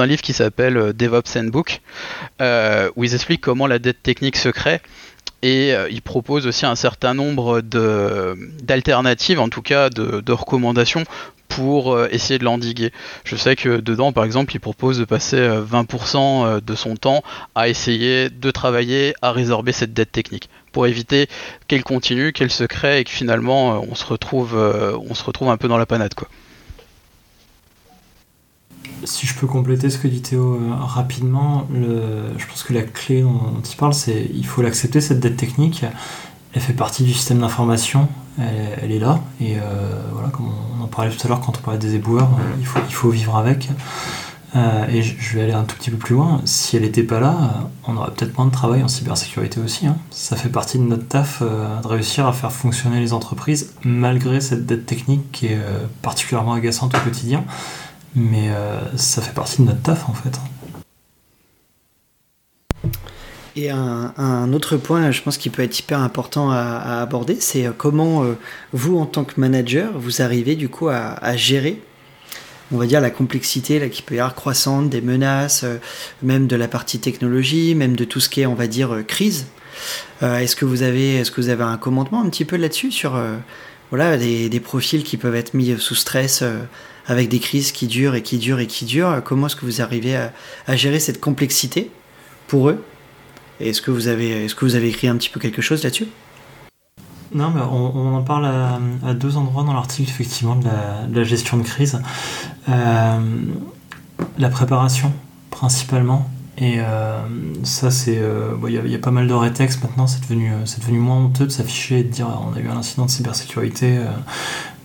un 0.00 0.06
livre 0.06 0.22
qui 0.22 0.32
s'appelle 0.32 0.76
euh, 0.76 0.92
DevOps 0.92 1.36
Handbook, 1.36 1.80
où 2.96 3.04
ils 3.04 3.14
expliquent 3.14 3.40
comment 3.40 3.66
la 3.66 3.78
dette 3.78 4.02
technique 4.02 4.36
se 4.36 4.48
crée. 4.48 4.80
Et 5.42 5.72
ils 5.90 6.02
proposent 6.02 6.46
aussi 6.46 6.66
un 6.66 6.74
certain 6.74 7.14
nombre 7.14 7.62
d'alternatives, 7.62 9.40
en 9.40 9.48
tout 9.48 9.62
cas 9.62 9.88
de, 9.88 10.20
de 10.20 10.32
recommandations 10.32 11.04
pour 11.48 11.98
essayer 12.10 12.38
de 12.38 12.44
l'endiguer. 12.44 12.92
Je 13.24 13.36
sais 13.36 13.56
que 13.56 13.80
dedans, 13.80 14.12
par 14.12 14.24
exemple, 14.24 14.54
il 14.54 14.60
propose 14.60 14.98
de 14.98 15.06
passer 15.06 15.38
20% 15.38 16.62
de 16.62 16.74
son 16.74 16.94
temps 16.96 17.22
à 17.54 17.70
essayer 17.70 18.28
de 18.28 18.50
travailler 18.50 19.14
à 19.22 19.32
résorber 19.32 19.72
cette 19.72 19.94
dette 19.94 20.12
technique 20.12 20.50
pour 20.72 20.86
éviter 20.86 21.28
qu'elle 21.68 21.82
continue, 21.82 22.32
qu'elle 22.32 22.50
se 22.50 22.64
crée 22.64 23.00
et 23.00 23.04
que 23.04 23.10
finalement 23.10 23.74
euh, 23.74 23.86
on 23.90 23.94
se 23.94 24.04
retrouve, 24.04 24.56
euh, 24.56 24.96
on 25.08 25.14
se 25.14 25.24
retrouve 25.24 25.48
un 25.48 25.56
peu 25.56 25.68
dans 25.68 25.78
la 25.78 25.86
panade 25.86 26.14
quoi. 26.14 26.28
Si 29.04 29.26
je 29.26 29.34
peux 29.34 29.46
compléter 29.46 29.88
ce 29.88 29.96
que 29.96 30.08
dit 30.08 30.20
Théo 30.20 30.54
euh, 30.54 30.74
rapidement, 30.78 31.66
je 31.72 32.46
pense 32.46 32.62
que 32.62 32.74
la 32.74 32.82
clé 32.82 33.22
dont, 33.22 33.62
il 33.68 33.76
parle, 33.76 33.94
c'est 33.94 34.30
il 34.34 34.46
faut 34.46 34.60
l'accepter 34.60 35.00
cette 35.00 35.20
dette 35.20 35.36
technique. 35.36 35.84
Elle 36.52 36.60
fait 36.60 36.72
partie 36.72 37.04
du 37.04 37.14
système 37.14 37.38
d'information, 37.38 38.08
elle, 38.36 38.90
est 38.90 38.98
là, 38.98 39.20
et 39.40 39.54
voilà, 40.12 40.30
comme 40.30 40.50
on 40.76 40.82
en 40.82 40.88
parlait 40.88 41.12
tout 41.12 41.24
à 41.24 41.28
l'heure 41.28 41.40
quand 41.40 41.56
on 41.56 41.60
parlait 41.60 41.78
des 41.78 41.94
éboueurs, 41.94 42.28
il, 42.58 42.66
faut, 42.66 42.80
il 42.88 42.92
faut 42.92 43.08
vivre 43.08 43.36
avec. 43.36 43.68
Euh, 44.56 44.86
et 44.88 45.02
je 45.02 45.36
vais 45.36 45.44
aller 45.44 45.52
un 45.52 45.62
tout 45.62 45.76
petit 45.76 45.90
peu 45.90 45.96
plus 45.96 46.14
loin. 46.14 46.40
Si 46.44 46.76
elle 46.76 46.82
n'était 46.82 47.02
pas 47.02 47.20
là, 47.20 47.68
on 47.86 47.96
aurait 47.96 48.10
peut-être 48.10 48.36
moins 48.36 48.46
de 48.46 48.52
travail 48.52 48.82
en 48.82 48.88
cybersécurité 48.88 49.60
aussi. 49.60 49.86
Hein. 49.86 49.96
Ça 50.10 50.36
fait 50.36 50.48
partie 50.48 50.78
de 50.78 50.82
notre 50.82 51.06
taf 51.06 51.40
euh, 51.42 51.80
de 51.80 51.86
réussir 51.86 52.26
à 52.26 52.32
faire 52.32 52.52
fonctionner 52.52 53.00
les 53.00 53.12
entreprises 53.12 53.74
malgré 53.84 54.40
cette 54.40 54.66
dette 54.66 54.86
technique 54.86 55.30
qui 55.30 55.46
est 55.46 55.58
euh, 55.58 55.86
particulièrement 56.02 56.54
agaçante 56.54 56.94
au 56.94 56.98
quotidien. 56.98 57.44
Mais 58.16 58.50
ça 58.96 59.22
fait 59.22 59.32
partie 59.32 59.62
de 59.62 59.68
notre 59.68 59.82
taf 59.82 60.08
en 60.08 60.14
fait. 60.14 60.36
Et 63.54 63.70
un, 63.70 64.52
autre 64.52 64.76
point, 64.76 65.12
je 65.12 65.22
pense, 65.22 65.38
qui 65.38 65.48
peut 65.48 65.62
être 65.62 65.78
hyper 65.78 66.00
important 66.00 66.50
à, 66.50 67.00
aborder, 67.00 67.36
c'est 67.38 67.68
comment 67.78 68.24
vous, 68.72 68.98
en 68.98 69.06
tant 69.06 69.22
que 69.22 69.38
manager, 69.38 69.92
vous 69.96 70.22
arrivez 70.22 70.56
du 70.56 70.68
coup 70.68 70.88
à 70.88 71.36
gérer 71.36 71.80
on 72.72 72.78
va 72.78 72.86
dire, 72.86 73.00
la 73.00 73.10
complexité 73.10 73.78
là, 73.78 73.88
qui 73.88 74.02
peut 74.02 74.14
y 74.14 74.18
avoir 74.18 74.34
croissante, 74.34 74.90
des 74.90 75.00
menaces, 75.00 75.64
euh, 75.64 75.78
même 76.22 76.46
de 76.46 76.56
la 76.56 76.68
partie 76.68 77.00
technologie, 77.00 77.74
même 77.74 77.96
de 77.96 78.04
tout 78.04 78.20
ce 78.20 78.28
qui 78.28 78.42
est, 78.42 78.46
on 78.46 78.54
va 78.54 78.66
dire, 78.66 78.94
euh, 78.94 79.02
crise. 79.02 79.46
Euh, 80.22 80.38
est-ce 80.38 80.56
que 80.56 80.64
vous 80.64 80.82
avez, 80.82 81.16
est-ce 81.16 81.30
que 81.30 81.40
vous 81.40 81.48
avez 81.48 81.64
un 81.64 81.76
commandement 81.76 82.20
un 82.22 82.28
petit 82.28 82.44
peu 82.44 82.56
là-dessus 82.56 82.92
sur, 82.92 83.18
voilà, 83.90 84.16
des, 84.18 84.60
profils 84.60 85.02
qui 85.02 85.16
peuvent 85.16 85.34
être 85.34 85.54
mis 85.54 85.78
sous 85.78 85.94
stress 85.94 86.44
avec 87.06 87.28
des 87.28 87.38
crises 87.38 87.72
qui 87.72 87.86
durent 87.86 88.14
et 88.14 88.22
qui 88.22 88.36
durent 88.36 88.60
et 88.60 88.66
qui 88.66 88.84
durent? 88.84 89.22
Comment 89.24 89.46
est-ce 89.46 89.56
que 89.56 89.64
vous 89.64 89.80
arrivez 89.80 90.16
à, 90.16 90.76
gérer 90.76 91.00
cette 91.00 91.20
complexité 91.20 91.90
pour 92.46 92.68
eux? 92.68 92.84
Est-ce 93.58 93.80
que 93.80 93.90
vous 93.90 94.08
avez, 94.08 94.44
est-ce 94.44 94.54
que 94.54 94.66
vous 94.66 94.74
avez 94.74 94.88
écrit 94.88 95.08
un 95.08 95.16
petit 95.16 95.30
peu 95.30 95.40
quelque 95.40 95.62
chose 95.62 95.82
là-dessus? 95.82 96.08
Non, 97.32 97.50
mais 97.50 97.60
on, 97.60 98.16
en 98.16 98.22
parle 98.22 98.46
à, 98.46 99.14
deux 99.14 99.36
endroits 99.36 99.62
dans 99.62 99.72
l'article, 99.72 100.10
effectivement, 100.10 100.56
de 100.56 100.66
la, 101.14 101.22
gestion 101.22 101.58
de 101.58 101.62
crise. 101.62 102.00
Euh, 102.70 103.20
la 104.38 104.48
préparation, 104.48 105.12
principalement. 105.50 106.28
Et 106.58 106.76
euh, 106.78 107.20
ça, 107.62 107.90
c'est. 107.90 108.18
Euh, 108.18 108.54
il 108.68 108.90
y, 108.90 108.94
a 108.94 108.98
pas 108.98 109.10
mal 109.10 109.26
de 109.26 109.32
rétextes 109.32 109.82
maintenant, 109.82 110.06
c'est 110.06 110.20
devenu, 110.20 110.50
devenu 110.78 110.98
moins 110.98 111.16
honteux 111.16 111.46
de 111.46 111.50
s'afficher 111.50 112.00
et 112.00 112.04
de 112.04 112.08
dire 112.08 112.28
on 112.46 112.56
a 112.56 112.60
eu 112.60 112.68
un 112.68 112.76
incident 112.76 113.06
de 113.06 113.10
cybersécurité. 113.10 113.98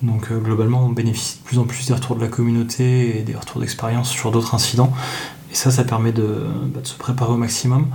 donc, 0.01 0.31
globalement, 0.31 0.85
on 0.85 0.89
bénéficie 0.89 1.39
de 1.39 1.43
plus 1.43 1.59
en 1.59 1.65
plus 1.65 1.87
des 1.87 1.93
retours 1.93 2.15
de 2.15 2.21
la 2.21 2.29
communauté 2.29 3.19
et 3.19 3.23
des 3.23 3.35
retours 3.35 3.59
d'expérience 3.59 4.09
sur 4.09 4.31
d'autres 4.31 4.55
incidents. 4.55 4.93
Et 5.51 5.55
ça, 5.55 5.69
ça 5.69 5.83
permet 5.83 6.11
de, 6.11 6.47
bah, 6.73 6.79
se 6.83 6.95
préparer 6.95 7.33
au 7.33 7.37
maximum. 7.37 7.87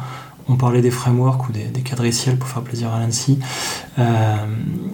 On 0.49 0.57
parlait 0.57 0.81
des 0.81 0.91
frameworks 0.91 1.49
ou 1.49 1.53
des, 1.53 1.65
des 1.65 1.83
cadriciels 1.83 2.37
pour 2.37 2.49
faire 2.49 2.63
plaisir 2.63 2.93
à 2.93 2.99
l'ANSI. 2.99 3.39
Euh, 3.99 4.37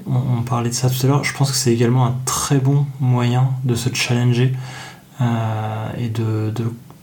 on, 0.06 0.42
parlait 0.42 0.68
de 0.68 0.74
ça 0.74 0.90
tout 0.90 1.04
à 1.04 1.08
l'heure. 1.08 1.24
Je 1.24 1.34
pense 1.34 1.50
que 1.50 1.56
c'est 1.56 1.72
également 1.72 2.04
un 2.06 2.14
très 2.26 2.58
bon 2.58 2.86
moyen 3.00 3.50
de 3.64 3.74
se 3.74 3.88
challenger 3.94 4.52
et 5.20 6.08
de, 6.08 6.52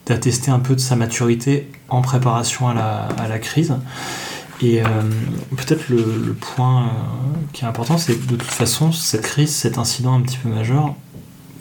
d'attester 0.05 0.51
un 0.51 0.59
peu 0.59 0.75
de 0.75 0.79
sa 0.79 0.95
maturité 0.95 1.71
en 1.89 2.01
préparation 2.01 2.67
à 2.67 2.73
la, 3.27 3.39
crise. 3.39 3.75
Et 4.61 4.81
euh, 4.81 4.87
peut-être 5.55 5.89
le, 5.89 6.35
point 6.39 6.91
qui 7.53 7.65
est 7.65 7.67
important, 7.67 7.97
c'est 7.97 8.15
que 8.15 8.25
de 8.27 8.35
toute 8.35 8.43
façon, 8.43 8.91
cette 8.91 9.23
crise, 9.23 9.53
cet 9.53 9.77
incident 9.77 10.13
un 10.13 10.21
petit 10.21 10.37
peu 10.37 10.49
majeur, 10.49 10.95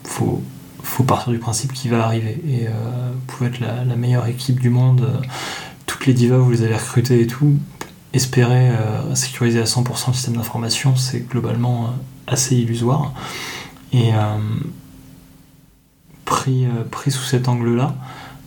faut 0.05 0.43
faut 0.85 1.05
partir 1.05 1.33
du 1.33 1.39
principe 1.39 1.73
qu'il 1.73 1.93
va 1.93 2.05
arriver. 2.05 2.43
Et 2.47 2.67
vous 2.67 3.21
pouvez 3.29 3.51
être 3.51 3.61
la, 3.61 3.85
la, 3.85 3.95
meilleure 3.95 4.27
équipe 4.27 4.59
du 4.59 4.69
monde 4.69 5.07
toutes 5.93 6.07
les 6.07 6.15
divas, 6.15 6.39
vous 6.39 6.51
les 6.51 6.63
avez 6.63 6.77
recrutées 6.77 7.21
et 7.21 7.27
tout, 7.27 7.57
espérer 8.13 8.71
euh, 8.71 9.15
sécuriser 9.15 9.61
à 9.61 9.65
100% 9.65 10.09
le 10.09 10.13
système 10.15 10.37
d'information, 10.37 10.97
c'est 10.97 11.29
globalement 11.29 11.85
euh, 11.85 11.89
assez 12.27 12.57
illusoire. 12.57 13.13
Et 13.93 14.13
euh, 14.15 14.39
pris, 16.33 16.67
pris 16.91 17.11
sous 17.11 17.25
cet 17.25 17.49
angle-là, 17.49 17.95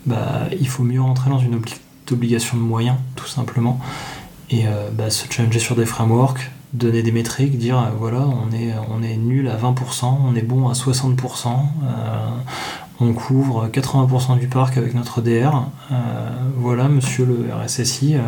bah, 0.06 0.48
il 0.60 0.68
faut 0.68 0.84
mieux 0.84 1.02
rentrer 1.02 1.30
dans 1.30 1.40
une 1.40 1.62
obligation 2.12 2.58
de 2.58 2.64
moyens, 2.64 2.98
tout 3.16 3.28
simplement, 3.28 3.80
et 4.50 4.66
bah, 4.94 5.12
se 5.12 5.32
challenger 5.32 5.60
sur 5.60 5.76
des 5.76 5.86
frameworks, 5.86 6.52
donner 6.74 7.04
des 7.04 7.12
métriques, 7.12 7.60
dire 7.60 7.92
voilà, 8.00 8.28
on 8.28 8.52
est, 8.52 8.74
on 8.90 9.04
est 9.04 9.18
nul 9.18 9.48
à 9.48 9.58
20%, 9.58 10.18
on 10.26 10.36
est 10.36 10.42
bon 10.42 10.68
à 10.68 10.74
60%, 10.74 11.50
on 13.00 13.14
couvre 13.14 13.68
80% 13.68 14.40
du 14.40 14.48
parc 14.48 14.78
avec 14.78 14.94
notre 14.94 15.22
DR. 15.22 15.64
Euh, 15.92 16.30
voilà, 16.58 16.88
monsieur 16.88 17.26
le 17.26 17.48
RSSI, 17.54 18.16
euh, 18.16 18.20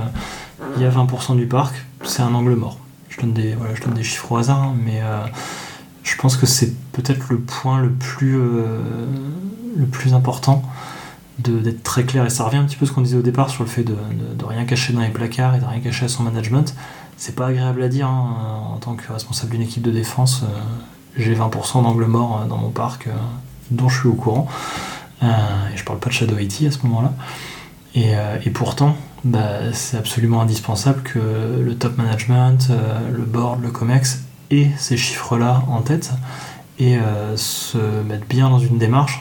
il 0.75 0.81
y 0.81 0.85
a 0.85 0.89
20% 0.89 1.35
du 1.35 1.47
parc, 1.47 1.75
c'est 2.03 2.21
un 2.21 2.33
angle 2.33 2.55
mort. 2.55 2.77
Je 3.09 3.21
donne 3.21 3.33
des, 3.33 3.53
voilà, 3.53 3.75
je 3.75 3.81
donne 3.81 3.93
des 3.93 4.03
chiffres 4.03 4.31
au 4.31 4.37
hasard, 4.37 4.61
hein, 4.61 4.75
mais 4.83 4.99
euh, 5.01 5.25
je 6.07 6.17
pense 6.17 6.37
que 6.37 6.45
c'est 6.45 6.73
peut-être 6.91 7.27
le 7.29 7.39
point 7.39 7.79
le 7.81 7.91
plus, 7.91 8.37
le 8.37 9.85
plus 9.91 10.13
important 10.13 10.63
d'être 11.39 11.83
très 11.83 12.03
clair. 12.03 12.25
Et 12.25 12.29
ça 12.29 12.45
revient 12.45 12.57
un 12.57 12.63
petit 12.63 12.77
peu 12.77 12.85
à 12.85 12.87
ce 12.87 12.93
qu'on 12.93 13.01
disait 13.01 13.17
au 13.17 13.21
départ 13.21 13.49
sur 13.49 13.63
le 13.63 13.69
fait 13.69 13.83
de, 13.83 13.95
rien 14.43 14.65
cacher 14.65 14.93
dans 14.93 15.01
les 15.01 15.09
placards 15.09 15.55
et 15.55 15.59
de 15.59 15.65
rien 15.65 15.79
cacher 15.79 16.05
à 16.05 16.07
son 16.07 16.23
management. 16.23 16.73
C'est 17.17 17.35
pas 17.35 17.47
agréable 17.47 17.83
à 17.83 17.89
dire 17.89 18.07
hein, 18.07 18.71
en 18.73 18.77
tant 18.77 18.95
que 18.95 19.11
responsable 19.11 19.51
d'une 19.51 19.61
équipe 19.61 19.83
de 19.83 19.91
défense. 19.91 20.43
j'ai 21.17 21.35
20% 21.35 21.83
d'angle 21.83 22.05
mort 22.05 22.45
dans 22.47 22.57
mon 22.57 22.69
parc 22.69 23.09
dont 23.71 23.89
je 23.89 23.99
suis 23.99 24.07
au 24.07 24.13
courant. 24.13 24.47
Euh, 25.23 25.27
et 25.73 25.77
je 25.77 25.83
parle 25.83 25.99
pas 25.99 26.09
de 26.09 26.13
Shadow 26.13 26.37
IT 26.37 26.63
à 26.67 26.71
ce 26.71 26.79
moment-là. 26.85 27.13
Et, 27.95 28.15
euh, 28.15 28.37
pourtant, 28.53 28.95
bah, 29.23 29.73
c'est 29.73 29.97
absolument 29.97 30.41
indispensable 30.41 31.01
que 31.01 31.19
le 31.19 31.75
top 31.75 31.97
management, 31.97 32.67
euh, 32.69 32.99
le 33.11 33.23
board, 33.23 33.61
le 33.61 33.71
COMEX 33.71 34.23
aient 34.51 34.69
ces 34.77 34.97
chiffres-là 34.97 35.63
en 35.67 35.81
tête 35.81 36.11
et 36.79 36.97
se 37.35 37.77
mettent 38.03 38.29
bien 38.29 38.51
dans 38.51 38.59
une 38.59 38.77
démarche 38.77 39.19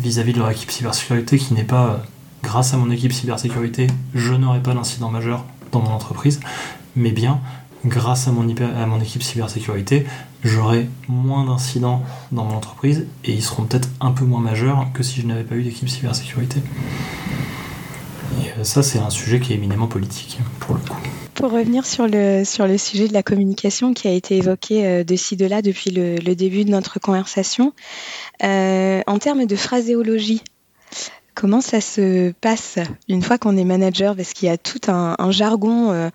vis-à-vis 0.00 0.32
de 0.32 0.38
leur 0.38 0.50
équipe 0.50 0.70
cybersécurité 0.70 1.36
qui 1.36 1.52
n'est 1.52 1.62
pas 1.62 2.02
grâce 2.42 2.72
à 2.72 2.76
mon 2.76 2.90
équipe 2.90 3.12
cybersécurité, 3.12 3.88
je 4.14 4.32
n'aurai 4.32 4.60
pas 4.60 4.72
d'incident 4.72 5.10
majeur 5.10 5.44
dans 5.72 5.80
mon 5.80 5.90
entreprise, 5.90 6.40
mais 6.94 7.10
bien 7.10 7.40
grâce 7.84 8.28
à 8.28 8.32
mon, 8.32 8.48
à 8.48 8.86
mon 8.86 9.00
équipe 9.00 9.22
cybersécurité, 9.22 10.06
j'aurai 10.44 10.88
moins 11.08 11.44
d'incidents 11.44 12.02
dans 12.32 12.44
mon 12.44 12.56
entreprise 12.56 13.06
et 13.24 13.32
ils 13.32 13.42
seront 13.42 13.64
peut-être 13.64 13.88
un 14.00 14.12
peu 14.12 14.24
moins 14.24 14.40
majeurs 14.40 14.86
que 14.94 15.02
si 15.02 15.20
je 15.20 15.26
n'avais 15.26 15.44
pas 15.44 15.56
eu 15.56 15.62
d'équipe 15.62 15.88
cybersécurité. 15.88 16.60
Et 18.42 18.50
euh, 18.58 18.64
ça, 18.64 18.82
c'est 18.82 18.98
un 18.98 19.10
sujet 19.10 19.40
qui 19.40 19.52
est 19.52 19.56
éminemment 19.56 19.86
politique, 19.86 20.38
pour 20.60 20.74
le 20.74 20.80
coup. 20.80 21.25
Pour 21.36 21.50
revenir 21.50 21.84
sur 21.84 22.08
le, 22.08 22.44
sur 22.46 22.66
le 22.66 22.78
sujet 22.78 23.08
de 23.08 23.12
la 23.12 23.22
communication 23.22 23.92
qui 23.92 24.08
a 24.08 24.10
été 24.10 24.38
évoqué 24.38 24.86
euh, 24.86 25.04
de 25.04 25.16
ci, 25.16 25.36
de 25.36 25.44
là 25.44 25.60
depuis 25.60 25.90
le, 25.90 26.34
début 26.34 26.64
de 26.64 26.70
notre 26.70 26.98
conversation, 26.98 27.74
euh, 28.42 29.02
en 29.06 29.18
termes 29.18 29.44
de 29.44 29.54
phraséologie, 29.54 30.42
comment 31.34 31.60
ça 31.60 31.82
se 31.82 32.32
passe 32.40 32.78
une 33.10 33.20
fois 33.20 33.36
qu'on 33.36 33.58
est 33.58 33.64
manager? 33.64 34.16
Parce 34.16 34.32
qu'il 34.32 34.48
y 34.48 34.50
a 34.50 34.56
tout 34.56 34.80
un, 34.88 35.30
jargon 35.30 35.92
euh, 35.92 36.08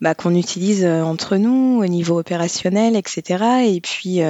bah, 0.00 0.16
qu'on 0.16 0.34
utilise 0.34 0.84
entre 0.84 1.36
nous 1.36 1.80
au 1.80 1.86
niveau 1.86 2.18
opérationnel, 2.18 2.96
etc. 2.96 3.44
Et 3.66 3.80
puis 3.80 4.22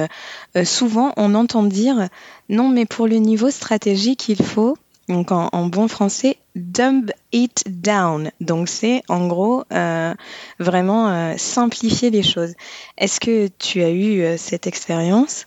souvent, 0.63 1.11
on 1.17 1.33
entend 1.33 1.63
dire 1.63 2.07
non, 2.49 2.69
mais 2.69 2.85
pour 2.85 3.07
le 3.07 3.15
niveau 3.15 3.49
stratégique, 3.49 4.29
il 4.29 4.43
faut 4.43 4.77
donc 5.09 5.31
en, 5.31 5.65
bon 5.67 5.87
français, 5.87 6.37
dumb 6.55 7.11
it 7.31 7.63
down. 7.67 8.31
Donc 8.41 8.69
c'est 8.69 9.03
en 9.09 9.27
gros 9.27 9.63
euh, 9.71 10.13
vraiment 10.59 11.09
euh, 11.09 11.33
simplifier 11.37 12.09
les 12.09 12.23
choses. 12.23 12.53
Est-ce 12.97 13.19
que 13.19 13.49
tu 13.59 13.83
as 13.83 13.91
eu 13.91 14.21
euh, 14.21 14.37
cette 14.37 14.67
expérience? 14.67 15.45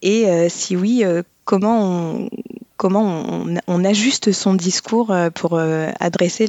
Et 0.00 0.48
si 0.48 0.76
oui, 0.76 1.02
comment 1.44 1.82
on, 1.82 2.30
comment 2.76 3.24
on, 3.66 3.84
ajuste 3.84 4.30
son 4.30 4.54
discours 4.54 5.12
pour 5.34 5.58
adresser 5.58 6.46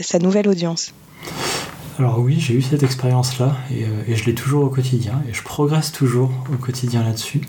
sa 0.00 0.18
nouvelle 0.18 0.48
audience? 0.48 0.92
Alors 1.98 2.20
oui, 2.20 2.38
j'ai 2.38 2.54
eu 2.54 2.62
cette 2.62 2.84
expérience-là 2.84 3.56
euh, 3.72 4.02
et, 4.06 4.14
je 4.14 4.24
l'ai 4.26 4.34
toujours 4.34 4.62
au 4.62 4.68
quotidien 4.68 5.20
et 5.28 5.34
je 5.34 5.42
progresse 5.42 5.90
toujours 5.90 6.30
au 6.52 6.56
quotidien 6.56 7.02
là-dessus. 7.02 7.40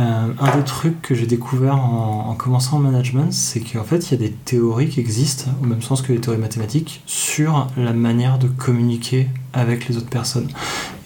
Euh, 0.00 0.32
un 0.36 0.56
des 0.56 0.64
trucs 0.64 1.00
que 1.00 1.14
j'ai 1.14 1.26
découvert 1.26 1.76
en, 1.76 2.34
commençant 2.34 2.78
en 2.78 2.80
management, 2.80 3.32
c'est 3.32 3.60
qu'en 3.60 3.84
fait, 3.84 4.10
il 4.10 4.10
y 4.10 4.14
a 4.14 4.28
des 4.28 4.32
théories 4.32 4.88
qui 4.88 4.98
existent, 4.98 5.44
au 5.62 5.66
même 5.66 5.80
sens 5.80 6.02
que 6.02 6.12
les 6.12 6.20
théories 6.20 6.40
mathématiques, 6.40 7.02
sur 7.06 7.68
la 7.76 7.92
manière 7.92 8.38
de 8.38 8.48
communiquer 8.48 9.28
avec 9.52 9.88
les 9.88 9.96
autres 9.96 10.10
personnes. 10.10 10.48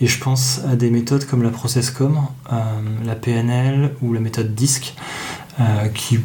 Et 0.00 0.06
je 0.06 0.18
pense 0.18 0.62
à 0.66 0.74
des 0.74 0.90
méthodes 0.90 1.26
comme 1.26 1.42
la 1.42 1.50
ProcessCom, 1.50 2.18
euh, 2.50 2.56
la 3.04 3.16
PNL 3.16 3.94
ou 4.00 4.14
la 4.14 4.20
méthode 4.20 4.54
DISC, 4.54 4.94
qui 5.92 6.20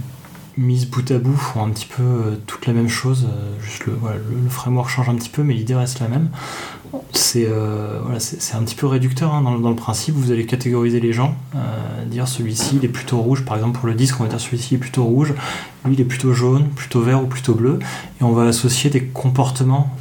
mises 0.57 0.85
bout 0.85 1.09
à 1.11 1.17
bout 1.17 1.35
font 1.35 1.65
un 1.65 1.69
petit 1.69 1.85
peu 1.85 2.03
euh, 2.03 2.35
toute 2.47 2.67
la 2.67 2.73
même 2.73 2.89
chose, 2.89 3.25
euh, 3.25 3.63
juste 3.63 3.85
le, 3.85 3.93
framework 4.49 4.89
change 4.89 5.09
un 5.09 5.15
petit 5.15 5.29
peu, 5.29 5.43
mais 5.43 5.53
l'idée 5.53 5.75
reste 5.75 5.99
la 5.99 6.07
même. 6.07 6.29
C'est 7.11 7.47
euh, 7.47 7.99
voilà, 8.03 8.17
un 8.17 8.63
petit 8.63 8.75
peu 8.75 8.85
réducteur 8.85 9.33
hein, 9.33 9.41
dans, 9.41 9.69
le 9.69 9.75
principe, 9.75 10.13
vous 10.15 10.31
allez 10.31 10.45
catégoriser 10.45 10.99
les 10.99 11.11
gens, 11.11 11.35
dire 12.05 12.27
celui-ci 12.27 12.77
il 12.77 12.85
est 12.85 12.89
plutôt 12.89 13.17
rouge, 13.17 13.45
par 13.45 13.55
exemple 13.55 13.79
pour 13.79 13.87
le 13.87 13.95
disque 13.95 14.19
on 14.19 14.23
va 14.23 14.29
dire 14.29 14.39
celui-ci 14.39 14.75
est 14.75 14.77
plutôt 14.77 15.03
rouge, 15.03 15.33
lui 15.85 15.95
il 15.95 16.01
est 16.01 16.05
plutôt 16.05 16.33
jaune, 16.33 16.69
plutôt 16.69 17.01
vert 17.01 17.21
ou 17.21 17.27
plutôt 17.27 17.53
bleu, 17.53 17.79
et 18.19 18.23
on 18.23 18.31
va 18.31 18.43
associer 18.47 18.89
des 18.89 19.03
comportements 19.03 19.95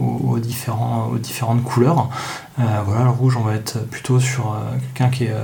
aux, 0.00 0.38
différents, 0.38 1.10
aux 1.12 1.18
différentes 1.18 1.62
couleurs. 1.62 2.08
voilà, 2.56 3.04
le 3.04 3.10
rouge, 3.10 3.36
on 3.36 3.42
va 3.42 3.54
être 3.54 3.78
plutôt 3.88 4.20
sur 4.20 4.56
quelqu'un 4.94 5.10
qui 5.10 5.24
est 5.24 5.34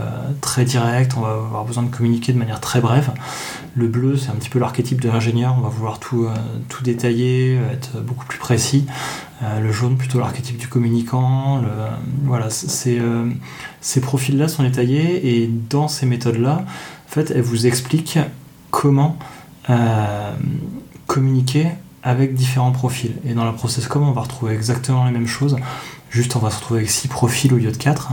très 0.40 0.64
direct, 0.64 1.14
on 1.16 1.20
va 1.20 1.30
avoir 1.30 1.64
besoin 1.64 1.82
de 1.82 1.90
communiquer 1.90 2.32
de 2.32 2.38
manière 2.38 2.60
très 2.60 2.80
brève. 2.80 3.10
Le 3.78 3.88
bleu, 3.88 4.16
c'est 4.16 4.30
un 4.30 4.34
petit 4.36 4.48
peu 4.48 4.58
l'archétype 4.58 5.02
de 5.02 5.10
l'ingénieur, 5.10 5.54
on 5.58 5.60
va 5.60 5.68
vouloir 5.68 6.00
tout, 6.00 6.24
euh, 6.24 6.82
détailler, 6.82 7.58
être 7.72 8.00
beaucoup 8.00 8.24
plus 8.24 8.38
précis. 8.38 8.86
Euh, 9.42 9.60
le 9.60 9.70
jaune, 9.70 9.98
plutôt 9.98 10.18
l'archétype 10.18 10.56
du 10.56 10.66
communicant. 10.66 11.60
voilà, 12.24 12.48
euh, 12.86 13.30
ces 13.82 14.00
profils-là 14.00 14.48
sont 14.48 14.62
détaillés 14.62 15.42
et 15.42 15.50
dans 15.68 15.88
ces 15.88 16.06
méthodes-là, 16.06 16.64
en 16.64 17.10
fait, 17.12 17.30
elles 17.30 17.42
vous 17.42 17.66
expliquent 17.66 18.18
comment 18.70 19.16
communiquer 21.06 21.68
avec 22.02 22.34
différents 22.34 22.72
profils. 22.72 23.14
Et 23.24 23.34
dans 23.34 23.44
la 23.44 23.52
process 23.52 23.88
com, 23.88 24.02
on 24.02 24.12
va 24.12 24.22
retrouver 24.22 24.54
exactement 24.54 25.04
les 25.04 25.10
mêmes 25.10 25.26
choses. 25.26 25.56
Juste, 26.10 26.36
on 26.36 26.38
va 26.38 26.50
se 26.50 26.56
retrouver 26.56 26.80
avec 26.80 26.90
6 26.90 27.08
profils 27.08 27.52
au 27.52 27.56
lieu 27.56 27.72
de 27.72 27.76
4. 27.76 28.12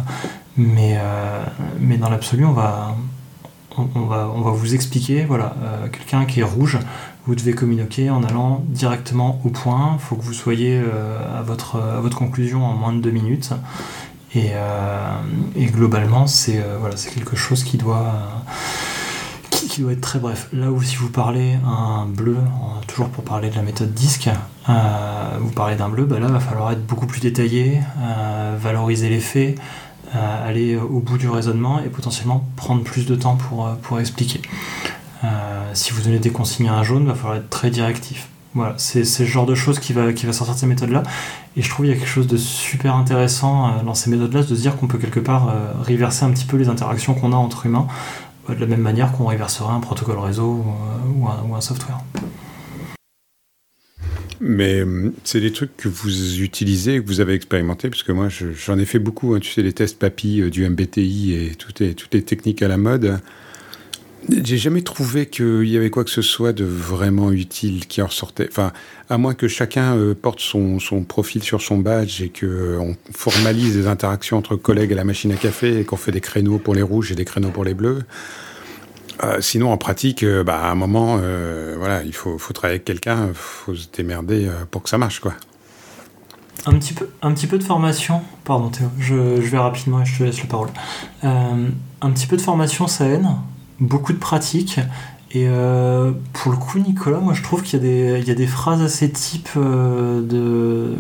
Mais, 0.58 1.00
mais 1.80 1.98
dans 1.98 2.10
l'absolu, 2.10 2.46
on 2.46 2.54
va, 2.54 2.96
on, 3.78 4.42
va, 4.42 4.52
vous 4.52 4.76
expliquer, 4.76 5.26
voilà, 5.26 5.56
euh, 5.64 5.88
quelqu'un 5.88 6.26
qui 6.26 6.42
est 6.42 6.44
rouge, 6.44 6.80
vous 7.26 7.36
devez 7.36 7.54
communiquer 7.54 8.10
en 8.10 8.24
allant 8.24 8.64
directement 8.68 9.42
au 9.44 9.50
point. 9.50 9.94
Il 9.96 10.00
faut 10.00 10.16
que 10.16 10.24
vous 10.24 10.34
soyez 10.34 10.80
euh, 10.80 11.40
à, 11.40 11.42
votre, 11.42 12.16
conclusion 12.16 12.66
en 12.66 12.74
moins 12.74 12.94
de 12.94 13.00
deux 13.00 13.12
minutes. 13.12 13.52
Et, 14.36 14.52
euh, 14.54 15.16
globalement, 15.58 16.28
c'est 16.28 16.62
quelque 17.14 17.36
chose 17.36 17.64
qui 17.64 17.78
doit, 17.78 18.14
qui, 19.74 19.82
doit 19.82 19.94
être 19.94 20.02
très 20.02 20.20
bref. 20.20 20.50
Là 20.54 20.72
où 20.72 20.82
si 20.82 20.96
vous 20.96 21.10
parlez 21.10 21.58
un 21.66 22.06
bleu, 22.06 22.38
toujours 22.88 23.10
pour 23.10 23.24
parler 23.24 23.50
de 23.50 23.56
la 23.56 23.62
méthode 23.62 23.94
disque, 23.94 24.30
vous 24.68 25.52
parlez 25.56 25.76
d'un 25.76 25.90
bleu, 25.90 26.06
bah 26.06 26.20
là, 26.20 26.28
va 26.28 26.40
falloir 26.40 26.72
être 26.72 26.86
beaucoup 26.86 27.08
plus 27.08 27.22
détaillé, 27.22 27.80
valoriser 28.60 29.10
les 29.10 29.20
faits, 29.20 29.58
aller 30.20 30.78
au 30.78 31.00
bout 31.00 31.18
du 31.18 31.30
raisonnement 31.30 31.80
et 31.80 31.90
potentiellement 31.90 32.46
prendre 32.56 32.84
plus 32.84 33.06
de 33.06 33.16
temps 33.16 33.36
pour, 33.36 33.66
euh, 33.66 33.74
pour 33.82 34.00
expliquer. 34.00 34.42
Euh, 35.24 35.72
si 35.74 35.92
vous 35.92 36.02
donnez 36.02 36.20
des 36.20 36.32
consignes 36.32 36.70
à 36.70 36.74
un 36.74 36.84
jaune, 36.84 37.08
va 37.08 37.16
falloir 37.16 37.38
être 37.38 37.50
très 37.50 37.70
directif. 37.70 38.28
Voilà, 38.56 38.76
c'est 38.78 39.04
ce 39.04 39.24
genre 39.24 39.48
de 39.48 39.56
choses 39.56 39.80
qui 39.80 39.94
va, 39.94 40.14
qui 40.14 40.28
va 40.28 40.34
sortir 40.34 40.54
de 40.54 40.60
ces 40.60 40.68
méthodes-là. 40.68 41.02
Et 41.58 41.62
je 41.62 41.70
trouve 41.70 41.86
qu'il 41.86 41.94
y 41.94 41.98
a 41.98 42.00
quelque 42.00 42.10
chose 42.10 42.28
de 42.28 42.38
super 42.38 42.96
intéressant 42.96 43.68
euh, 43.68 43.84
dans 43.84 43.96
ces 43.96 44.10
méthodes-là, 44.12 44.44
de 44.44 44.48
se 44.48 44.62
dire 44.62 44.78
qu'on 44.78 44.88
peut 44.88 45.00
quelque 45.00 45.20
part 45.20 45.54
reverser 45.82 46.26
un 46.26 46.32
petit 46.32 46.46
peu 46.46 46.58
les 46.58 46.70
interactions 46.70 47.14
qu'on 47.16 47.34
a 47.34 47.36
entre 47.36 47.66
humains, 47.66 47.88
de 48.50 48.56
la 48.56 48.66
même 48.66 48.82
manière 48.82 49.12
qu'on 49.12 49.26
reverserait 49.26 49.74
un 49.74 49.80
protocole 49.80 50.20
réseau 50.20 50.66
ou 51.16 51.56
un 51.56 51.62
software. 51.62 52.00
Mais 54.46 54.82
euh, 54.82 55.14
c'est 55.24 55.40
des 55.40 55.54
trucs 55.54 55.78
que 55.78 55.88
vous 55.88 56.42
utilisez, 56.42 57.02
que 57.02 57.08
vous 57.08 57.22
avez 57.22 57.34
expérimenté, 57.34 57.90
parce 57.90 58.04
que 58.04 58.12
moi 58.12 58.28
j'en 58.28 58.78
ai 58.78 58.84
fait 58.84 59.00
beaucoup, 59.00 59.34
hein, 59.34 59.40
tu 59.40 59.50
sais, 59.50 59.62
les 59.62 59.72
tests 59.72 59.98
papy 59.98 60.42
euh, 60.42 60.50
du 60.50 60.68
MBTI 60.68 61.34
et 61.34 61.56
toutes 61.56 61.80
les 61.80 62.22
techniques 62.24 62.62
à 62.62 62.68
la 62.68 62.76
mode. 62.76 63.22
J'ai 64.30 64.58
jamais 64.58 64.82
trouvé 64.82 65.26
qu'il 65.26 65.68
y 65.68 65.76
avait 65.76 65.90
quoi 65.90 66.04
que 66.04 66.10
ce 66.10 66.22
soit 66.22 66.54
de 66.54 66.64
vraiment 66.64 67.32
utile 67.32 67.88
qui 67.88 68.02
en 68.02 68.08
ressortait. 68.08 68.48
Enfin, 68.50 68.72
à 69.10 69.18
moins 69.18 69.34
que 69.34 69.48
chacun 69.48 69.98
euh, 69.98 70.16
porte 70.16 70.40
son, 70.40 70.80
profil 71.08 71.44
sur 71.44 71.62
son 71.62 71.78
badge 71.78 72.22
et 72.22 72.30
qu'on 72.30 72.96
formalise 73.12 73.76
des 73.76 73.88
interactions 73.88 74.38
entre 74.38 74.56
collègues 74.56 74.94
à 74.94 74.96
la 74.96 75.04
machine 75.04 75.32
à 75.32 75.36
café 75.36 75.80
et 75.80 75.84
qu'on 75.84 75.98
fait 75.98 76.12
des 76.12 76.22
créneaux 76.22 76.58
pour 76.58 76.74
les 76.74 76.82
rouges 76.82 77.12
et 77.12 77.16
des 77.16 77.26
créneaux 77.26 77.52
pour 77.52 77.66
les 77.66 77.74
bleus. 77.74 78.04
Euh, 79.24 79.42
sinon, 79.42 79.72
en 79.72 79.78
pratique, 79.78 80.24
euh, 80.24 80.44
bah, 80.44 80.60
à 80.64 80.72
un 80.72 80.76
moment, 80.76 81.18
euh, 81.22 81.76
voilà, 81.78 82.04
il 82.04 82.14
faut, 82.14 82.38
faut, 82.38 82.54
travailler 82.54 82.76
avec 82.76 82.86
quelqu'un, 82.86 83.28
il 83.28 83.34
faut 83.34 83.76
se 83.76 83.88
démerder 83.96 84.50
pour 84.72 84.84
que 84.84 84.90
ça 84.90 84.98
marche, 84.98 85.20
quoi. 85.20 85.34
Un 86.66 86.74
petit 86.74 86.94
peu, 86.94 87.10
un 87.22 87.34
petit 87.34 87.48
peu 87.48 87.58
de 87.58 87.64
formation, 87.64 88.22
pardon 88.46 88.70
Théo, 88.70 88.88
je, 88.98 89.42
je 89.42 89.50
vais 89.50 89.58
rapidement 89.58 90.02
et 90.02 90.06
je 90.06 90.18
te 90.18 90.24
laisse 90.24 90.40
la 90.40 90.46
parole. 90.46 90.70
un 91.24 92.12
petit 92.12 92.26
peu 92.26 92.38
de 92.38 92.42
formation, 92.42 92.88
ça 92.88 93.06
aide, 93.08 93.26
beaucoup 93.80 94.14
de 94.14 94.20
pratique. 94.20 94.80
Et 95.36 95.48
pour 96.32 96.52
le 96.52 96.58
coup, 96.58 96.78
Nicolas, 96.78 97.18
moi 97.18 97.34
je 97.34 97.42
trouve 97.42 97.64
qu'il 97.64 97.84
y, 97.84 98.32
a 98.32 98.36
des 98.36 98.48
phrases 98.48 98.84
assez 98.84 99.10
types 99.10 99.58
de, 99.58 100.94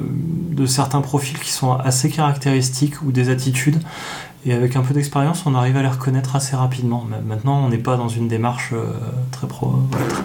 de 0.49 0.65
certains 0.65 1.01
profils 1.01 1.37
qui 1.37 1.51
sont 1.51 1.73
assez 1.73 2.09
caractéristiques 2.09 3.03
ou 3.03 3.11
des 3.11 3.29
attitudes 3.29 3.77
et 4.45 4.53
avec 4.53 4.75
un 4.75 4.81
peu 4.81 4.93
d'expérience, 4.93 5.45
on 5.45 5.55
arrive 5.55 5.77
à 5.77 5.81
les 5.81 5.87
reconnaître 5.87 6.35
assez 6.35 6.55
rapidement. 6.55 7.07
Maintenant, 7.25 7.65
on 7.65 7.69
n'est 7.69 7.77
pas 7.77 7.95
dans 7.95 8.09
une 8.09 8.27
démarche 8.27 8.71
euh, 8.73 8.91
très, 9.31 9.47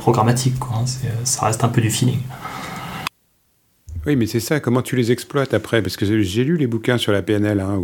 programmatique, 0.01 0.59
quoi, 0.59 0.79
hein. 0.79 0.85
euh, 1.05 1.09
ça 1.23 1.47
reste 1.47 1.63
un 1.63 1.69
peu 1.69 1.81
du 1.81 1.91
feeling. 1.91 2.19
Oui, 4.07 4.17
mais 4.17 4.27
c'est 4.27 4.41
ça, 4.41 4.59
comment 4.59 4.83
tu 4.83 4.97
les 4.97 5.13
exploites 5.13 5.55
après? 5.55 5.83
Parce 5.83 5.97
que 5.97 6.23
j'ai 6.23 6.45
lu 6.45 6.57
les 6.57 6.67
bouquins 6.67 6.99
sur 6.99 7.13
la 7.13 7.23
PNL, 7.23 7.61
hein, 7.61 7.81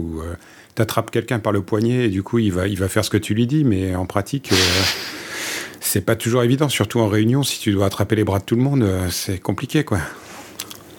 euh, 0.74 0.76
tu 0.76 0.82
attrapes 0.82 1.10
quelqu'un 1.10 1.38
par 1.38 1.52
le 1.52 1.62
poignet 1.62 2.06
et 2.06 2.08
du 2.08 2.22
coup, 2.22 2.38
il 2.38 2.52
va, 2.52 2.66
il 2.68 2.78
va 2.78 2.88
faire 2.88 3.04
ce 3.04 3.10
que 3.10 3.16
tu 3.16 3.34
lui 3.34 3.46
dis, 3.46 3.64
mais 3.64 3.94
en 3.94 4.06
pratique, 4.06 4.50
c'est 5.80 6.02
pas 6.02 6.16
toujours 6.16 6.42
évident, 6.42 6.68
surtout 6.68 7.00
en 7.00 7.08
réunion, 7.08 7.42
si 7.42 7.60
tu 7.60 7.72
dois 7.72 7.86
attraper 7.86 8.16
les 8.16 8.24
bras 8.24 8.38
de 8.38 8.44
tout 8.44 8.56
le 8.56 8.62
monde, 8.62 8.86
c'est 9.10 9.38
compliqué, 9.38 9.84
quoi 9.84 9.98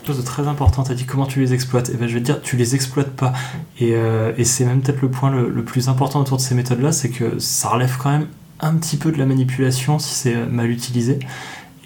chose 0.05 0.17
de 0.17 0.21
très 0.21 0.47
important. 0.47 0.83
Tu 0.83 0.91
as 0.91 0.95
dit 0.95 1.05
comment 1.05 1.25
tu 1.25 1.39
les 1.39 1.53
exploites. 1.53 1.89
Et 1.89 1.93
eh 1.95 1.97
ben, 1.97 2.07
je 2.07 2.13
vais 2.13 2.19
te 2.19 2.25
dire, 2.25 2.41
tu 2.41 2.55
les 2.57 2.75
exploites 2.75 3.11
pas. 3.11 3.33
Et, 3.79 3.93
euh, 3.95 4.33
et 4.37 4.43
c'est 4.43 4.65
même 4.65 4.81
peut-être 4.81 5.01
le 5.01 5.09
point 5.09 5.31
le, 5.31 5.63
plus 5.63 5.89
important 5.89 6.21
autour 6.21 6.37
de 6.37 6.41
ces 6.41 6.55
méthodes-là, 6.55 6.91
c'est 6.91 7.09
que 7.09 7.39
ça 7.39 7.69
relève 7.69 7.97
quand 7.97 8.11
même 8.11 8.27
un 8.59 8.75
petit 8.75 8.97
peu 8.97 9.11
de 9.11 9.17
la 9.17 9.25
manipulation 9.25 9.99
si 9.99 10.13
c'est 10.13 10.35
mal 10.35 10.69
utilisé. 10.69 11.19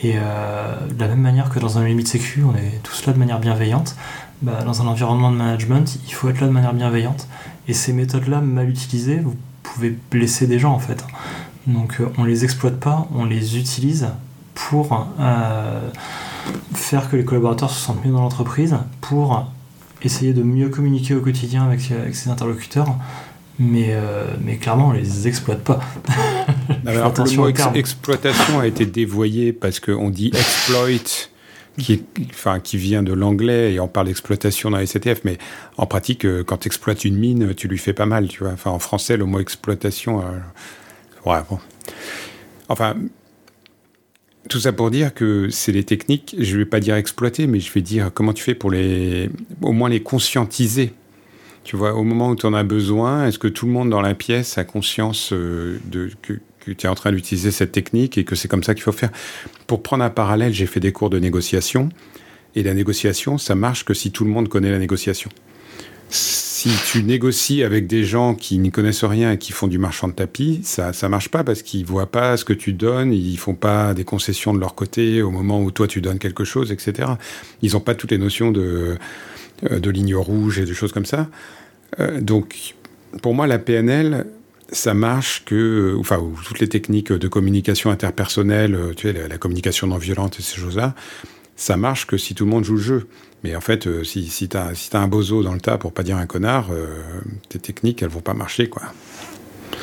Et 0.02 0.14
euh, 0.16 0.76
de 0.88 1.00
la 1.00 1.08
même 1.08 1.22
manière 1.22 1.50
que 1.50 1.60
dans 1.60 1.78
un 1.78 1.86
limite 1.86 2.08
sécu, 2.08 2.44
on 2.44 2.56
est 2.56 2.82
tous 2.84 3.06
là 3.06 3.14
de 3.14 3.20
manière 3.20 3.40
bienveillante. 3.40 3.96
Bah, 4.42 4.64
dans 4.64 4.82
un 4.82 4.88
environnement 4.88 5.32
de 5.32 5.38
management, 5.38 6.00
il 6.08 6.14
faut 6.14 6.30
être 6.30 6.40
là 6.40 6.48
de 6.48 6.52
manière 6.52 6.74
bienveillante. 6.74 7.28
Et 7.68 7.74
ces 7.74 7.94
méthodes-là, 7.94 8.42
mal 8.42 8.70
utilisées, 8.70 9.20
vous 9.20 9.36
pouvez 9.64 9.98
blesser 10.12 10.48
des 10.48 10.60
gens 10.60 10.74
en 10.74 10.80
fait. 10.80 11.06
Donc 11.68 11.98
euh, 12.00 12.08
on 12.18 12.24
les 12.24 12.46
exploite 12.46 12.80
pas, 12.80 13.08
on 13.14 13.26
les 13.26 13.58
utilise 13.58 14.08
pour 14.56 15.08
faire 16.74 17.10
que 17.10 17.16
les 17.16 17.24
collaborateurs 17.24 17.70
se 17.70 17.80
sentent 17.80 18.04
mieux 18.04 18.12
dans 18.12 18.22
l'entreprise 18.22 18.76
pour 19.00 19.46
essayer 20.04 20.34
de 20.34 20.44
mieux 20.44 20.70
communiquer 20.70 21.16
au 21.16 21.22
quotidien 21.22 21.64
avec, 21.64 21.92
avec 21.92 22.16
ses 22.16 22.30
interlocuteurs. 22.30 22.96
Mais, 23.62 23.90
euh, 23.90 24.26
mais 24.42 24.56
clairement, 24.56 24.88
on 24.88 24.92
les 24.94 25.28
exploite 25.28 25.62
pas. 25.66 25.82
Alors, 26.86 27.14
le 27.18 27.36
mot 27.36 27.48
exploitation 27.76 28.60
a 28.60 28.68
été 28.68 28.86
dévoyé 28.86 29.52
parce 29.52 29.82
qu'on 29.82 30.10
dit 30.10 30.28
exploit 30.28 30.90
qui, 31.78 32.04
enfin, 32.30 32.60
qui 32.60 32.78
vient 32.78 33.04
de 33.04 33.14
l'anglais 33.14 33.74
et 33.74 33.80
on 33.80 33.88
parle 33.88 34.08
d'exploitation 34.08 34.72
dans 34.72 34.78
les 34.78 34.88
CTF, 34.88 35.22
mais 35.24 35.38
en 35.78 35.86
pratique, 35.86 36.26
euh, 36.26 36.44
quand 36.44 36.58
tu 36.58 36.68
exploites 36.68 37.06
une 37.06 37.18
mine, 37.18 37.54
tu 37.56 37.68
lui 37.68 37.78
fais 37.78 37.94
pas 37.94 38.06
mal, 38.06 38.28
tu 38.28 38.44
vois. 38.44 38.56
En 38.66 38.80
français, 38.80 39.18
le 39.18 39.26
mot 39.26 39.40
exploitation, 39.40 40.22
euh. 40.22 40.40
Enfin, 42.70 42.96
tout 44.50 44.60
ça 44.60 44.74
pour 44.74 44.90
dire 44.90 45.14
que 45.14 45.50
c'est 45.50 45.72
les 45.72 45.84
techniques, 45.84 46.36
je 46.40 46.58
vais 46.58 46.66
pas 46.66 46.80
dire 46.80 46.96
exploiter, 46.96 47.46
mais 47.46 47.60
je 47.60 47.72
vais 47.72 47.82
dire 47.82 48.12
comment 48.14 48.34
tu 48.34 48.44
fais 48.44 48.56
pour 48.56 48.72
les, 48.72 49.30
au 49.62 49.72
moins 49.72 49.90
les 49.90 50.02
conscientiser. 50.02 50.94
Tu 51.64 51.76
vois, 51.76 51.94
au 51.94 52.04
moment 52.04 52.30
où 52.30 52.36
tu 52.36 52.46
en 52.46 52.54
as 52.54 52.64
besoin, 52.64 53.28
est-ce 53.28 53.38
que 53.38 53.48
tout 53.48 53.68
le 53.68 53.72
monde 53.72 53.90
dans 53.90 54.02
la 54.02 54.16
pièce 54.16 54.58
a 54.58 54.64
conscience 54.64 55.34
euh, 55.34 55.80
de, 55.86 56.10
que, 56.22 56.40
que 56.60 56.72
tu 56.72 56.86
es 56.86 56.90
en 56.90 56.96
train 56.96 57.12
d'utiliser 57.12 57.52
cette 57.52 57.72
technique 57.72 58.18
et 58.18 58.24
que 58.24 58.36
c'est 58.36 58.48
comme 58.48 58.64
ça 58.64 58.74
qu'il 58.74 58.84
faut 58.84 58.92
faire 58.92 59.12
Pour 59.68 59.82
prendre 59.84 60.04
un 60.04 60.10
parallèle, 60.10 60.54
j'ai 60.54 60.66
fait 60.66 60.80
des 60.80 60.92
cours 60.92 61.10
de 61.10 61.20
négociation. 61.20 61.90
Et 62.56 62.64
la 62.64 62.74
négociation, 62.74 63.38
ça 63.38 63.56
marche 63.56 63.86
que 63.86 63.94
si 63.94 64.12
tout 64.12 64.26
le 64.26 64.32
monde 64.32 64.50
connaît 64.50 64.72
la 64.72 64.80
négociation. 64.80 65.30
Si 66.10 66.70
tu 66.92 67.04
négocies 67.04 67.64
avec 67.64 67.86
des 67.86 68.04
gens 68.04 68.34
qui 68.34 68.58
n'y 68.58 68.72
connaissent 68.72 69.04
rien 69.04 69.32
et 69.32 69.38
qui 69.38 69.52
font 69.52 69.68
du 69.68 69.78
marchand 69.78 70.08
de 70.08 70.14
tapis, 70.14 70.60
ça 70.64 70.92
ça 70.92 71.08
marche 71.08 71.30
pas 71.30 71.44
parce 71.44 71.62
qu'ils 71.62 71.86
voient 71.86 72.12
pas 72.12 72.36
ce 72.36 72.44
que 72.44 72.54
tu 72.54 72.74
donnes, 72.74 73.14
ils 73.14 73.38
font 73.38 73.54
pas 73.54 73.94
des 73.94 74.04
concessions 74.04 74.54
de 74.54 74.60
leur 74.60 74.74
côté 74.74 75.22
au 75.22 75.30
moment 75.30 75.62
où 75.62 75.70
toi 75.70 75.88
tu 75.88 76.02
donnes 76.02 76.18
quelque 76.18 76.44
chose, 76.44 76.72
etc. 76.72 77.12
Ils 77.62 77.78
ont 77.78 77.80
pas 77.80 77.94
toutes 77.94 78.12
les 78.12 78.18
notions 78.18 78.52
de 78.52 78.98
euh, 79.70 79.80
de 79.80 79.90
ligne 79.90 80.16
rouge 80.16 80.60
et 80.60 80.66
de 80.66 80.74
choses 80.74 80.92
comme 80.92 81.06
ça. 81.06 81.30
Euh, 82.00 82.20
donc 82.20 82.76
pour 83.22 83.36
moi 83.36 83.46
la 83.46 83.60
PNL 83.60 84.26
ça 84.72 84.94
marche 84.94 85.44
que, 85.46 85.96
enfin, 86.00 86.20
toutes 86.46 86.60
les 86.60 86.70
techniques 86.70 87.12
de 87.12 87.28
communication 87.28 87.92
interpersonnelle, 87.92 88.76
euh, 88.76 88.94
tu 88.94 89.12
sais, 89.12 89.28
la, 89.28 89.38
communication 89.38 89.88
non 89.88 89.98
violente 89.98 90.40
et 90.40 90.44
ces 90.44 90.58
choses-là, 90.58 90.96
ça 91.56 91.78
marche 91.78 92.06
que 92.08 92.18
si 92.18 92.36
tout 92.36 92.46
le 92.46 92.52
monde 92.52 92.64
joue 92.64 92.76
le 92.76 92.82
jeu. 92.82 93.08
Mais 93.44 93.56
en 93.56 93.62
fait, 93.62 93.88
euh, 93.88 94.04
si, 94.04 94.28
si 94.28 94.50
tu 94.50 94.58
as, 94.58 94.76
si 94.76 94.96
as 94.96 95.00
un 95.00 95.08
bozo 95.08 95.44
dans 95.44 95.54
le 95.54 95.62
tas, 95.62 95.78
pour 95.78 95.94
pas 95.94 96.04
dire 96.04 96.18
un 96.18 96.26
connard, 96.26 96.68
euh, 96.72 96.88
tes 97.50 97.60
techniques, 97.60 98.02
elles 98.04 98.10
vont 98.10 98.22
pas 98.22 98.34
marcher, 98.34 98.70
quoi. 98.70 98.84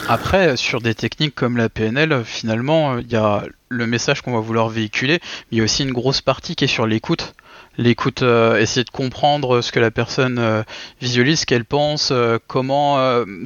Après, 0.09 0.57
sur 0.57 0.81
des 0.81 0.95
techniques 0.95 1.35
comme 1.35 1.57
la 1.57 1.69
PNL, 1.69 2.23
finalement, 2.25 2.99
il 2.99 3.11
y 3.11 3.17
a 3.17 3.45
le 3.69 3.87
message 3.87 4.21
qu'on 4.21 4.35
va 4.35 4.41
vouloir 4.41 4.69
véhiculer, 4.69 5.19
mais 5.21 5.53
il 5.53 5.59
y 5.59 5.61
a 5.63 5.65
aussi 5.65 5.83
une 5.83 5.93
grosse 5.93 6.21
partie 6.21 6.55
qui 6.55 6.65
est 6.65 6.69
sur 6.69 6.87
l'écoute 6.87 7.35
l'écoute, 7.79 8.23
euh, 8.23 8.59
essayer 8.59 8.85
de 8.85 8.91
comprendre 8.91 9.61
ce 9.61 9.73
que 9.73 9.81
la 9.81 9.91
personne 9.91 10.39
euh, 10.39 10.63
visualise, 11.01 11.41
ce 11.41 11.47
qu'elle 11.47 11.65
pense, 11.65 12.11
euh, 12.13 12.39
comment 12.47 12.97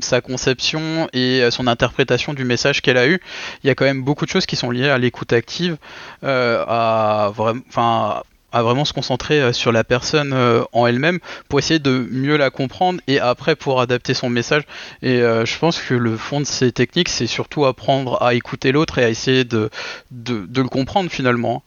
sa 0.00 0.20
conception 0.20 1.08
et 1.12 1.48
son 1.50 1.66
interprétation 1.66 2.34
du 2.34 2.44
message 2.44 2.82
qu'elle 2.82 2.96
a 2.96 3.06
eu. 3.06 3.20
Il 3.62 3.66
y 3.66 3.70
a 3.70 3.74
quand 3.74 3.84
même 3.84 4.02
beaucoup 4.02 4.24
de 4.24 4.30
choses 4.30 4.46
qui 4.46 4.56
sont 4.56 4.70
liées 4.70 4.88
à 4.88 4.98
l'écoute 4.98 5.32
active, 5.32 5.76
à, 6.22 7.32
enfin, 7.68 8.22
à 8.52 8.62
vraiment 8.62 8.84
se 8.84 8.92
concentrer 8.92 9.52
sur 9.52 9.72
la 9.72 9.84
personne 9.84 10.34
en 10.72 10.86
elle-même 10.86 11.18
pour 11.48 11.58
essayer 11.58 11.78
de 11.78 12.06
mieux 12.10 12.36
la 12.36 12.50
comprendre 12.50 13.00
et 13.06 13.18
après 13.20 13.56
pour 13.56 13.80
adapter 13.80 14.14
son 14.14 14.30
message. 14.30 14.64
Et 15.02 15.18
je 15.18 15.58
pense 15.58 15.80
que 15.80 15.94
le 15.94 16.16
fond 16.16 16.40
de 16.40 16.46
ces 16.46 16.72
techniques, 16.72 17.08
c'est 17.08 17.26
surtout 17.26 17.66
apprendre 17.66 18.22
à 18.22 18.34
écouter 18.34 18.72
l'autre 18.72 18.98
et 18.98 19.04
à 19.04 19.08
essayer 19.08 19.44
de, 19.44 19.70
de 20.10 20.60
le 20.60 20.68
comprendre 20.68 21.10
finalement. 21.10 21.62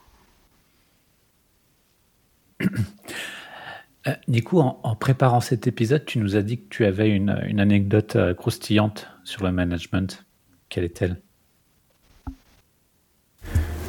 Euh, 4.08 4.12
Nico, 4.28 4.60
en, 4.60 4.96
préparant 4.96 5.40
cet 5.40 5.68
épisode, 5.68 6.06
tu 6.06 6.20
nous 6.20 6.36
as 6.36 6.42
dit 6.42 6.58
que 6.58 6.68
tu 6.70 6.86
avais 6.86 7.10
une, 7.10 7.30
anecdote 7.60 8.16
euh, 8.16 8.34
croustillante 8.34 9.08
sur 9.24 9.44
le 9.44 9.52
management. 9.52 10.26
Quelle 10.70 10.84
est-elle? 10.84 11.22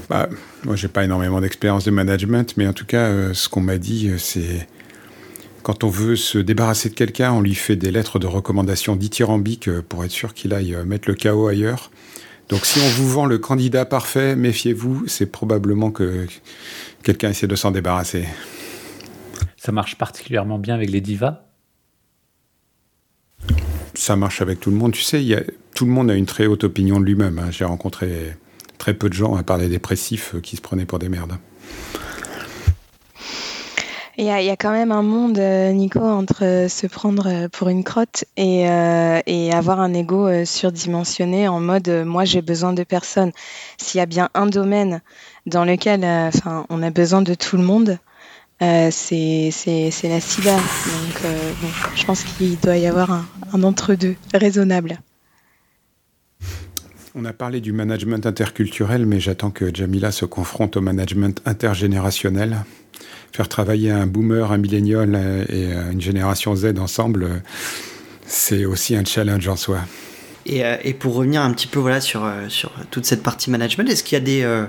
Bah, 0.09 0.29
Moi, 0.65 0.77
j'ai 0.77 0.89
pas 0.89 1.05
énormément 1.05 1.41
d'expérience 1.41 1.85
de 1.85 1.91
management, 1.91 2.57
mais 2.57 2.67
en 2.67 2.73
tout 2.73 2.87
cas, 2.87 3.09
euh, 3.09 3.35
ce 3.35 3.49
qu'on 3.49 3.61
m'a 3.61 3.79
dit, 3.79 4.13
c'est 4.19 4.69
quand 5.65 5.83
on 5.83 5.89
veut 5.89 6.15
se 6.15 6.39
débarrasser 6.39 6.91
de 6.91 6.95
quelqu'un, 6.95 7.33
on 7.33 7.41
lui 7.41 7.55
fait 7.55 7.77
des 7.77 7.91
lettres 7.91 8.19
de 8.19 8.27
recommandation 8.27 8.97
dithyrambiques 8.97 9.71
pour 9.81 10.05
être 10.05 10.11
sûr 10.11 10.35
qu'il 10.35 10.53
aille 10.53 10.77
mettre 10.85 11.09
le 11.09 11.15
chaos 11.15 11.49
ailleurs. 11.49 11.91
Donc 12.51 12.67
si 12.67 12.79
on 12.81 12.89
vous 12.89 13.09
vend 13.09 13.25
le 13.25 13.39
candidat 13.39 13.87
parfait, 13.87 14.37
méfiez-vous, 14.37 15.05
c'est 15.07 15.25
probablement 15.25 15.91
que 15.91 16.27
quelqu'un 17.03 17.31
essaie 17.31 17.47
de 17.47 17.57
s'en 17.57 17.71
débarrasser. 17.71 18.27
Ça 19.64 19.72
marche 19.72 19.96
particulièrement 19.96 20.59
bien 20.59 20.74
avec 20.74 20.90
les 20.90 21.00
divas 21.00 21.40
Ça 23.94 24.14
marche 24.14 24.42
avec 24.42 24.61
tout 24.61 24.70
le 24.70 24.77
monde. 24.77 24.92
Tu 24.92 25.00
sais, 25.00 25.24
y 25.24 25.35
a, 25.35 25.40
tout 25.74 25.87
le 25.87 25.90
monde 25.90 26.11
a 26.11 26.14
une 26.14 26.27
très 26.27 26.44
haute 26.44 26.64
opinion 26.64 27.00
de 27.00 27.07
lui-même. 27.07 27.38
Hein. 27.38 27.50
J'ai 27.50 27.64
rencontré 27.64 28.37
très 28.77 28.92
peu 28.92 29.09
de 29.09 29.14
gens, 29.14 29.37
à 29.37 29.42
part 29.42 29.57
les 29.57 29.70
dépressifs, 29.70 30.35
euh, 30.35 30.40
qui 30.40 30.57
se 30.57 30.61
prenaient 30.61 30.85
pour 30.85 30.98
des 30.98 31.09
merdes. 31.09 31.38
Il 34.18 34.27
y, 34.27 34.31
a, 34.31 34.42
il 34.42 34.46
y, 34.46 34.50
a, 34.50 34.57
quand 34.57 34.70
même 34.70 34.92
un 34.92 35.03
monde, 35.03 35.38
euh, 35.38 35.72
Nico, 35.72 35.98
entre 35.98 36.44
euh, 36.44 36.68
se 36.68 36.87
prendre 36.87 37.48
pour 37.48 37.70
une 37.70 37.85
crotte 37.85 38.27
et, 38.37 38.68
euh, 38.68 39.20
et 39.24 39.50
avoir 39.50 39.81
un 39.81 39.94
ego 39.94 40.44
surdimensionné 40.44 41.48
en 41.48 41.59
mode 41.59 41.88
moi 42.05 42.27
j'ai 42.27 42.42
besoin 42.42 42.74
de 42.74 42.85
personne. 42.85 43.33
S'il 43.79 43.98
y 43.98 44.03
a 44.03 44.07
bien 44.07 44.29
un 44.35 44.44
domaine 44.44 45.00
dans 45.46 45.64
lequel 45.64 46.05
enfin, 46.05 46.66
on 46.68 46.83
a 46.83 46.90
besoin 46.90 47.22
de 47.22 47.33
tout 47.33 47.57
le 47.57 47.64
monde, 47.64 47.98
euh, 48.62 48.90
c'est 48.90 49.51
la 50.05 50.21
cyber. 50.21 50.57
Donc, 50.57 51.25
euh, 51.25 51.53
bon, 51.61 51.69
je 51.95 52.05
pense 52.05 52.23
qu'il 52.23 52.59
doit 52.61 52.77
y 52.77 52.87
avoir 52.87 53.11
un, 53.11 53.27
un 53.53 53.62
entre-deux 53.62 54.17
raisonnable. 54.33 54.99
On 57.14 57.25
a 57.25 57.33
parlé 57.33 57.61
du 57.61 57.73
management 57.73 58.27
interculturel, 58.27 59.07
mais 59.07 59.21
j'attends 59.21 59.51
que 59.51 59.73
Jamila 59.73 60.11
se 60.11 60.25
confronte 60.25 60.77
au 60.77 60.81
management 60.81 61.40
intergénérationnel. 61.47 62.64
Faire 63.33 63.49
travailler 63.49 63.90
un 63.90 64.07
boomer, 64.07 64.51
un 64.51 64.59
millénial 64.59 65.47
et 65.49 65.73
une 65.93 66.01
génération 66.01 66.55
Z 66.55 66.79
ensemble, 66.79 67.43
c'est 68.27 68.64
aussi 68.64 68.97
un 68.97 69.05
challenge 69.05 69.47
en 69.49 69.57
soi. 69.57 69.81
Et, 70.47 70.64
euh, 70.64 70.77
et, 70.83 70.93
pour 70.93 71.14
revenir 71.14 71.40
un 71.43 71.53
petit 71.53 71.67
peu 71.67 71.79
voilà, 71.79 72.01
sur, 72.01 72.31
sur 72.49 72.71
toute 72.90 73.07
cette 73.07 73.23
partie 73.23 73.51
management, 73.51 73.88
est-ce 73.88 74.05
qu'il 74.05 74.17
y 74.17 74.21
a 74.21 74.25
des, 74.25 74.43
euh, 74.43 74.67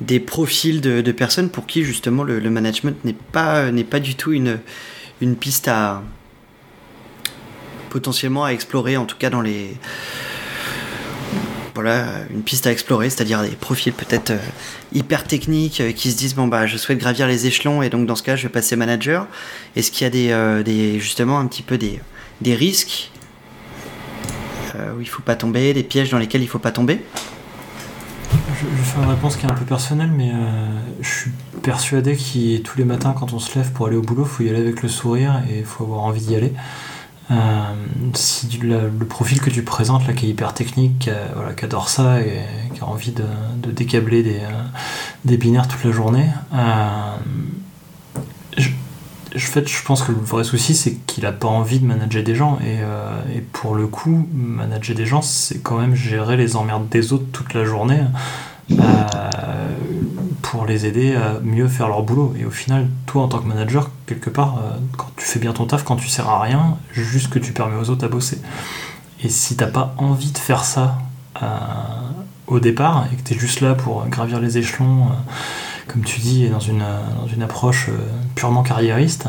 des 0.00 0.20
profils 0.20 0.80
de, 0.80 1.12
personnes 1.12 1.50
pour 1.50 1.66
qui 1.66 1.84
justement 1.84 2.24
le, 2.24 2.40
management 2.50 3.04
n'est 3.04 3.12
pas, 3.12 3.70
n'est 3.70 3.84
pas 3.84 4.00
du 4.00 4.14
tout 4.14 4.32
une, 4.32 4.58
piste 5.38 5.68
à 5.68 6.02
potentiellement 7.90 8.44
à 8.44 8.50
explorer, 8.50 8.96
en 8.96 9.04
tout 9.04 9.16
cas 9.18 9.30
dans 9.30 9.42
les 9.42 9.76
voilà 11.74 12.06
une 12.30 12.42
piste 12.42 12.66
à 12.66 12.72
explorer, 12.72 13.08
c'est-à-dire 13.08 13.42
des 13.42 13.56
profils 13.56 13.92
peut-être 13.92 14.32
euh, 14.32 14.38
hyper 14.92 15.24
techniques 15.24 15.80
euh, 15.80 15.92
qui 15.92 16.10
se 16.10 16.18
disent 16.18 16.34
bon 16.34 16.46
bah 16.46 16.66
je 16.66 16.76
souhaite 16.76 16.98
gravir 16.98 17.26
les 17.26 17.46
échelons 17.46 17.80
et 17.80 17.88
donc 17.88 18.06
dans 18.06 18.14
ce 18.14 18.22
cas 18.22 18.36
je 18.36 18.42
vais 18.42 18.48
passer 18.50 18.76
manager. 18.76 19.26
Est-ce 19.74 19.90
qu'il 19.90 20.04
y 20.04 20.06
a 20.06 20.10
des, 20.10 20.30
euh, 20.32 20.62
des, 20.62 21.00
justement 21.00 21.38
un 21.38 21.46
petit 21.46 21.62
peu 21.62 21.78
des, 21.78 22.00
des 22.40 22.54
risques 22.54 23.10
où 24.96 25.00
il 25.00 25.08
faut 25.08 25.22
pas 25.22 25.36
tomber, 25.36 25.74
des 25.74 25.82
pièges 25.82 26.08
dans 26.10 26.18
lesquels 26.18 26.40
il 26.40 26.48
faut 26.48 26.58
pas 26.58 26.72
tomber? 26.72 27.02
Je, 28.62 28.76
je, 28.76 28.82
fais 28.82 29.00
une 29.00 29.08
réponse 29.08 29.36
qui 29.36 29.46
est 29.46 29.50
un 29.50 29.54
peu 29.54 29.64
personnelle, 29.64 30.10
mais 30.10 30.30
euh, 30.30 30.36
je 31.00 31.08
suis 31.08 31.30
persuadé 31.62 32.16
que 32.16 32.58
tous 32.58 32.78
les 32.78 32.84
matins, 32.84 33.14
quand 33.18 33.32
on 33.32 33.38
se 33.38 33.58
lève 33.58 33.72
pour 33.72 33.86
aller 33.86 33.96
au 33.96 34.02
boulot, 34.02 34.24
il 34.24 34.28
faut 34.28 34.42
y 34.42 34.48
aller 34.48 34.60
avec 34.60 34.82
le 34.82 34.88
sourire 34.88 35.42
et 35.50 35.60
il 35.60 35.64
faut 35.64 35.84
avoir 35.84 36.00
envie 36.00 36.20
d'y 36.20 36.36
aller. 36.36 36.52
Euh, 37.30 37.34
si 38.14 38.58
le, 38.58 38.90
profil 39.06 39.40
que 39.40 39.50
tu 39.50 39.62
présentes, 39.62 40.06
là, 40.06 40.12
qui 40.12 40.26
est 40.26 40.30
hyper 40.30 40.54
technique, 40.54 40.98
qui, 40.98 41.10
voilà, 41.34 41.54
qui 41.54 41.64
adore 41.64 41.88
ça 41.88 42.20
et 42.20 42.42
qui 42.74 42.80
a 42.80 42.86
envie 42.86 43.12
de, 43.12 43.70
décabler 43.70 44.22
des, 44.22 44.40
euh, 44.40 44.62
des, 45.24 45.36
binaires 45.36 45.68
toute 45.68 45.84
la 45.84 45.92
journée, 45.92 46.26
je, 49.34 49.82
pense 49.84 50.02
que 50.02 50.12
le 50.12 50.18
vrai 50.18 50.44
souci, 50.44 50.74
c'est 50.74 50.94
qu'il 51.06 51.24
n'a 51.24 51.32
pas 51.32 51.48
envie 51.48 51.80
de 51.80 51.86
manager 51.86 52.22
des 52.22 52.34
gens. 52.34 52.58
Et, 52.60 53.40
pour 53.52 53.74
le 53.74 53.86
coup, 53.86 54.28
manager 54.32 54.94
des 54.94 55.06
gens, 55.06 55.22
c'est 55.22 55.62
quand 55.62 55.78
même 55.78 55.94
gérer 55.94 56.36
les 56.36 56.56
emmerdes 56.56 56.88
des 56.90 57.12
autres 57.12 57.26
toute 57.32 57.54
la 57.54 57.64
journée 57.64 58.00
pour 60.42 60.66
les 60.66 60.84
aider 60.86 61.14
à 61.14 61.40
mieux 61.42 61.66
faire 61.66 61.88
leur 61.88 62.02
boulot. 62.02 62.34
Et 62.38 62.44
au 62.44 62.50
final, 62.50 62.88
toi, 63.06 63.22
en 63.22 63.28
tant 63.28 63.38
que 63.38 63.48
manager, 63.48 63.90
quelque 64.06 64.28
part, 64.28 64.58
euh, 64.58 64.76
quand 64.98 65.08
tu 65.16 65.24
fais 65.24 65.38
bien 65.38 65.52
ton 65.52 65.64
taf, 65.66 65.82
quand 65.82 65.96
tu 65.96 66.08
sers 66.08 66.28
à 66.28 66.40
rien, 66.42 66.76
juste 66.92 67.30
que 67.30 67.38
tu 67.38 67.52
permets 67.52 67.80
aux 67.80 67.88
autres 67.88 68.04
à 68.04 68.08
bosser. 68.08 68.38
Et 69.24 69.28
si 69.28 69.56
t'as 69.56 69.66
pas 69.66 69.94
envie 69.96 70.30
de 70.30 70.38
faire 70.38 70.64
ça 70.64 70.98
euh, 71.42 71.46
au 72.48 72.60
départ, 72.60 73.06
et 73.10 73.16
que 73.16 73.22
tu 73.22 73.34
es 73.34 73.38
juste 73.38 73.60
là 73.60 73.74
pour 73.74 74.06
gravir 74.08 74.40
les 74.40 74.58
échelons 74.58 75.08
comme 75.88 76.04
tu 76.04 76.20
dis, 76.20 76.48
dans 76.48 76.60
une, 76.60 76.84
dans 77.16 77.26
une 77.26 77.42
approche 77.42 77.88
euh, 77.88 77.96
purement 78.34 78.62
carriériste, 78.62 79.26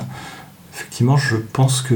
effectivement, 0.73 1.17
je 1.17 1.35
pense 1.35 1.81
que 1.81 1.95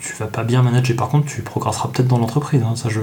tu 0.00 0.14
vas 0.14 0.26
pas 0.26 0.44
bien 0.44 0.62
manager. 0.62 0.96
Par 0.96 1.08
contre, 1.08 1.26
tu 1.26 1.42
progresseras 1.42 1.88
peut-être 1.88 2.08
dans 2.08 2.18
l'entreprise. 2.18 2.62
Hein. 2.62 2.76
Ça, 2.76 2.88
je, 2.88 3.00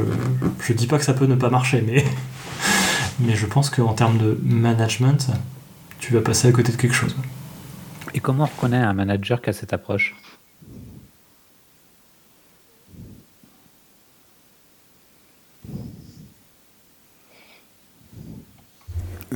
je 0.62 0.74
dis 0.74 0.88
pas 0.88 0.98
que 0.98 1.06
ça 1.06 1.14
peut 1.14 1.26
ne 1.26 1.36
pas 1.36 1.50
marcher, 1.50 1.84
mais, 1.86 2.06
mais 3.20 3.36
je 3.36 3.46
pense 3.46 3.70
qu'en 3.70 3.94
termes 3.94 4.18
de 4.18 4.40
management, 4.44 5.30
tu 6.00 6.14
vas 6.14 6.22
passer 6.22 6.48
à 6.48 6.52
côté 6.52 6.72
de 6.72 6.78
quelque 6.78 6.96
chose. 6.96 7.16
Et 8.14 8.20
comment 8.20 8.44
on 8.44 8.48
reconnaît 8.48 8.78
un 8.78 8.94
manager 8.94 9.42
qui 9.42 9.50
a 9.50 9.54
cette 9.54 9.74
approche? 9.74 10.16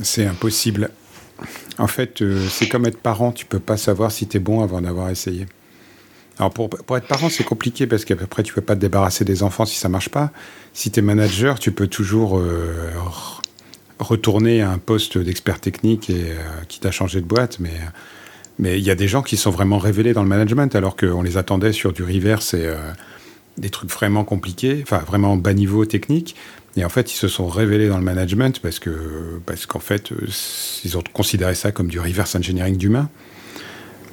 C'est 0.02 0.26
impossible 0.26 0.90
En 1.78 1.88
fait, 1.88 2.22
c'est 2.50 2.68
comme 2.68 2.86
être 2.86 3.00
parent, 3.00 3.32
tu 3.32 3.46
peux 3.46 3.58
pas 3.58 3.76
savoir 3.76 4.12
si 4.12 4.28
tu 4.28 4.36
es 4.36 4.40
bon 4.40 4.62
avant 4.62 4.80
d'avoir 4.80 5.10
essayé. 5.10 5.46
Alors 6.38 6.52
pour, 6.52 6.68
pour 6.68 6.96
être 6.96 7.08
parent, 7.08 7.28
c'est 7.28 7.42
compliqué 7.42 7.86
parce 7.88 8.04
qu'après, 8.04 8.44
tu 8.44 8.54
peux 8.54 8.60
pas 8.60 8.76
te 8.76 8.80
débarrasser 8.80 9.24
des 9.24 9.42
enfants 9.42 9.64
si 9.64 9.76
ça 9.76 9.88
marche 9.88 10.08
pas. 10.08 10.30
Si 10.72 10.92
tu 10.92 11.00
es 11.00 11.02
manager, 11.02 11.58
tu 11.58 11.72
peux 11.72 11.88
toujours 11.88 12.38
retourner 13.98 14.62
à 14.62 14.70
un 14.70 14.78
poste 14.78 15.18
d'expert 15.18 15.60
technique 15.60 16.10
et 16.10 16.34
qui 16.68 16.80
t'a 16.80 16.90
changé 16.90 17.20
de 17.20 17.26
boîte, 17.26 17.58
mais 17.60 17.72
mais 18.60 18.78
il 18.78 18.84
y 18.84 18.90
a 18.90 18.96
des 18.96 19.06
gens 19.06 19.22
qui 19.22 19.36
sont 19.36 19.50
vraiment 19.50 19.78
révélés 19.78 20.12
dans 20.12 20.22
le 20.22 20.28
management 20.28 20.74
alors 20.74 20.96
qu'on 20.96 21.22
les 21.22 21.36
attendait 21.36 21.72
sur 21.72 21.92
du 21.92 22.02
reverse 22.02 22.54
et 22.54 22.68
des 23.58 23.70
trucs 23.70 23.90
vraiment 23.90 24.24
compliqués, 24.24 24.80
enfin 24.82 24.98
vraiment 24.98 25.36
bas 25.36 25.54
niveau 25.54 25.84
technique. 25.84 26.36
Et 26.76 26.84
en 26.84 26.88
fait, 26.88 27.12
ils 27.12 27.16
se 27.16 27.28
sont 27.28 27.48
révélés 27.48 27.88
dans 27.88 27.98
le 27.98 28.04
management 28.04 28.60
parce 28.60 28.78
que 28.78 28.90
parce 29.46 29.66
qu'en 29.66 29.80
fait, 29.80 30.12
euh, 30.12 30.26
ils 30.84 30.96
ont 30.96 31.02
considéré 31.12 31.54
ça 31.54 31.72
comme 31.72 31.88
du 31.88 31.98
reverse 31.98 32.34
engineering 32.36 32.76
d'humain. 32.76 33.08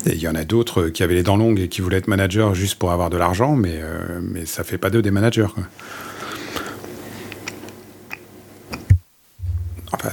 Et 0.07 0.13
il 0.13 0.19
y 0.19 0.27
en 0.27 0.35
a 0.35 0.45
d'autres 0.45 0.89
qui 0.89 1.03
avaient 1.03 1.15
les 1.15 1.23
dents 1.23 1.37
longues 1.37 1.59
et 1.59 1.67
qui 1.67 1.81
voulaient 1.81 1.97
être 1.97 2.07
managers 2.07 2.51
juste 2.53 2.75
pour 2.75 2.91
avoir 2.91 3.09
de 3.09 3.17
l'argent, 3.17 3.55
mais, 3.55 3.75
euh, 3.75 4.19
mais 4.21 4.45
ça 4.45 4.63
fait 4.63 4.77
pas 4.77 4.89
d'eux 4.89 5.01
des 5.01 5.11
managers. 5.11 5.47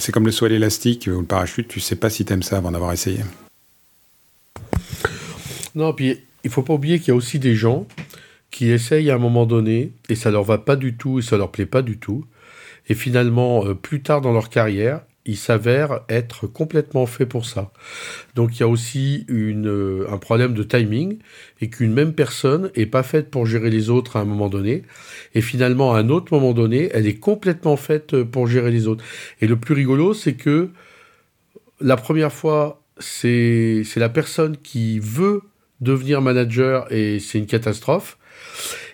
C'est 0.00 0.12
comme 0.12 0.26
le 0.26 0.32
saut 0.32 0.46
élastique 0.46 1.08
ou 1.12 1.20
le 1.20 1.26
parachute, 1.26 1.68
tu 1.68 1.80
sais 1.80 1.96
pas 1.96 2.10
si 2.10 2.24
tu 2.24 2.32
aimes 2.32 2.42
ça 2.42 2.58
avant 2.58 2.70
d'avoir 2.70 2.92
essayé. 2.92 3.20
Non, 5.74 5.92
puis 5.92 6.20
il 6.44 6.50
faut 6.50 6.62
pas 6.62 6.74
oublier 6.74 6.98
qu'il 6.98 7.08
y 7.08 7.10
a 7.12 7.14
aussi 7.14 7.38
des 7.38 7.54
gens 7.54 7.86
qui 8.50 8.70
essayent 8.70 9.10
à 9.10 9.14
un 9.14 9.18
moment 9.18 9.46
donné 9.46 9.92
et 10.08 10.14
ça 10.14 10.30
leur 10.30 10.44
va 10.44 10.58
pas 10.58 10.76
du 10.76 10.96
tout 10.96 11.18
et 11.18 11.22
ça 11.22 11.36
leur 11.36 11.50
plaît 11.50 11.66
pas 11.66 11.82
du 11.82 11.98
tout. 11.98 12.24
Et 12.88 12.94
finalement, 12.94 13.64
euh, 13.64 13.74
plus 13.74 14.02
tard 14.02 14.20
dans 14.20 14.32
leur 14.32 14.50
carrière, 14.50 15.02
ils 15.24 15.36
s'avèrent 15.36 16.00
être 16.08 16.46
complètement 16.46 17.06
faits 17.06 17.28
pour 17.28 17.46
ça. 17.46 17.72
Donc 18.34 18.56
il 18.56 18.60
y 18.60 18.62
a 18.64 18.68
aussi 18.68 19.24
une, 19.28 19.68
euh, 19.68 20.06
un 20.10 20.18
problème 20.18 20.54
de 20.54 20.62
timing 20.62 21.18
et 21.60 21.70
qu'une 21.70 21.92
même 21.92 22.12
personne 22.12 22.70
est 22.74 22.86
pas 22.86 23.02
faite 23.02 23.30
pour 23.30 23.46
gérer 23.46 23.70
les 23.70 23.88
autres 23.88 24.16
à 24.16 24.20
un 24.20 24.24
moment 24.24 24.48
donné. 24.48 24.82
Et 25.34 25.40
finalement, 25.40 25.94
à 25.94 25.98
un 25.98 26.08
autre 26.08 26.32
moment 26.32 26.52
donné, 26.52 26.90
elle 26.92 27.06
est 27.06 27.18
complètement 27.18 27.76
faite 27.76 28.22
pour 28.24 28.46
gérer 28.48 28.70
les 28.70 28.88
autres. 28.88 29.04
Et 29.40 29.46
le 29.46 29.56
plus 29.56 29.74
rigolo, 29.74 30.12
c'est 30.14 30.34
que 30.34 30.70
la 31.80 31.96
première 31.96 32.32
fois, 32.32 32.82
c'est 32.98 33.84
la 33.96 34.08
personne 34.08 34.56
qui 34.56 34.98
veut 34.98 35.42
devenir 35.80 36.20
manager 36.22 36.90
et 36.92 37.18
c'est 37.20 37.38
une 37.38 37.46
catastrophe. 37.46 38.18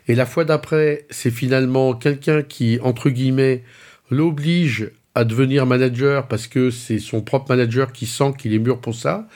Et 0.08 0.14
la 0.14 0.26
fois 0.26 0.44
d'après, 0.44 1.06
c'est 1.10 1.30
finalement 1.30 1.94
quelqu'un 1.94 2.42
qui, 2.42 2.78
entre 2.82 3.10
guillemets, 3.10 3.62
l'oblige 4.10 4.90
à 5.18 5.24
devenir 5.24 5.66
manager 5.66 6.28
parce 6.28 6.46
que 6.46 6.70
c'est 6.70 7.00
son 7.00 7.22
propre 7.22 7.46
manager 7.48 7.92
qui 7.92 8.06
sent 8.06 8.34
qu'il 8.38 8.54
est 8.54 8.60
mûr 8.60 8.78
pour 8.78 8.94
ça. 8.94 9.26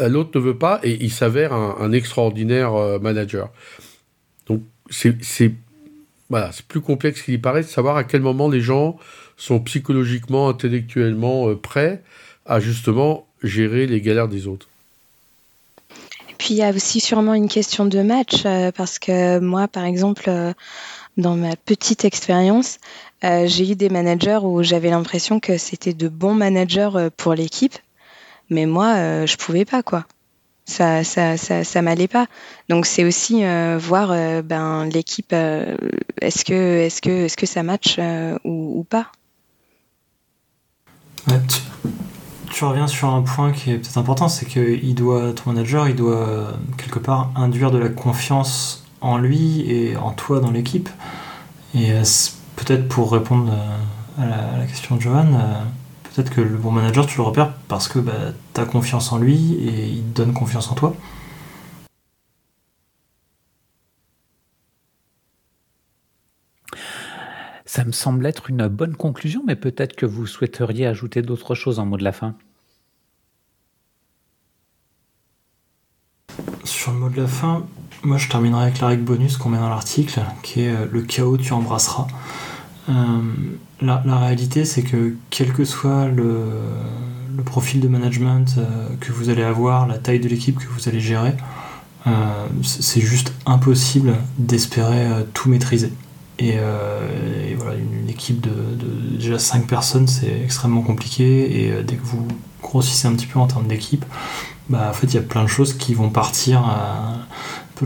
Euh, 0.00 0.08
l'autre 0.08 0.38
ne 0.38 0.40
veut 0.40 0.56
pas 0.56 0.78
et 0.84 0.96
il 1.00 1.10
s'avère 1.10 1.52
un, 1.52 1.90
extraordinaire 1.90 2.74
euh, 2.74 3.00
manager. 3.00 3.50
Donc 4.46 4.62
c'est 4.90 5.16
voilà, 6.30 6.50
plus 6.68 6.80
complexe 6.80 7.22
qu'il 7.22 7.34
y 7.34 7.38
paraît 7.38 7.62
de 7.62 7.66
savoir 7.66 7.96
à 7.96 8.04
quel 8.04 8.20
moment 8.20 8.48
les 8.48 8.60
gens 8.60 8.96
sont 9.36 9.58
psychologiquement, 9.58 10.48
intellectuellement 10.48 11.48
euh, 11.48 11.56
prêts 11.56 12.00
à 12.46 12.60
justement 12.60 13.26
gérer 13.42 13.88
les 13.88 14.00
galères 14.00 14.28
des 14.28 14.46
autres. 14.46 14.68
Puis 16.38 16.54
il 16.54 16.58
y 16.58 16.62
a 16.62 16.70
aussi 16.70 17.00
sûrement 17.00 17.34
une 17.34 17.48
question 17.48 17.86
de 17.86 18.02
match, 18.02 18.42
parce 18.74 18.98
que 18.98 19.38
moi, 19.40 19.68
par 19.68 19.84
exemple, 19.84 20.28
dans 21.16 21.36
ma 21.36 21.54
petite 21.54 22.04
expérience, 22.04 22.78
euh, 23.24 23.46
j'ai 23.46 23.72
eu 23.72 23.74
des 23.76 23.88
managers 23.88 24.40
où 24.42 24.62
j'avais 24.62 24.90
l'impression 24.90 25.40
que 25.40 25.58
c'était 25.58 25.92
de 25.92 26.08
bons 26.08 26.34
managers 26.34 27.08
pour 27.16 27.34
l'équipe, 27.34 27.74
mais 28.50 28.66
moi, 28.66 29.26
je 29.26 29.36
pouvais 29.36 29.64
pas, 29.64 29.82
quoi. 29.82 30.04
Ça, 30.64 31.02
ça, 31.02 31.36
ça, 31.36 31.64
ça 31.64 31.82
m'allait 31.82 32.08
pas. 32.08 32.26
Donc 32.68 32.86
c'est 32.86 33.04
aussi 33.04 33.42
voir 33.78 34.08
ben 34.42 34.84
l'équipe, 34.86 35.32
est-ce 35.32 36.44
que, 36.44 36.80
est-ce 36.80 37.02
que, 37.02 37.24
est-ce 37.24 37.36
que 37.36 37.46
ça 37.46 37.62
match 37.62 37.98
ou, 38.44 38.86
pas. 38.88 39.06
Tu 42.50 42.64
reviens 42.64 42.86
sur 42.86 43.08
un 43.08 43.22
point 43.22 43.52
qui 43.52 43.72
est 43.72 43.78
peut-être 43.78 43.98
important, 43.98 44.28
c'est 44.28 44.46
que 44.46 44.78
il 44.82 44.94
doit, 44.94 45.32
ton 45.32 45.52
manager, 45.52 45.88
il 45.88 45.96
doit 45.96 46.52
quelque 46.76 46.98
part 46.98 47.30
induire 47.34 47.70
de 47.70 47.78
la 47.78 47.88
confiance 47.88 48.82
en 49.02 49.18
lui 49.18 49.70
et 49.70 49.96
en 49.96 50.12
toi 50.12 50.40
dans 50.40 50.50
l'équipe. 50.50 50.88
Et 51.74 51.92
euh, 51.92 52.04
peut-être 52.56 52.88
pour 52.88 53.12
répondre 53.12 53.52
euh, 53.52 54.22
à 54.22 54.58
la, 54.58 54.66
question 54.66 54.96
de 54.96 55.00
Johan, 55.00 55.32
euh, 55.34 55.62
peut-être 56.04 56.30
que 56.30 56.40
le 56.40 56.56
bon 56.56 56.70
manager, 56.70 57.06
tu 57.06 57.16
le 57.18 57.22
repères 57.22 57.54
parce 57.68 57.88
que 57.88 57.98
bah, 57.98 58.32
tu 58.54 58.60
as 58.60 58.64
confiance 58.64 59.12
en 59.12 59.18
lui 59.18 59.54
et 59.54 59.86
il 59.86 60.04
te 60.04 60.22
donne 60.22 60.32
confiance 60.32 60.70
en 60.70 60.74
toi. 60.74 60.94
Ça 67.64 67.84
me 67.86 67.92
semble 67.92 68.26
être 68.26 68.50
une 68.50 68.68
bonne 68.68 68.96
conclusion, 68.96 69.42
mais 69.46 69.56
peut-être 69.56 69.96
que 69.96 70.04
vous 70.04 70.26
souhaiteriez 70.26 70.86
ajouter 70.86 71.22
d'autres 71.22 71.54
choses 71.54 71.78
en 71.78 71.86
mot 71.86 71.96
de 71.96 72.04
la 72.04 72.12
fin. 72.12 72.34
Sur 76.64 76.92
le 76.92 76.98
mot 76.98 77.08
de 77.08 77.22
la 77.22 77.26
fin, 77.26 77.66
moi 78.04 78.18
je 78.18 78.28
terminerai 78.28 78.64
avec 78.64 78.80
la 78.80 78.88
règle 78.88 79.02
bonus 79.02 79.36
qu'on 79.36 79.48
met 79.48 79.58
dans 79.58 79.68
l'article, 79.68 80.20
qui 80.42 80.62
est 80.62 80.68
euh, 80.68 80.86
le 80.90 81.02
chaos 81.02 81.36
tu 81.36 81.52
embrasseras. 81.52 82.06
Euh, 82.88 82.92
la, 83.80 84.18
réalité, 84.18 84.64
c'est 84.64 84.82
que 84.82 85.14
quel 85.30 85.52
que 85.52 85.64
soit 85.64 86.08
le, 86.08 86.46
profil 87.44 87.80
de 87.80 87.88
management 87.88 88.54
euh, 88.58 88.88
que 89.00 89.12
vous 89.12 89.28
allez 89.28 89.42
avoir, 89.42 89.86
la 89.86 89.98
taille 89.98 90.20
de 90.20 90.28
l'équipe 90.28 90.58
que 90.58 90.66
vous 90.68 90.88
allez 90.88 91.00
gérer, 91.00 91.34
c'est 92.62 93.00
juste 93.00 93.32
impossible 93.46 94.14
d'espérer 94.36 95.06
tout 95.34 95.48
maîtriser. 95.48 95.92
Et, 96.40 96.56
voilà, 97.56 97.76
une, 97.76 98.08
équipe 98.08 98.40
de, 98.40 98.50
déjà 99.16 99.38
5 99.38 99.68
personnes, 99.68 100.08
c'est 100.08 100.42
extrêmement 100.42 100.82
compliqué. 100.82 101.64
Et 101.64 101.82
dès 101.84 101.94
que 101.94 102.04
vous 102.04 102.26
grossissez 102.60 103.06
un 103.06 103.12
petit 103.12 103.26
peu 103.26 103.38
en 103.38 103.46
termes 103.46 103.68
d'équipe, 103.68 104.04
bah, 104.68 104.88
en 104.90 104.92
fait, 104.92 105.06
il 105.08 105.14
y 105.14 105.18
a 105.18 105.22
plein 105.22 105.42
de 105.42 105.48
choses 105.48 105.74
qui 105.74 105.94
vont 105.94 106.10
partir 106.10 106.64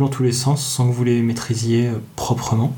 dans 0.00 0.08
tous 0.08 0.22
les 0.22 0.32
sens 0.32 0.64
sans 0.64 0.88
que 0.88 0.92
vous 0.92 1.04
les 1.04 1.22
maîtrisiez 1.22 1.88
euh, 1.88 1.98
proprement. 2.16 2.74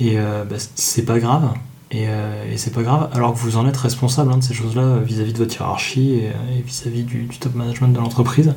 Et 0.00 0.18
euh, 0.18 0.44
bah, 0.44 0.56
c'est 0.74 1.04
pas 1.04 1.18
grave. 1.18 1.52
Euh, 1.94 2.52
et, 2.52 2.58
c'est 2.58 2.72
pas 2.72 2.82
grave, 2.82 3.08
alors 3.12 3.32
que 3.32 3.38
vous 3.38 3.56
en 3.56 3.66
êtes 3.66 3.76
responsable 3.76 4.32
hein, 4.32 4.38
de 4.38 4.42
ces 4.42 4.54
choses-là 4.54 4.98
vis-à-vis 4.98 5.32
de 5.32 5.38
votre 5.38 5.54
hiérarchie 5.54 6.14
et, 6.14 6.62
vis-à-vis 6.62 7.04
du, 7.04 7.28
top 7.28 7.54
management 7.54 7.88
de 7.88 7.98
l'entreprise. 7.98 8.52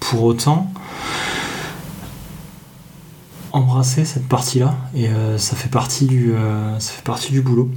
pour 0.00 0.24
autant, 0.24 0.70
embrasser 3.52 4.04
cette 4.04 4.28
partie-là, 4.28 4.76
et 4.94 5.08
ça, 5.38 5.54
fait 5.54 5.70
partie 5.70 6.06
du, 6.06 6.34
ça 6.80 6.92
fait 6.92 7.04
partie 7.04 7.30
du 7.30 7.40
boulot. 7.40 7.70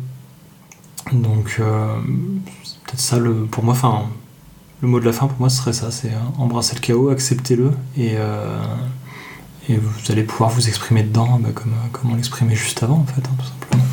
Donc, 1.14 1.62
peut-être 1.62 2.99
ça, 2.99 3.20
le, 3.20 3.45
pour 3.45 3.64
moi, 3.64 3.74
enfin, 3.74 4.10
le 4.82 4.88
mot 4.88 4.99
de 4.99 5.05
la 5.05 5.13
fin 5.13 5.27
pour 5.27 5.39
moi 5.39 5.49
ce 5.49 5.57
serait 5.57 5.73
ça, 5.73 5.91
c'est 5.91 6.09
euh, 6.09 6.19
embrasser 6.38 6.75
le 6.75 6.82
chaos, 6.82 7.09
acceptez-le 7.09 7.71
et, 7.97 8.13
euh, 8.15 8.57
et 9.67 9.75
vous 9.75 10.11
allez 10.11 10.23
pouvoir 10.23 10.49
vous 10.49 10.67
exprimer 10.67 11.03
dedans 11.03 11.39
bah, 11.39 11.49
comme, 11.53 11.73
euh, 11.73 11.88
comme 11.91 12.11
on 12.11 12.15
l'exprimait 12.15 12.55
juste 12.55 12.82
avant 12.84 12.99
en 12.99 13.05
fait, 13.05 13.21
hein, 13.21 13.36
tout 13.38 13.45
simplement. 13.45 13.84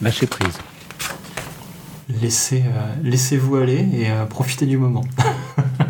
Lâchez 0.00 0.26
prise. 0.26 0.54
Laissez, 2.22 2.64
laissez-vous 3.02 3.56
aller 3.56 3.86
et 3.92 4.08
profitez 4.30 4.64
du 4.64 4.78
moment. 4.78 5.04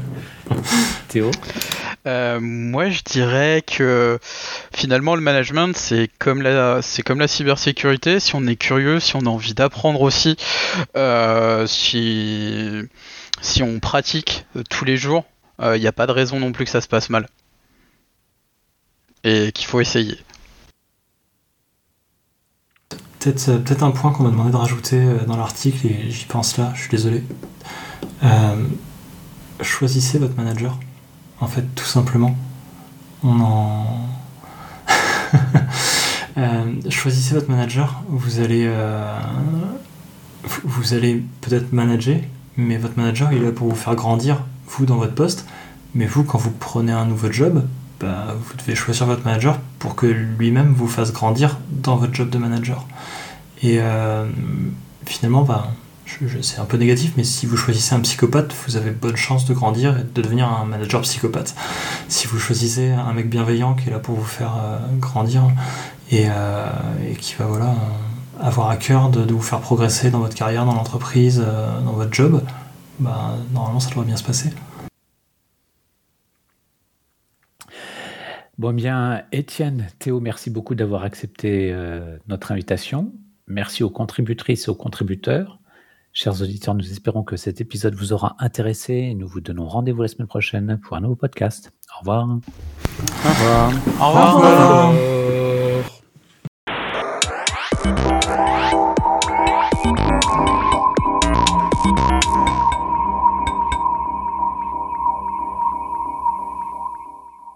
Théo? 1.08 1.30
Moi, 2.06 2.88
je 2.88 3.02
dirais 3.02 3.62
que 3.64 4.18
finalement, 4.74 5.14
le 5.14 5.20
management, 5.20 5.76
c'est 5.76 6.10
comme 6.18 6.42
la, 6.42 6.80
c'est 6.82 7.02
comme 7.02 7.20
la 7.20 7.28
cybersécurité. 7.28 8.18
Si 8.18 8.34
on 8.34 8.46
est 8.48 8.56
curieux, 8.56 8.98
si 8.98 9.14
on 9.14 9.20
a 9.20 9.28
envie 9.28 9.54
d'apprendre 9.54 10.00
aussi, 10.00 10.36
si 11.66 12.88
si 13.40 13.62
on 13.62 13.78
pratique 13.80 14.46
euh, 14.56 14.62
tous 14.68 14.84
les 14.84 14.96
jours, 14.96 15.24
il 15.58 15.64
euh, 15.64 15.78
n'y 15.78 15.86
a 15.86 15.92
pas 15.92 16.06
de 16.06 16.12
raison 16.12 16.38
non 16.38 16.52
plus 16.52 16.64
que 16.64 16.70
ça 16.70 16.80
se 16.80 16.88
passe 16.88 17.10
mal. 17.10 17.28
Et 19.24 19.52
qu'il 19.52 19.66
faut 19.66 19.80
essayer. 19.80 20.18
Peut-être 23.18 23.48
euh, 23.48 23.86
un 23.86 23.90
point 23.90 24.12
qu'on 24.12 24.22
m'a 24.22 24.30
demandé 24.30 24.52
de 24.52 24.56
rajouter 24.56 25.04
dans 25.26 25.36
l'article, 25.36 25.86
et 25.86 26.10
j'y 26.10 26.24
pense 26.26 26.56
là, 26.56 26.72
je 26.74 26.82
suis 26.82 26.90
désolé. 26.90 27.24
choisissez 29.60 30.18
votre 30.18 30.36
manager. 30.36 30.78
En 31.40 31.46
fait, 31.46 31.64
tout 31.74 31.84
simplement. 31.84 32.36
On 33.22 33.40
en. 33.40 34.08
choisissez 36.90 37.34
votre 37.34 37.50
manager. 37.50 38.02
Vous 38.08 38.38
allez. 38.40 38.72
vous 40.64 40.94
allez 40.94 41.24
peut-être 41.40 41.72
manager, 41.72 42.20
mais 42.58 42.76
votre 42.76 42.98
manager 42.98 43.32
il 43.32 43.38
est 43.42 43.46
là 43.46 43.52
pour 43.52 43.68
vous 43.68 43.76
faire 43.76 43.94
grandir, 43.94 44.42
vous 44.66 44.84
dans 44.84 44.96
votre 44.96 45.14
poste, 45.14 45.46
mais 45.94 46.04
vous 46.04 46.24
quand 46.24 46.36
vous 46.36 46.50
prenez 46.50 46.92
un 46.92 47.06
nouveau 47.06 47.32
job, 47.32 47.64
bah, 48.00 48.34
vous 48.38 48.56
devez 48.58 48.74
choisir 48.74 49.06
votre 49.06 49.24
manager 49.24 49.58
pour 49.78 49.94
que 49.94 50.06
lui-même 50.06 50.74
vous 50.74 50.88
fasse 50.88 51.12
grandir 51.12 51.58
dans 51.70 51.96
votre 51.96 52.14
job 52.14 52.28
de 52.28 52.38
manager. 52.38 52.86
Et 53.62 53.78
euh, 53.80 54.26
finalement, 55.06 55.42
bah, 55.42 55.72
c'est 56.42 56.58
un 56.58 56.64
peu 56.64 56.76
négatif, 56.76 57.12
mais 57.16 57.24
si 57.24 57.46
vous 57.46 57.56
choisissez 57.56 57.94
un 57.94 58.00
psychopathe, 58.00 58.54
vous 58.66 58.76
avez 58.76 58.90
bonne 58.90 59.16
chance 59.16 59.46
de 59.46 59.54
grandir 59.54 59.98
et 59.98 60.02
de 60.02 60.22
devenir 60.22 60.48
un 60.48 60.64
manager 60.64 61.00
psychopathe. 61.02 61.54
Si 62.08 62.26
vous 62.26 62.38
choisissez 62.38 62.90
un 62.90 63.12
mec 63.12 63.28
bienveillant 63.28 63.74
qui 63.74 63.88
est 63.88 63.92
là 63.92 63.98
pour 63.98 64.16
vous 64.16 64.24
faire 64.24 64.54
euh, 64.58 64.78
grandir 64.98 65.42
et, 66.10 66.24
et, 66.24 67.16
qui 67.18 67.34
va 67.34 67.44
voilà 67.44 67.74
avoir 68.40 68.70
à 68.70 68.76
cœur 68.76 69.10
de, 69.10 69.32
vous 69.32 69.42
faire 69.42 69.60
progresser 69.60 70.10
dans 70.10 70.20
votre 70.20 70.34
carrière, 70.34 70.64
dans 70.64 70.74
l'entreprise, 70.74 71.38
dans 71.38 71.92
votre 71.92 72.12
job, 72.12 72.42
bah, 72.98 73.36
normalement 73.52 73.80
ça 73.80 73.90
devrait 73.90 74.06
bien 74.06 74.16
se 74.16 74.24
passer. 74.24 74.50
Bon 78.58 78.72
bien, 78.72 79.22
Étienne, 79.30 79.86
Théo, 80.00 80.18
merci 80.18 80.50
beaucoup 80.50 80.74
d'avoir 80.74 81.04
accepté 81.04 81.70
euh, 81.72 82.18
notre 82.26 82.50
invitation. 82.50 83.12
Merci 83.46 83.84
aux 83.84 83.90
contributrices 83.90 84.66
et 84.66 84.70
aux 84.70 84.74
contributeurs. 84.74 85.60
Chers 86.12 86.42
auditeurs, 86.42 86.74
nous 86.74 86.90
espérons 86.90 87.22
que 87.22 87.36
cet 87.36 87.60
épisode 87.60 87.94
vous 87.94 88.12
aura 88.12 88.34
intéressé 88.40 88.94
et 88.94 89.14
nous 89.14 89.28
vous 89.28 89.40
donnons 89.40 89.68
rendez-vous 89.68 90.02
la 90.02 90.08
semaine 90.08 90.26
prochaine 90.26 90.80
pour 90.82 90.96
un 90.96 91.00
nouveau 91.02 91.14
podcast. 91.14 91.72
Au 91.94 92.00
revoir. 92.00 92.24
Au 92.24 93.28
revoir. 93.28 93.72
Au 94.00 94.08
revoir. 94.08 94.34
Au 94.34 94.88
revoir. 94.88 95.97